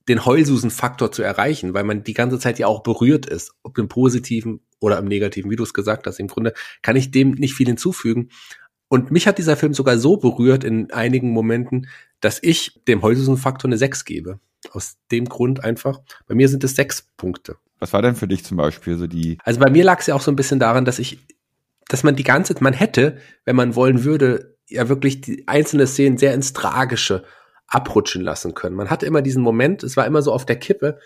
den 0.07 0.25
Heulsusen-Faktor 0.25 1.11
zu 1.11 1.21
erreichen, 1.21 1.73
weil 1.73 1.84
man 1.84 2.03
die 2.03 2.13
ganze 2.13 2.39
Zeit 2.39 2.57
ja 2.59 2.67
auch 2.67 2.82
berührt 2.82 3.27
ist, 3.27 3.51
ob 3.63 3.77
im 3.77 3.88
Positiven 3.88 4.61
oder 4.80 4.97
im 4.97 5.05
Negativen, 5.05 5.51
wie 5.51 5.55
du 5.55 5.63
es 5.63 5.73
gesagt 5.73 6.07
hast. 6.07 6.19
Im 6.19 6.27
Grunde 6.27 6.53
kann 6.82 6.95
ich 6.95 7.11
dem 7.11 7.32
nicht 7.32 7.53
viel 7.53 7.67
hinzufügen. 7.67 8.30
Und 8.88 9.11
mich 9.11 9.27
hat 9.27 9.38
dieser 9.38 9.55
Film 9.55 9.75
sogar 9.75 9.99
so 9.99 10.17
berührt 10.17 10.63
in 10.63 10.91
einigen 10.91 11.30
Momenten, 11.30 11.88
dass 12.21 12.39
ich 12.41 12.82
dem 12.88 13.03
Heulsusen-Faktor 13.03 13.69
eine 13.69 13.77
6 13.77 14.03
gebe. 14.03 14.39
Aus 14.71 14.97
dem 15.11 15.25
Grund 15.25 15.63
einfach. 15.63 16.01
Bei 16.27 16.36
mir 16.36 16.49
sind 16.49 16.63
es 16.63 16.75
sechs 16.75 17.07
Punkte. 17.15 17.55
Was 17.80 17.93
war 17.93 18.01
denn 18.01 18.15
für 18.15 18.27
dich 18.27 18.43
zum 18.43 18.57
Beispiel 18.57 18.97
so 18.97 19.07
die? 19.07 19.38
Also 19.43 19.59
bei 19.59 19.69
mir 19.69 19.86
lag 19.86 19.99
es 19.99 20.07
ja 20.07 20.15
auch 20.15 20.21
so 20.21 20.32
ein 20.32 20.36
bisschen 20.36 20.59
daran, 20.59 20.84
dass 20.84 20.99
ich, 20.99 21.19
dass 21.88 22.03
man 22.03 22.15
die 22.15 22.23
ganze, 22.23 22.55
man 22.59 22.73
hätte, 22.73 23.17
wenn 23.45 23.55
man 23.55 23.75
wollen 23.75 24.03
würde, 24.03 24.57
ja 24.70 24.89
wirklich 24.89 25.22
die 25.22 25.47
einzelne 25.47 25.88
Szenen 25.88 26.17
sehr 26.17 26.34
ins 26.34 26.53
Tragische 26.53 27.24
abrutschen 27.67 28.24
lassen 28.24 28.53
können. 28.53 28.76
Man 28.76 28.89
hatte 28.89 29.05
immer 29.05 29.22
diesen 29.22 29.43
Moment, 29.43 29.84
es 29.84 29.97
war 29.97 30.07
immer 30.07 30.22
so 30.22 30.32
auf 30.34 30.45
der 30.45 30.55
Kippe 30.55 30.99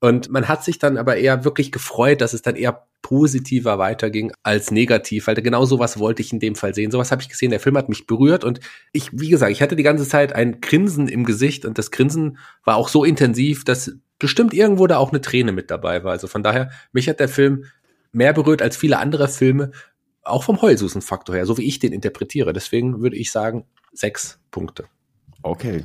und 0.00 0.30
man 0.30 0.48
hat 0.48 0.64
sich 0.64 0.78
dann 0.78 0.98
aber 0.98 1.16
eher 1.16 1.44
wirklich 1.44 1.72
gefreut, 1.72 2.20
dass 2.20 2.34
es 2.34 2.42
dann 2.42 2.56
eher 2.56 2.86
positiver 3.02 3.78
weiterging 3.78 4.32
als 4.42 4.70
negativ, 4.70 5.26
weil 5.26 5.36
genau 5.36 5.64
sowas 5.64 5.98
wollte 5.98 6.22
ich 6.22 6.32
in 6.32 6.40
dem 6.40 6.54
Fall 6.54 6.74
sehen. 6.74 6.90
Sowas 6.90 7.12
habe 7.12 7.22
ich 7.22 7.28
gesehen. 7.28 7.50
Der 7.50 7.60
Film 7.60 7.76
hat 7.76 7.88
mich 7.88 8.06
berührt 8.06 8.44
und 8.44 8.60
ich, 8.92 9.10
wie 9.12 9.28
gesagt, 9.28 9.52
ich 9.52 9.62
hatte 9.62 9.76
die 9.76 9.82
ganze 9.82 10.08
Zeit 10.08 10.34
ein 10.34 10.60
Grinsen 10.60 11.08
im 11.08 11.24
Gesicht 11.24 11.64
und 11.64 11.78
das 11.78 11.90
Grinsen 11.90 12.38
war 12.64 12.76
auch 12.76 12.88
so 12.88 13.04
intensiv, 13.04 13.64
dass 13.64 13.92
bestimmt 14.18 14.54
irgendwo 14.54 14.86
da 14.86 14.96
auch 14.98 15.12
eine 15.12 15.20
Träne 15.20 15.52
mit 15.52 15.70
dabei 15.70 16.02
war. 16.04 16.12
Also 16.12 16.26
von 16.26 16.42
daher, 16.42 16.70
mich 16.92 17.08
hat 17.08 17.20
der 17.20 17.28
Film 17.28 17.64
mehr 18.12 18.32
berührt 18.32 18.62
als 18.62 18.76
viele 18.76 18.98
andere 18.98 19.28
Filme, 19.28 19.70
auch 20.26 20.42
vom 20.42 20.60
Heulsusen-Faktor 20.60 21.36
her, 21.36 21.46
so 21.46 21.58
wie 21.58 21.66
ich 21.66 21.78
den 21.78 21.92
interpretiere. 21.92 22.52
Deswegen 22.52 23.00
würde 23.00 23.16
ich 23.16 23.30
sagen, 23.30 23.64
sechs 23.92 24.38
Punkte. 24.50 24.86
Okay. 25.42 25.84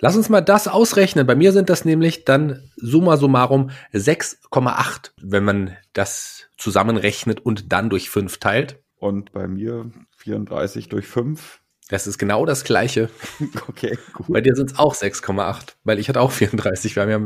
Lass 0.00 0.16
uns 0.16 0.30
mal 0.30 0.40
das 0.40 0.66
ausrechnen. 0.66 1.26
Bei 1.26 1.34
mir 1.34 1.52
sind 1.52 1.68
das 1.68 1.84
nämlich 1.84 2.24
dann 2.24 2.70
summa 2.76 3.18
summarum 3.18 3.70
6,8, 3.92 5.10
wenn 5.20 5.44
man 5.44 5.76
das 5.92 6.48
zusammenrechnet 6.56 7.40
und 7.40 7.72
dann 7.72 7.90
durch 7.90 8.08
5 8.08 8.38
teilt. 8.38 8.82
Und 8.96 9.32
bei 9.32 9.46
mir 9.46 9.90
34 10.16 10.88
durch 10.88 11.06
5. 11.06 11.59
Das 11.90 12.06
ist 12.06 12.18
genau 12.18 12.46
das 12.46 12.64
gleiche. 12.64 13.10
Okay, 13.68 13.98
gut. 14.12 14.26
Bei 14.28 14.40
dir 14.40 14.54
sind 14.54 14.72
es 14.72 14.78
auch 14.78 14.94
6,8, 14.94 15.74
weil 15.84 15.98
ich 15.98 16.08
hatte 16.08 16.20
auch 16.20 16.30
34. 16.30 16.96
Wir 16.96 17.02
haben 17.02 17.10
ja 17.10 17.18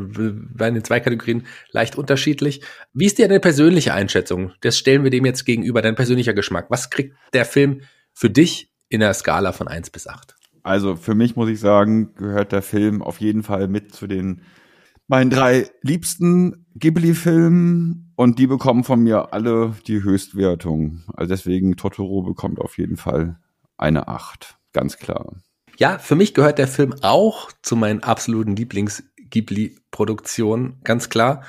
bei 0.55 0.71
den 0.71 0.85
zwei 0.85 1.01
Kategorien 1.01 1.47
leicht 1.71 1.97
unterschiedlich. 1.97 2.63
Wie 2.93 3.07
ist 3.07 3.19
dir 3.19 3.29
deine 3.29 3.41
persönliche 3.41 3.93
Einschätzung? 3.95 4.53
Das 4.61 4.79
stellen 4.79 5.05
wir 5.05 5.11
dem 5.11 5.27
jetzt 5.27 5.45
gegenüber, 5.45 5.83
dein 5.83 5.97
persönlicher 5.97 6.33
Geschmack. 6.33 6.67
Was 6.71 6.91
kriegt 6.91 7.17
der 7.33 7.45
Film 7.45 7.83
für 8.13 8.31
dich 8.31 8.71
in 8.89 9.01
der 9.01 9.15
Skala 9.15 9.53
von 9.53 9.69
1 9.69 9.91
bis 9.91 10.07
8? 10.07 10.35
Also 10.63 10.97
für 10.97 11.15
mich 11.15 11.37
muss 11.37 11.49
ich 11.49 11.61
sagen, 11.61 12.15
gehört 12.15 12.53
der 12.53 12.63
Film 12.63 13.03
auf 13.03 13.21
jeden 13.21 13.43
Fall 13.43 13.69
mit 13.69 13.95
zu 13.95 14.07
den 14.07 14.43
meinen 15.09 15.31
drei 15.31 15.69
liebsten 15.83 16.67
Ghibli-Filmen 16.77 18.13
und 18.17 18.39
die 18.39 18.47
bekommen 18.47 18.85
von 18.85 19.03
mir 19.03 19.33
alle 19.33 19.75
die 19.87 20.03
Höchstwertung. 20.03 21.03
Also 21.15 21.29
deswegen 21.31 21.77
Totoro 21.77 22.23
bekommt 22.23 22.61
auf 22.61 22.79
jeden 22.79 22.97
Fall 22.97 23.39
eine 23.77 24.09
Acht, 24.09 24.57
ganz 24.73 24.97
klar. 24.99 25.37
Ja, 25.79 25.99
für 25.99 26.15
mich 26.15 26.35
gehört 26.35 26.59
der 26.59 26.69
Film 26.69 26.95
auch 27.03 27.51
zu 27.63 27.77
meinen 27.77 28.03
absoluten 28.03 28.55
Lieblings-Ghibli-Produktionen, 28.57 30.81
ganz 30.85 31.09
klar. 31.09 31.43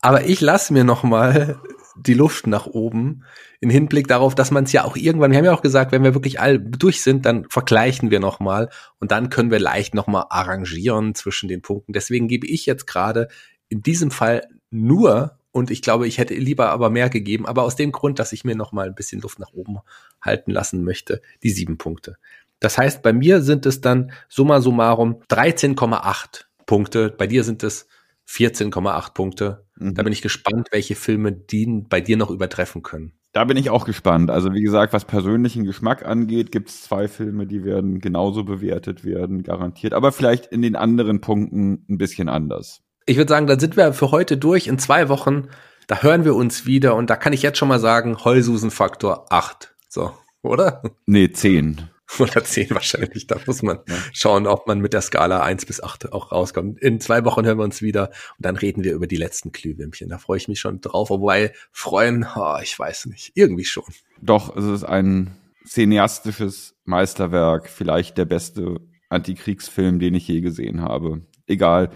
Aber 0.00 0.26
ich 0.26 0.40
lasse 0.40 0.72
mir 0.72 0.84
noch 0.84 1.02
mal 1.02 1.60
die 1.98 2.14
Luft 2.14 2.46
nach 2.46 2.66
oben 2.66 3.24
in 3.60 3.70
Hinblick 3.70 4.06
darauf, 4.06 4.34
dass 4.34 4.50
man 4.50 4.64
es 4.64 4.72
ja 4.72 4.84
auch 4.84 4.96
irgendwann, 4.96 5.30
wir 5.30 5.38
haben 5.38 5.46
ja 5.46 5.54
auch 5.54 5.62
gesagt, 5.62 5.92
wenn 5.92 6.04
wir 6.04 6.12
wirklich 6.14 6.40
all 6.40 6.58
durch 6.58 7.02
sind, 7.02 7.24
dann 7.24 7.46
vergleichen 7.48 8.10
wir 8.10 8.20
noch 8.20 8.38
mal 8.38 8.68
und 8.98 9.10
dann 9.10 9.30
können 9.30 9.50
wir 9.50 9.58
leicht 9.58 9.94
noch 9.94 10.06
mal 10.06 10.26
arrangieren 10.28 11.14
zwischen 11.14 11.48
den 11.48 11.62
Punkten. 11.62 11.94
Deswegen 11.94 12.28
gebe 12.28 12.46
ich 12.46 12.66
jetzt 12.66 12.86
gerade 12.86 13.28
in 13.68 13.82
diesem 13.82 14.10
Fall 14.10 14.46
nur 14.70 15.38
und 15.56 15.70
ich 15.70 15.80
glaube, 15.80 16.06
ich 16.06 16.18
hätte 16.18 16.34
lieber 16.34 16.68
aber 16.68 16.90
mehr 16.90 17.08
gegeben, 17.08 17.46
aber 17.46 17.62
aus 17.62 17.76
dem 17.76 17.90
Grund, 17.90 18.18
dass 18.18 18.34
ich 18.34 18.44
mir 18.44 18.54
noch 18.54 18.72
mal 18.72 18.86
ein 18.86 18.94
bisschen 18.94 19.22
Luft 19.22 19.38
nach 19.38 19.54
oben 19.54 19.78
halten 20.20 20.50
lassen 20.50 20.84
möchte, 20.84 21.22
die 21.42 21.48
sieben 21.48 21.78
Punkte. 21.78 22.18
Das 22.60 22.76
heißt, 22.76 23.02
bei 23.02 23.14
mir 23.14 23.40
sind 23.40 23.64
es 23.64 23.80
dann 23.80 24.12
summa 24.28 24.60
summarum 24.60 25.22
13,8 25.30 26.44
Punkte. 26.66 27.08
Bei 27.08 27.26
dir 27.26 27.42
sind 27.42 27.62
es 27.62 27.88
14,8 28.28 29.14
Punkte. 29.14 29.64
Mhm. 29.76 29.94
Da 29.94 30.02
bin 30.02 30.12
ich 30.12 30.20
gespannt, 30.20 30.68
welche 30.72 30.94
Filme 30.94 31.32
die 31.32 31.66
bei 31.88 32.02
dir 32.02 32.18
noch 32.18 32.30
übertreffen 32.30 32.82
können. 32.82 33.12
Da 33.32 33.44
bin 33.44 33.56
ich 33.56 33.70
auch 33.70 33.86
gespannt. 33.86 34.30
Also 34.30 34.52
wie 34.52 34.62
gesagt, 34.62 34.92
was 34.92 35.06
persönlichen 35.06 35.64
Geschmack 35.64 36.04
angeht, 36.04 36.52
gibt 36.52 36.68
es 36.68 36.82
zwei 36.82 37.08
Filme, 37.08 37.46
die 37.46 37.64
werden 37.64 38.00
genauso 38.00 38.44
bewertet 38.44 39.06
werden, 39.06 39.42
garantiert. 39.42 39.94
Aber 39.94 40.12
vielleicht 40.12 40.44
in 40.46 40.60
den 40.60 40.76
anderen 40.76 41.22
Punkten 41.22 41.86
ein 41.88 41.96
bisschen 41.96 42.28
anders 42.28 42.82
ich 43.06 43.16
würde 43.16 43.28
sagen, 43.28 43.46
dann 43.46 43.60
sind 43.60 43.76
wir 43.76 43.92
für 43.92 44.10
heute 44.10 44.36
durch. 44.36 44.66
In 44.66 44.78
zwei 44.78 45.08
Wochen, 45.08 45.48
da 45.86 46.02
hören 46.02 46.24
wir 46.24 46.34
uns 46.34 46.66
wieder 46.66 46.96
und 46.96 47.08
da 47.08 47.16
kann 47.16 47.32
ich 47.32 47.42
jetzt 47.42 47.58
schon 47.58 47.68
mal 47.68 47.78
sagen, 47.78 48.24
Heulsusen-Faktor 48.24 49.32
8. 49.32 49.74
So, 49.88 50.12
oder? 50.42 50.82
Nee, 51.06 51.30
10. 51.30 51.88
Oder 52.20 52.44
10 52.44 52.70
wahrscheinlich. 52.70 53.26
Da 53.26 53.36
muss 53.46 53.62
man 53.62 53.80
ja. 53.88 53.96
schauen, 54.12 54.46
ob 54.46 54.68
man 54.68 54.80
mit 54.80 54.92
der 54.92 55.00
Skala 55.00 55.42
1 55.42 55.66
bis 55.66 55.82
8 55.82 56.12
auch 56.12 56.30
rauskommt. 56.30 56.80
In 56.80 57.00
zwei 57.00 57.24
Wochen 57.24 57.44
hören 57.44 57.58
wir 57.58 57.64
uns 57.64 57.82
wieder 57.82 58.10
und 58.38 58.46
dann 58.46 58.56
reden 58.56 58.84
wir 58.84 58.94
über 58.94 59.08
die 59.08 59.16
letzten 59.16 59.50
Glühwürmchen. 59.50 60.08
Da 60.08 60.18
freue 60.18 60.38
ich 60.38 60.46
mich 60.46 60.60
schon 60.60 60.80
drauf. 60.80 61.10
Wobei 61.10 61.52
freuen, 61.72 62.24
oh, 62.36 62.58
ich 62.62 62.78
weiß 62.78 63.06
nicht, 63.06 63.32
irgendwie 63.34 63.64
schon. 63.64 63.92
Doch, 64.22 64.56
es 64.56 64.64
ist 64.64 64.84
ein 64.84 65.36
cineastisches 65.66 66.76
Meisterwerk. 66.84 67.68
Vielleicht 67.68 68.18
der 68.18 68.24
beste 68.24 68.76
Antikriegsfilm, 69.08 69.98
den 69.98 70.14
ich 70.14 70.28
je 70.28 70.40
gesehen 70.42 70.82
habe. 70.82 71.22
Egal, 71.48 71.90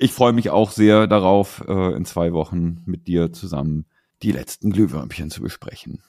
ich 0.00 0.12
freue 0.12 0.32
mich 0.32 0.50
auch 0.50 0.70
sehr 0.70 1.06
darauf, 1.06 1.62
äh, 1.68 1.94
in 1.94 2.06
zwei 2.06 2.32
Wochen 2.32 2.82
mit 2.86 3.06
dir 3.06 3.32
zusammen 3.32 3.84
die 4.22 4.32
letzten 4.32 4.70
Glühwürmchen 4.72 5.30
zu 5.30 5.42
besprechen. 5.42 6.02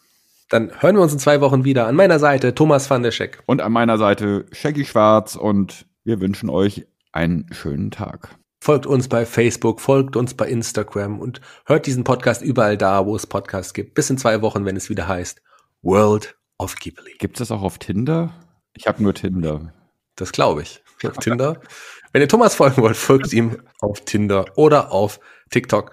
Dann 0.49 0.71
hören 0.81 0.95
wir 0.95 1.01
uns 1.01 1.13
in 1.13 1.19
zwei 1.19 1.41
Wochen 1.41 1.65
wieder. 1.65 1.87
An 1.87 1.95
meiner 1.95 2.17
Seite 2.17 2.55
Thomas 2.55 2.89
van 2.89 3.03
der 3.03 3.11
Scheck. 3.11 3.43
Und 3.45 3.61
an 3.61 3.71
meiner 3.71 3.97
Seite 3.97 4.45
Shaggy 4.51 4.85
Schwarz 4.85 5.35
und 5.35 5.85
wir 6.03 6.21
wünschen 6.21 6.49
euch 6.49 6.87
einen 7.11 7.47
schönen 7.51 7.91
Tag. 7.91 8.37
Folgt 8.61 8.85
uns 8.85 9.09
bei 9.09 9.25
Facebook, 9.25 9.81
folgt 9.81 10.15
uns 10.15 10.35
bei 10.35 10.47
Instagram 10.47 11.19
und 11.19 11.41
hört 11.65 11.85
diesen 11.85 12.03
Podcast 12.03 12.41
überall 12.41 12.77
da, 12.77 13.05
wo 13.05 13.15
es 13.15 13.27
Podcasts 13.27 13.73
gibt. 13.73 13.93
Bis 13.93 14.09
in 14.09 14.17
zwei 14.17 14.41
Wochen, 14.41 14.65
wenn 14.65 14.77
es 14.77 14.89
wieder 14.89 15.07
heißt 15.07 15.41
World 15.81 16.37
of 16.57 16.75
Ghibli. 16.75 17.15
Gibt 17.19 17.35
es 17.35 17.47
das 17.47 17.51
auch 17.51 17.63
auf 17.63 17.77
Tinder? 17.77 18.33
Ich 18.73 18.87
habe 18.87 19.03
nur 19.03 19.13
Tinder. 19.13 19.73
Das 20.15 20.31
glaube 20.31 20.61
ich. 20.61 20.81
Auf 21.03 21.17
Tinder. 21.17 21.59
Wenn 22.13 22.21
ihr 22.21 22.27
Thomas 22.27 22.55
folgen 22.55 22.81
wollt, 22.81 22.97
folgt 22.97 23.31
ihm 23.31 23.57
auf 23.79 24.01
Tinder 24.01 24.45
oder 24.55 24.91
auf 24.91 25.19
TikTok. 25.49 25.91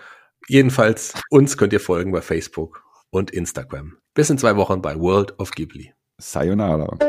Jedenfalls 0.49 1.15
uns 1.31 1.57
könnt 1.57 1.73
ihr 1.73 1.81
folgen 1.81 2.11
bei 2.11 2.23
Facebook 2.23 2.83
und 3.11 3.31
Instagram. 3.31 3.97
Bis 4.15 4.29
in 4.29 4.39
zwei 4.39 4.57
Wochen 4.57 4.83
bei 4.83 4.99
World 4.99 5.39
of 5.39 5.53
Ghibli. 5.53 5.93
Sayonara. 6.19 7.08